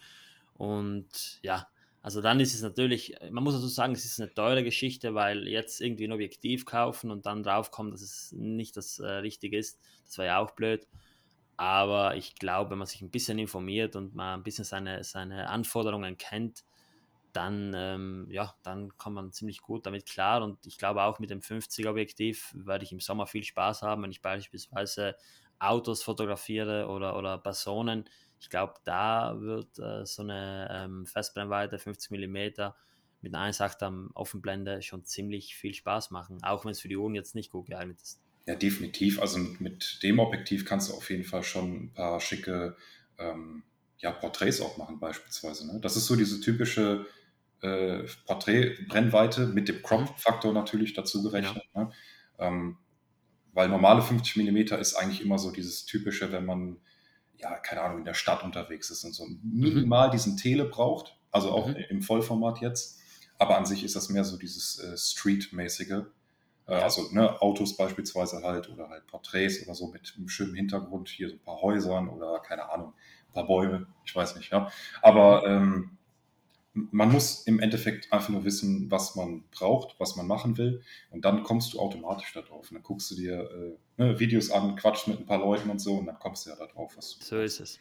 Und 0.53 1.39
ja, 1.43 1.67
also 2.05 2.21
dann 2.21 2.39
ist 2.39 2.53
es 2.53 2.61
natürlich, 2.61 3.15
man 3.31 3.43
muss 3.43 3.55
also 3.55 3.67
sagen, 3.67 3.93
es 3.93 4.05
ist 4.05 4.21
eine 4.21 4.31
teure 4.31 4.63
Geschichte, 4.63 5.15
weil 5.15 5.47
jetzt 5.47 5.81
irgendwie 5.81 6.03
ein 6.05 6.11
Objektiv 6.11 6.63
kaufen 6.63 7.09
und 7.09 7.25
dann 7.25 7.41
draufkommen, 7.41 7.91
dass 7.91 8.03
es 8.03 8.31
nicht 8.31 8.77
das 8.77 8.99
äh, 8.99 9.07
Richtige 9.07 9.57
ist, 9.57 9.79
das 10.05 10.19
wäre 10.19 10.27
ja 10.27 10.37
auch 10.37 10.51
blöd. 10.51 10.87
Aber 11.57 12.15
ich 12.15 12.35
glaube, 12.35 12.69
wenn 12.69 12.77
man 12.77 12.85
sich 12.85 13.01
ein 13.01 13.09
bisschen 13.09 13.39
informiert 13.39 13.95
und 13.95 14.13
mal 14.13 14.35
ein 14.35 14.43
bisschen 14.43 14.65
seine, 14.65 15.03
seine 15.03 15.49
Anforderungen 15.49 16.15
kennt, 16.19 16.63
dann, 17.33 17.73
ähm, 17.75 18.27
ja, 18.29 18.53
dann 18.61 18.95
kommt 18.97 19.15
man 19.15 19.31
ziemlich 19.31 19.63
gut 19.63 19.87
damit 19.87 20.05
klar. 20.05 20.43
Und 20.43 20.63
ich 20.67 20.77
glaube 20.77 21.01
auch 21.01 21.17
mit 21.17 21.31
dem 21.31 21.41
50er 21.41 21.89
Objektiv 21.89 22.53
werde 22.55 22.85
ich 22.85 22.91
im 22.91 22.99
Sommer 22.99 23.25
viel 23.25 23.43
Spaß 23.43 23.81
haben, 23.81 24.03
wenn 24.03 24.11
ich 24.11 24.21
beispielsweise 24.21 25.15
Autos 25.57 26.03
fotografiere 26.03 26.87
oder, 26.87 27.17
oder 27.17 27.39
Personen. 27.39 28.07
Ich 28.45 28.51
glaube, 28.51 28.75
da 28.83 29.41
wird 29.41 29.79
äh, 29.79 30.05
so 30.05 30.21
eine 30.21 30.69
ähm, 30.71 31.07
Festbrennweite 31.07 31.79
50 31.79 32.11
mm 32.11 32.35
mit 33.21 33.33
einer 33.33 33.51
1,8er 33.51 34.09
Offenblende 34.13 34.83
schon 34.83 35.03
ziemlich 35.03 35.55
viel 35.55 35.73
Spaß 35.73 36.11
machen, 36.11 36.43
auch 36.43 36.63
wenn 36.63 36.69
es 36.69 36.79
für 36.79 36.87
die 36.87 36.95
Uhren 36.95 37.15
jetzt 37.15 37.33
nicht 37.33 37.49
gut 37.49 37.65
geeignet 37.65 37.99
ist. 38.03 38.21
Ja, 38.45 38.53
definitiv. 38.53 39.19
Also 39.19 39.39
mit 39.57 40.03
dem 40.03 40.19
Objektiv 40.19 40.63
kannst 40.63 40.91
du 40.91 40.93
auf 40.93 41.09
jeden 41.09 41.23
Fall 41.23 41.41
schon 41.41 41.85
ein 41.85 41.93
paar 41.95 42.21
schicke 42.21 42.77
ähm, 43.17 43.63
ja, 43.97 44.11
Porträts 44.11 44.61
auch 44.61 44.77
machen, 44.77 44.99
beispielsweise. 44.99 45.65
Ne? 45.65 45.79
Das 45.79 45.95
ist 45.95 46.05
so 46.05 46.15
diese 46.15 46.39
typische 46.39 47.07
äh, 47.61 48.03
Porträtbrennweite 48.27 49.47
mit 49.47 49.69
dem. 49.69 49.81
Crop-Faktor 49.81 50.53
natürlich 50.53 50.93
dazu 50.93 51.23
gerechnet. 51.23 51.63
Ne? 51.73 51.91
Ähm, 52.37 52.77
weil 53.53 53.69
normale 53.69 54.03
50 54.03 54.35
mm 54.35 54.75
ist 54.79 54.93
eigentlich 54.93 55.23
immer 55.23 55.39
so 55.39 55.49
dieses 55.49 55.87
typische, 55.87 56.31
wenn 56.31 56.45
man, 56.45 56.77
ja, 57.45 57.55
keine 57.59 57.81
Ahnung, 57.81 57.99
in 57.99 58.05
der 58.05 58.15
Stadt 58.15 58.43
unterwegs 58.43 58.89
ist 58.89 59.03
und 59.03 59.13
so 59.13 59.25
Mhm. 59.25 59.39
minimal 59.43 60.09
diesen 60.09 60.35
Tele 60.35 60.65
braucht, 60.65 61.15
also 61.31 61.51
auch 61.51 61.67
Mhm. 61.67 61.75
im 61.89 62.01
Vollformat 62.01 62.59
jetzt. 62.59 62.99
Aber 63.37 63.57
an 63.57 63.65
sich 63.65 63.83
ist 63.83 63.95
das 63.95 64.09
mehr 64.09 64.23
so 64.23 64.37
dieses 64.37 64.79
äh, 64.79 64.97
Street-mäßige. 64.97 65.91
Äh, 65.91 66.03
Ja. 66.67 66.79
also 66.79 67.09
ne, 67.11 67.39
Autos 67.41 67.77
beispielsweise 67.77 68.41
halt 68.43 68.69
oder 68.69 68.89
halt 68.89 69.05
Porträts 69.07 69.61
oder 69.63 69.75
so 69.75 69.87
mit 69.87 70.13
einem 70.17 70.29
schönen 70.29 70.55
Hintergrund, 70.55 71.09
hier 71.09 71.29
so 71.29 71.35
ein 71.35 71.39
paar 71.43 71.61
Häusern 71.61 72.09
oder 72.09 72.39
keine 72.39 72.69
Ahnung, 72.71 72.93
ein 73.29 73.33
paar 73.33 73.45
Bäume, 73.45 73.87
ich 74.05 74.15
weiß 74.15 74.35
nicht, 74.37 74.51
ja. 74.51 74.71
Aber 75.03 75.45
ähm, 75.45 75.94
man 76.75 77.09
muss 77.11 77.47
im 77.47 77.59
Endeffekt 77.59 78.11
einfach 78.11 78.29
nur 78.29 78.43
wissen, 78.43 78.91
was 78.91 79.15
man 79.15 79.45
braucht, 79.49 79.97
was 79.97 80.17
man 80.17 80.27
machen 80.27 80.57
will. 80.57 80.81
Und 81.09 81.23
dann 81.23 81.43
kommst 81.43 81.73
du 81.73 81.79
automatisch 81.79 82.33
da 82.33 82.41
drauf. 82.41 82.69
Und 82.69 82.75
dann 82.75 82.83
guckst 82.83 83.09
du 83.11 83.15
dir 83.15 83.49
äh, 83.97 84.03
ne, 84.03 84.19
Videos 84.19 84.51
an, 84.51 84.75
quatschst 84.75 85.07
mit 85.07 85.19
ein 85.19 85.25
paar 85.25 85.39
Leuten 85.39 85.69
und 85.69 85.79
so 85.79 85.95
und 85.95 86.05
dann 86.05 86.19
kommst 86.19 86.45
du 86.45 86.49
ja 86.49 86.57
da 86.57 86.67
drauf, 86.67 86.95
was 86.97 87.17
du 87.17 87.23
So 87.23 87.39
ist 87.39 87.61
es. 87.61 87.79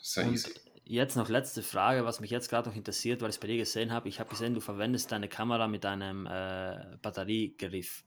Ist 0.00 0.16
ja 0.16 0.22
Und 0.22 0.32
easy. 0.34 0.50
jetzt 0.84 1.16
noch 1.16 1.28
letzte 1.28 1.62
Frage, 1.62 2.04
was 2.04 2.20
mich 2.20 2.30
jetzt 2.30 2.48
gerade 2.48 2.68
noch 2.68 2.76
interessiert, 2.76 3.22
weil 3.22 3.30
ich 3.30 3.36
es 3.36 3.40
bei 3.40 3.48
dir 3.48 3.58
gesehen 3.58 3.92
habe. 3.92 4.08
Ich 4.08 4.20
habe 4.20 4.30
gesehen, 4.30 4.54
du 4.54 4.60
verwendest 4.60 5.10
deine 5.10 5.28
Kamera 5.28 5.66
mit 5.66 5.84
einem 5.84 6.26
äh, 6.26 6.96
Batteriegriff. 7.02 8.04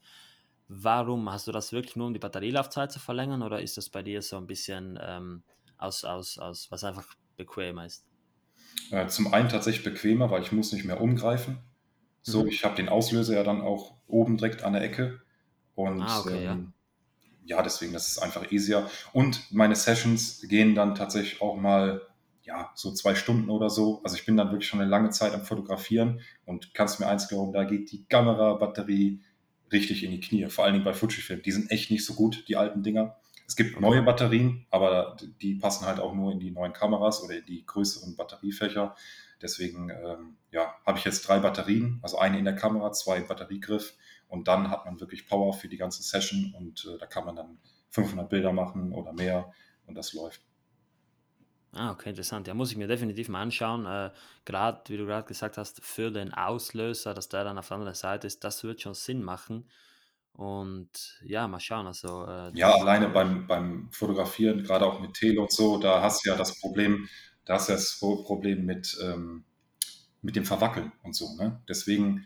Warum 0.70 1.30
hast 1.30 1.47
du 1.47 1.51
das 1.51 1.74
wirklich 1.74 1.97
nur, 1.97 2.07
um 2.07 2.13
die 2.13 2.20
Batterielaufzeit 2.20 2.91
zu 2.91 2.99
verlängern, 2.99 3.43
oder 3.43 3.61
ist 3.61 3.78
das 3.78 3.89
bei 3.89 4.01
dir 4.01 4.22
so 4.22 4.38
ein 4.38 4.47
bisschen 4.47 4.97
ähm, 5.01 5.43
aus, 5.78 6.05
aus, 6.05 6.39
aus, 6.39 6.72
was 6.72 6.84
einfach 6.86 7.05
bequemer 7.36 7.86
ist? 7.86 8.05
Äh, 8.91 9.07
zum 9.07 9.34
einen 9.34 9.49
tatsächlich 9.49 9.84
bequemer, 9.84 10.30
weil 10.32 10.41
ich 10.41 10.51
muss 10.51 10.71
nicht 10.71 10.86
mehr 10.86 11.01
umgreifen. 11.01 11.57
So, 12.21 12.43
Mhm. 12.43 12.49
ich 12.49 12.63
habe 12.65 12.76
den 12.76 12.89
Auslöser 12.89 13.36
ja 13.36 13.43
dann 13.43 13.61
auch 13.61 13.95
oben 14.07 14.38
direkt 14.38 14.63
an 14.63 14.73
der 14.73 14.84
Ecke. 14.84 15.21
Und 15.76 16.01
Ah, 16.01 16.19
okay, 16.19 16.43
ja. 16.43 16.51
ähm, 16.53 16.73
ja, 17.45 17.61
deswegen, 17.61 17.93
das 17.93 18.07
ist 18.07 18.17
einfach 18.19 18.51
easier. 18.51 18.89
Und 19.13 19.51
meine 19.51 19.76
Sessions 19.76 20.41
gehen 20.47 20.76
dann 20.76 20.95
tatsächlich 20.95 21.41
auch 21.41 21.57
mal, 21.57 22.01
ja, 22.43 22.71
so 22.76 22.91
zwei 22.93 23.15
Stunden 23.15 23.49
oder 23.49 23.69
so. 23.69 24.01
Also 24.03 24.15
ich 24.15 24.26
bin 24.26 24.38
dann 24.38 24.49
wirklich 24.51 24.67
schon 24.67 24.80
eine 24.82 24.89
lange 24.89 25.09
Zeit 25.11 25.34
am 25.34 25.43
Fotografieren 25.43 26.21
und 26.45 26.73
kannst 26.73 26.99
mir 26.99 27.07
eins 27.07 27.28
glauben, 27.28 27.53
da 27.53 27.63
geht 27.63 27.91
die 27.91 28.05
Kamerabatterie 28.05 29.21
richtig 29.71 30.03
in 30.03 30.11
die 30.11 30.19
Knie. 30.19 30.47
Vor 30.49 30.63
allen 30.65 30.73
Dingen 30.73 30.86
bei 30.86 30.93
Fujifilm. 30.93 31.41
Die 31.41 31.51
sind 31.51 31.71
echt 31.71 31.91
nicht 31.91 32.05
so 32.05 32.13
gut, 32.13 32.45
die 32.47 32.55
alten 32.55 32.84
Dinger. 32.84 33.17
Es 33.48 33.56
gibt 33.56 33.80
neue 33.80 34.02
Batterien, 34.02 34.66
aber 34.72 35.18
die 35.41 35.56
passen 35.56 35.86
halt 35.86 36.00
auch 36.00 36.14
nur 36.14 36.32
in 36.32 36.39
die 36.39 36.52
neuen 36.52 36.74
Kameras 36.74 37.24
oder 37.24 37.38
in 37.38 37.46
die 37.46 37.66
größeren 37.66 38.16
Batteriefächer. 38.16 38.96
Deswegen 39.41 39.89
ähm, 39.89 40.38
ja, 40.52 40.74
habe 40.86 40.98
ich 40.98 41.06
jetzt 41.06 41.28
drei 41.28 41.39
Batterien, 41.39 42.00
also 42.02 42.18
eine 42.18 42.39
in 42.39 42.46
der 42.46 42.56
Kamera, 42.56 42.91
zwei 42.91 43.18
im 43.18 43.28
Batteriegriff 43.28 43.93
und 44.28 44.48
dann 44.48 44.70
hat 44.70 44.86
man 44.86 45.00
wirklich 45.00 45.28
Power 45.28 45.54
für 45.54 45.68
die 45.68 45.78
ganze 45.78 46.02
Session 46.02 46.56
und 46.58 46.86
äh, 46.86 46.98
da 46.98 47.06
kann 47.06 47.26
man 47.26 47.36
dann 47.36 47.58
500 47.89 48.30
Bilder 48.30 48.52
machen 48.52 48.93
oder 48.93 49.14
mehr 49.14 49.54
und 49.86 49.96
das 49.96 50.14
läuft. 50.14 50.41
Ah, 51.74 51.91
okay, 51.91 52.10
interessant. 52.10 52.48
Ja, 52.48 52.54
muss 52.54 52.72
ich 52.72 52.78
mir 52.78 52.88
definitiv 52.88 53.28
mal 53.28 53.41
anschauen. 53.41 53.86
Äh, 53.86 54.12
gerade, 54.46 54.82
wie 54.88 54.96
du 54.96 55.06
gerade 55.06 55.28
gesagt 55.28 55.58
hast, 55.58 55.84
für 55.84 56.10
den 56.10 56.34
Auslöser, 56.34 57.14
dass 57.14 57.28
der 57.28 57.43
dann 57.43 57.58
auf 57.58 57.68
der 57.68 57.76
anderen 57.76 57.96
Seite 57.96 58.28
ist, 58.28 58.46
das 58.46 58.64
wird 58.64 58.82
schon 58.82 58.93
Sinn 58.93 59.22
machen. 59.22 59.68
Und 60.36 61.19
ja, 61.23 61.47
mal 61.47 61.59
schauen. 61.59 61.88
Also, 61.88 62.25
äh, 62.27 62.51
Ja, 62.51 62.71
alleine 62.73 63.09
beim, 63.09 63.47
beim 63.47 63.89
Fotografieren, 63.91 64.63
gerade 64.63 64.86
auch 64.86 64.99
mit 65.01 65.13
Tele 65.13 65.41
und 65.41 65.51
so, 65.51 65.77
da 65.77 66.01
hast 66.01 66.25
du 66.25 66.29
ja 66.29 66.36
das 66.38 66.59
Problem, 66.59 67.07
da 67.45 67.55
hast 67.55 67.69
du 67.69 67.73
das 67.73 67.99
Pro- 67.99 68.23
Problem 68.23 68.65
mit, 68.65 68.97
ähm, 69.03 69.43
mit 70.21 70.36
dem 70.36 70.45
Verwackeln 70.45 70.91
und 71.03 71.15
so. 71.15 71.36
Ne? 71.38 71.61
Deswegen, 71.69 72.25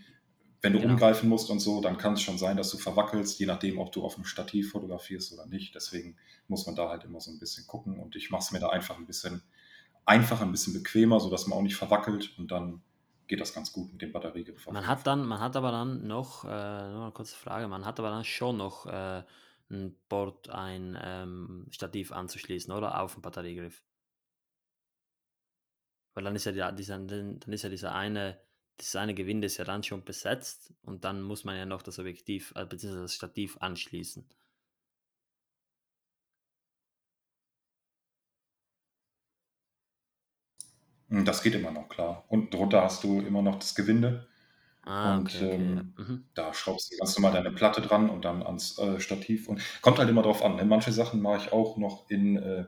wenn 0.62 0.74
du 0.74 0.80
genau. 0.80 0.94
umgreifen 0.94 1.30
musst 1.30 1.50
und 1.50 1.60
so, 1.60 1.82
dann 1.82 1.98
kann 1.98 2.14
es 2.14 2.22
schon 2.22 2.38
sein, 2.38 2.58
dass 2.58 2.72
du 2.72 2.78
verwackelst, 2.78 3.40
je 3.40 3.46
nachdem, 3.48 3.80
ob 3.80 3.92
du 3.92 4.04
auf 4.04 4.16
dem 4.16 4.26
Stativ 4.26 4.72
fotografierst 4.72 5.34
oder 5.34 5.48
nicht. 5.48 5.76
Deswegen 5.76 6.18
muss 6.48 6.66
man 6.68 6.76
da 6.76 6.90
halt 6.90 7.06
immer 7.06 7.22
so 7.22 7.32
ein 7.32 7.40
bisschen 7.40 7.68
gucken 7.68 8.00
und 8.00 8.16
ich 8.16 8.32
mache 8.32 8.44
es 8.44 8.52
mir 8.52 8.60
da 8.60 8.70
einfach 8.70 8.98
ein 8.98 9.08
bisschen 9.08 9.44
einfacher, 10.06 10.44
ein 10.46 10.52
bisschen 10.52 10.74
bequemer, 10.74 11.20
sodass 11.20 11.48
man 11.48 11.58
auch 11.60 11.64
nicht 11.64 11.76
verwackelt 11.78 12.38
und 12.40 12.52
dann 12.52 12.82
geht 13.30 13.40
das 13.40 13.54
ganz 13.54 13.72
gut 13.72 13.94
mit 13.94 14.02
dem 14.02 14.12
Batteriegriff 14.12 14.68
Man 14.68 14.88
hat 14.88 15.08
dann, 15.08 15.26
man 15.26 15.40
hat 15.40 15.56
aber 15.56 15.72
dann 15.72 16.08
noch, 16.08 16.44
äh, 16.44 16.48
nur 16.48 17.04
eine 17.04 17.12
kurze 17.14 17.38
Frage, 17.38 17.68
man 17.68 17.86
hat 17.86 18.00
aber 18.00 18.10
dann 18.10 18.26
schon 18.26 18.58
noch 18.58 18.88
äh, 18.88 19.24
ein 19.70 19.96
Board, 20.10 20.50
ein 20.50 20.98
ähm, 21.02 21.68
Stativ 21.70 22.12
anzuschließen, 22.12 22.74
oder? 22.74 23.00
Auf 23.00 23.14
den 23.14 23.22
Batteriegriff. 23.22 23.84
Weil 26.16 26.24
dann 26.24 26.36
ist 26.36 26.46
ja, 26.46 26.72
dieser, 26.72 26.98
dann 26.98 27.40
ist 27.46 27.62
ja 27.62 27.70
dieser 27.70 27.94
eine, 27.94 28.42
das 28.78 28.96
eine 28.96 29.14
Gewinde 29.14 29.46
ist 29.46 29.58
ja 29.58 29.64
dann 29.64 29.84
schon 29.84 30.04
besetzt 30.04 30.74
und 30.82 31.04
dann 31.04 31.22
muss 31.22 31.44
man 31.44 31.56
ja 31.56 31.66
noch 31.66 31.84
das 31.84 32.00
Objektiv 32.00 32.52
äh, 32.56 32.66
bzw. 32.66 33.02
das 33.02 33.14
Stativ 33.14 33.58
anschließen. 33.60 34.28
Das 41.10 41.42
geht 41.42 41.56
immer 41.56 41.72
noch, 41.72 41.90
klar. 41.90 42.26
Und 42.28 42.54
drunter 42.54 42.84
hast 42.84 43.04
du 43.04 43.20
immer 43.22 43.42
noch 43.42 43.56
das 43.60 43.76
Gewinde. 43.76 44.28
Ah, 44.84 45.18
Und 45.18 45.28
okay, 45.36 45.52
ähm, 45.56 45.94
Mhm. 45.98 46.26
da 46.34 46.54
schraubst 46.54 46.92
du 46.92 46.98
ganz 46.98 47.18
normal 47.18 47.34
deine 47.34 47.52
Platte 47.52 47.82
dran 47.82 48.10
und 48.10 48.26
dann 48.26 48.44
ans 48.44 48.78
äh, 48.80 49.00
Stativ. 49.00 49.48
Und 49.50 49.62
kommt 49.82 50.00
halt 50.00 50.10
immer 50.10 50.24
drauf 50.24 50.44
an. 50.44 50.56
Ne? 50.56 50.66
Manche 50.66 50.92
Sachen 50.92 51.22
mache 51.22 51.38
ich 51.38 51.52
auch 51.54 51.78
noch 51.78 52.10
in 52.10 52.38
äh, 52.38 52.66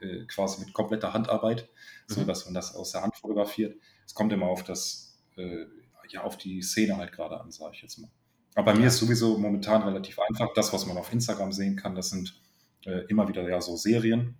äh, 0.00 0.24
quasi 0.26 0.60
mit 0.64 0.72
kompletter 0.72 1.12
Handarbeit, 1.12 1.68
so 2.06 2.22
Mhm. 2.22 2.26
dass 2.26 2.44
man 2.46 2.54
das 2.54 2.74
aus 2.74 2.92
der 2.92 3.02
Hand 3.02 3.16
fotografiert. 3.16 3.76
Es 4.06 4.14
kommt 4.14 4.32
immer 4.32 4.46
auf 4.46 4.64
das, 4.64 5.18
äh, 5.36 5.66
ja, 6.08 6.22
auf 6.24 6.36
die 6.38 6.62
Szene 6.62 6.96
halt 6.96 7.12
gerade 7.12 7.40
an, 7.40 7.50
sage 7.52 7.74
ich 7.76 7.82
jetzt 7.82 7.98
mal. 7.98 8.10
Aber 8.56 8.72
bei 8.72 8.78
mir 8.78 8.88
ist 8.88 8.98
sowieso 8.98 9.38
momentan 9.38 9.82
relativ 9.82 10.18
einfach. 10.18 10.52
Das, 10.54 10.72
was 10.72 10.86
man 10.86 10.96
auf 10.98 11.12
Instagram 11.12 11.52
sehen 11.52 11.76
kann, 11.76 11.94
das 11.94 12.10
sind 12.10 12.40
äh, 12.86 13.04
immer 13.08 13.28
wieder 13.28 13.48
ja 13.48 13.60
so 13.60 13.76
Serien. 13.76 14.36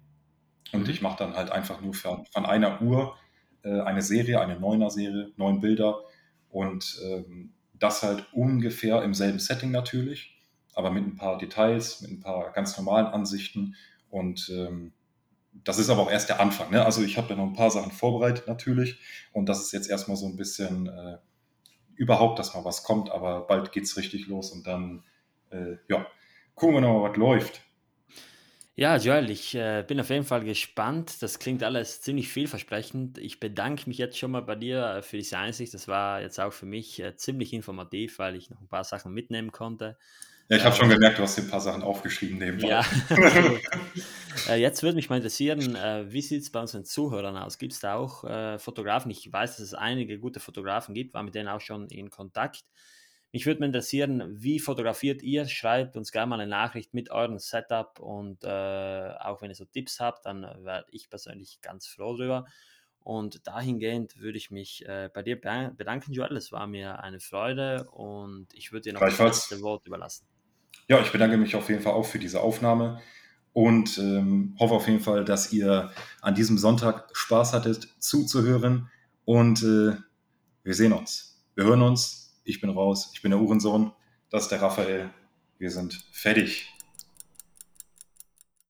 Und 0.72 0.88
ich 0.88 1.00
Mhm. 1.00 1.04
mache 1.04 1.18
dann 1.18 1.36
halt 1.36 1.50
einfach 1.50 1.80
nur 1.80 1.94
von 1.94 2.26
einer 2.34 2.82
Uhr 2.82 3.16
äh, 3.62 3.80
eine 3.80 4.02
Serie, 4.02 4.40
eine 4.40 4.58
Neuner-Serie, 4.58 5.32
neun 5.36 5.60
Bilder 5.60 6.00
und 6.50 7.00
ähm, 7.04 7.52
das 7.78 8.02
halt 8.02 8.26
ungefähr 8.32 9.02
im 9.02 9.14
selben 9.14 9.38
Setting 9.38 9.70
natürlich, 9.70 10.36
aber 10.74 10.90
mit 10.90 11.06
ein 11.06 11.16
paar 11.16 11.38
Details, 11.38 12.00
mit 12.02 12.10
ein 12.10 12.20
paar 12.20 12.52
ganz 12.52 12.76
normalen 12.76 13.06
Ansichten 13.06 13.76
und 14.10 14.50
ähm, 14.54 14.92
das 15.64 15.78
ist 15.78 15.90
aber 15.90 16.02
auch 16.02 16.10
erst 16.10 16.28
der 16.28 16.40
Anfang. 16.40 16.70
Ne? 16.70 16.84
Also 16.84 17.02
ich 17.02 17.16
habe 17.16 17.28
da 17.28 17.34
noch 17.34 17.44
ein 17.46 17.54
paar 17.54 17.70
Sachen 17.70 17.90
vorbereitet 17.90 18.46
natürlich 18.46 19.00
und 19.32 19.48
das 19.48 19.60
ist 19.60 19.72
jetzt 19.72 19.90
erstmal 19.90 20.16
so 20.16 20.26
ein 20.26 20.36
bisschen 20.36 20.86
äh, 20.86 21.18
überhaupt, 21.96 22.38
dass 22.38 22.54
mal 22.54 22.64
was 22.64 22.82
kommt, 22.82 23.10
aber 23.10 23.46
bald 23.46 23.72
geht 23.72 23.84
es 23.84 23.96
richtig 23.96 24.26
los 24.26 24.52
und 24.52 24.66
dann, 24.66 25.04
äh, 25.50 25.76
ja, 25.88 26.06
gucken 26.54 26.76
wir 26.76 26.80
noch 26.80 27.00
mal, 27.00 27.10
was 27.10 27.16
läuft. 27.16 27.62
Ja, 28.80 28.96
Joel, 28.96 29.28
ich 29.28 29.54
äh, 29.54 29.84
bin 29.86 30.00
auf 30.00 30.08
jeden 30.08 30.24
Fall 30.24 30.42
gespannt. 30.42 31.20
Das 31.22 31.38
klingt 31.38 31.62
alles 31.62 32.00
ziemlich 32.00 32.30
vielversprechend. 32.30 33.18
Ich 33.18 33.38
bedanke 33.38 33.86
mich 33.86 33.98
jetzt 33.98 34.16
schon 34.16 34.30
mal 34.30 34.40
bei 34.40 34.54
dir 34.56 34.82
äh, 34.96 35.02
für 35.02 35.18
diese 35.18 35.36
Einsicht. 35.36 35.74
Das 35.74 35.86
war 35.86 36.22
jetzt 36.22 36.40
auch 36.40 36.50
für 36.54 36.64
mich 36.64 36.98
äh, 36.98 37.14
ziemlich 37.14 37.52
informativ, 37.52 38.18
weil 38.18 38.36
ich 38.36 38.48
noch 38.48 38.58
ein 38.62 38.68
paar 38.68 38.84
Sachen 38.84 39.12
mitnehmen 39.12 39.52
konnte. 39.52 39.98
Ja, 40.48 40.56
ich 40.56 40.64
habe 40.64 40.74
schon 40.74 40.88
Äh, 40.88 40.90
gemerkt, 40.90 41.18
du 41.18 41.22
hast 41.22 41.36
dir 41.38 41.42
ein 41.42 41.50
paar 41.50 41.60
Sachen 41.60 41.82
aufgeschrieben 41.82 42.38
nebenbei. 42.38 42.68
ja. 42.68 42.84
Äh, 44.46 44.60
jetzt 44.60 44.82
würde 44.82 44.96
mich 44.96 45.10
mal 45.10 45.16
interessieren, 45.16 45.74
wie 46.10 46.22
sieht 46.22 46.42
es 46.42 46.52
bei 46.52 46.60
unseren 46.60 46.84
Zuhörern 46.84 47.36
aus? 47.36 47.58
Gibt 47.58 47.72
es 47.72 47.80
da 47.80 47.96
auch 47.96 48.20
Fotografen? 48.60 49.10
Ich 49.10 49.30
weiß, 49.30 49.56
dass 49.56 49.66
es 49.66 49.74
einige 49.74 50.18
gute 50.18 50.40
Fotografen 50.40 50.94
gibt, 50.94 51.14
war 51.14 51.22
mit 51.22 51.34
denen 51.34 51.48
auch 51.48 51.60
schon 51.60 51.88
in 51.88 52.10
Kontakt. 52.10 52.64
Mich 53.32 53.46
würde 53.46 53.64
interessieren, 53.64 54.24
wie 54.42 54.58
fotografiert 54.58 55.22
ihr? 55.22 55.46
Schreibt 55.46 55.96
uns 55.96 56.10
gerne 56.10 56.30
mal 56.30 56.40
eine 56.40 56.50
Nachricht 56.50 56.94
mit 56.94 57.10
eurem 57.10 57.38
Setup 57.38 58.00
und 58.00 58.42
äh, 58.42 58.48
auch 59.20 59.40
wenn 59.40 59.50
ihr 59.50 59.54
so 59.54 59.64
Tipps 59.64 60.00
habt, 60.00 60.26
dann 60.26 60.42
wäre 60.42 60.84
ich 60.90 61.08
persönlich 61.08 61.60
ganz 61.60 61.86
froh 61.86 62.16
drüber. 62.16 62.46
Und 63.02 63.46
dahingehend 63.46 64.18
würde 64.18 64.36
ich 64.36 64.50
mich 64.50 64.84
äh, 64.86 65.08
bei 65.14 65.22
dir 65.22 65.40
be- 65.40 65.72
bedanken, 65.76 66.12
Joel. 66.12 66.36
Es 66.36 66.52
war 66.52 66.66
mir 66.66 67.02
eine 67.02 67.20
Freude 67.20 67.88
und 67.92 68.48
ich 68.52 68.72
würde 68.72 68.90
dir 68.90 68.92
noch 68.94 69.00
das 69.00 69.18
letzte 69.18 69.62
Wort 69.62 69.86
überlassen. 69.86 70.26
Ja, 70.88 71.00
ich 71.00 71.12
bedanke 71.12 71.36
mich 71.36 71.54
auf 71.54 71.68
jeden 71.68 71.82
Fall 71.82 71.92
auch 71.92 72.04
für 72.04 72.18
diese 72.18 72.40
Aufnahme 72.40 73.00
und 73.52 73.96
ähm, 73.98 74.56
hoffe 74.58 74.74
auf 74.74 74.86
jeden 74.88 75.00
Fall, 75.00 75.24
dass 75.24 75.52
ihr 75.52 75.92
an 76.20 76.34
diesem 76.34 76.58
Sonntag 76.58 77.08
Spaß 77.12 77.52
hattet 77.52 77.88
zuzuhören 78.00 78.90
und 79.24 79.62
äh, 79.62 79.94
wir 80.64 80.74
sehen 80.74 80.92
uns. 80.92 81.44
Wir 81.54 81.64
hören 81.64 81.82
uns. 81.82 82.29
Ich 82.50 82.60
bin 82.60 82.70
raus. 82.70 83.10
Ich 83.14 83.22
bin 83.22 83.30
der 83.30 83.40
Uhrensohn. 83.40 83.92
Das 84.28 84.42
ist 84.42 84.48
der 84.50 84.60
Raphael. 84.60 85.10
Wir 85.58 85.70
sind 85.70 86.04
fertig. 86.12 86.72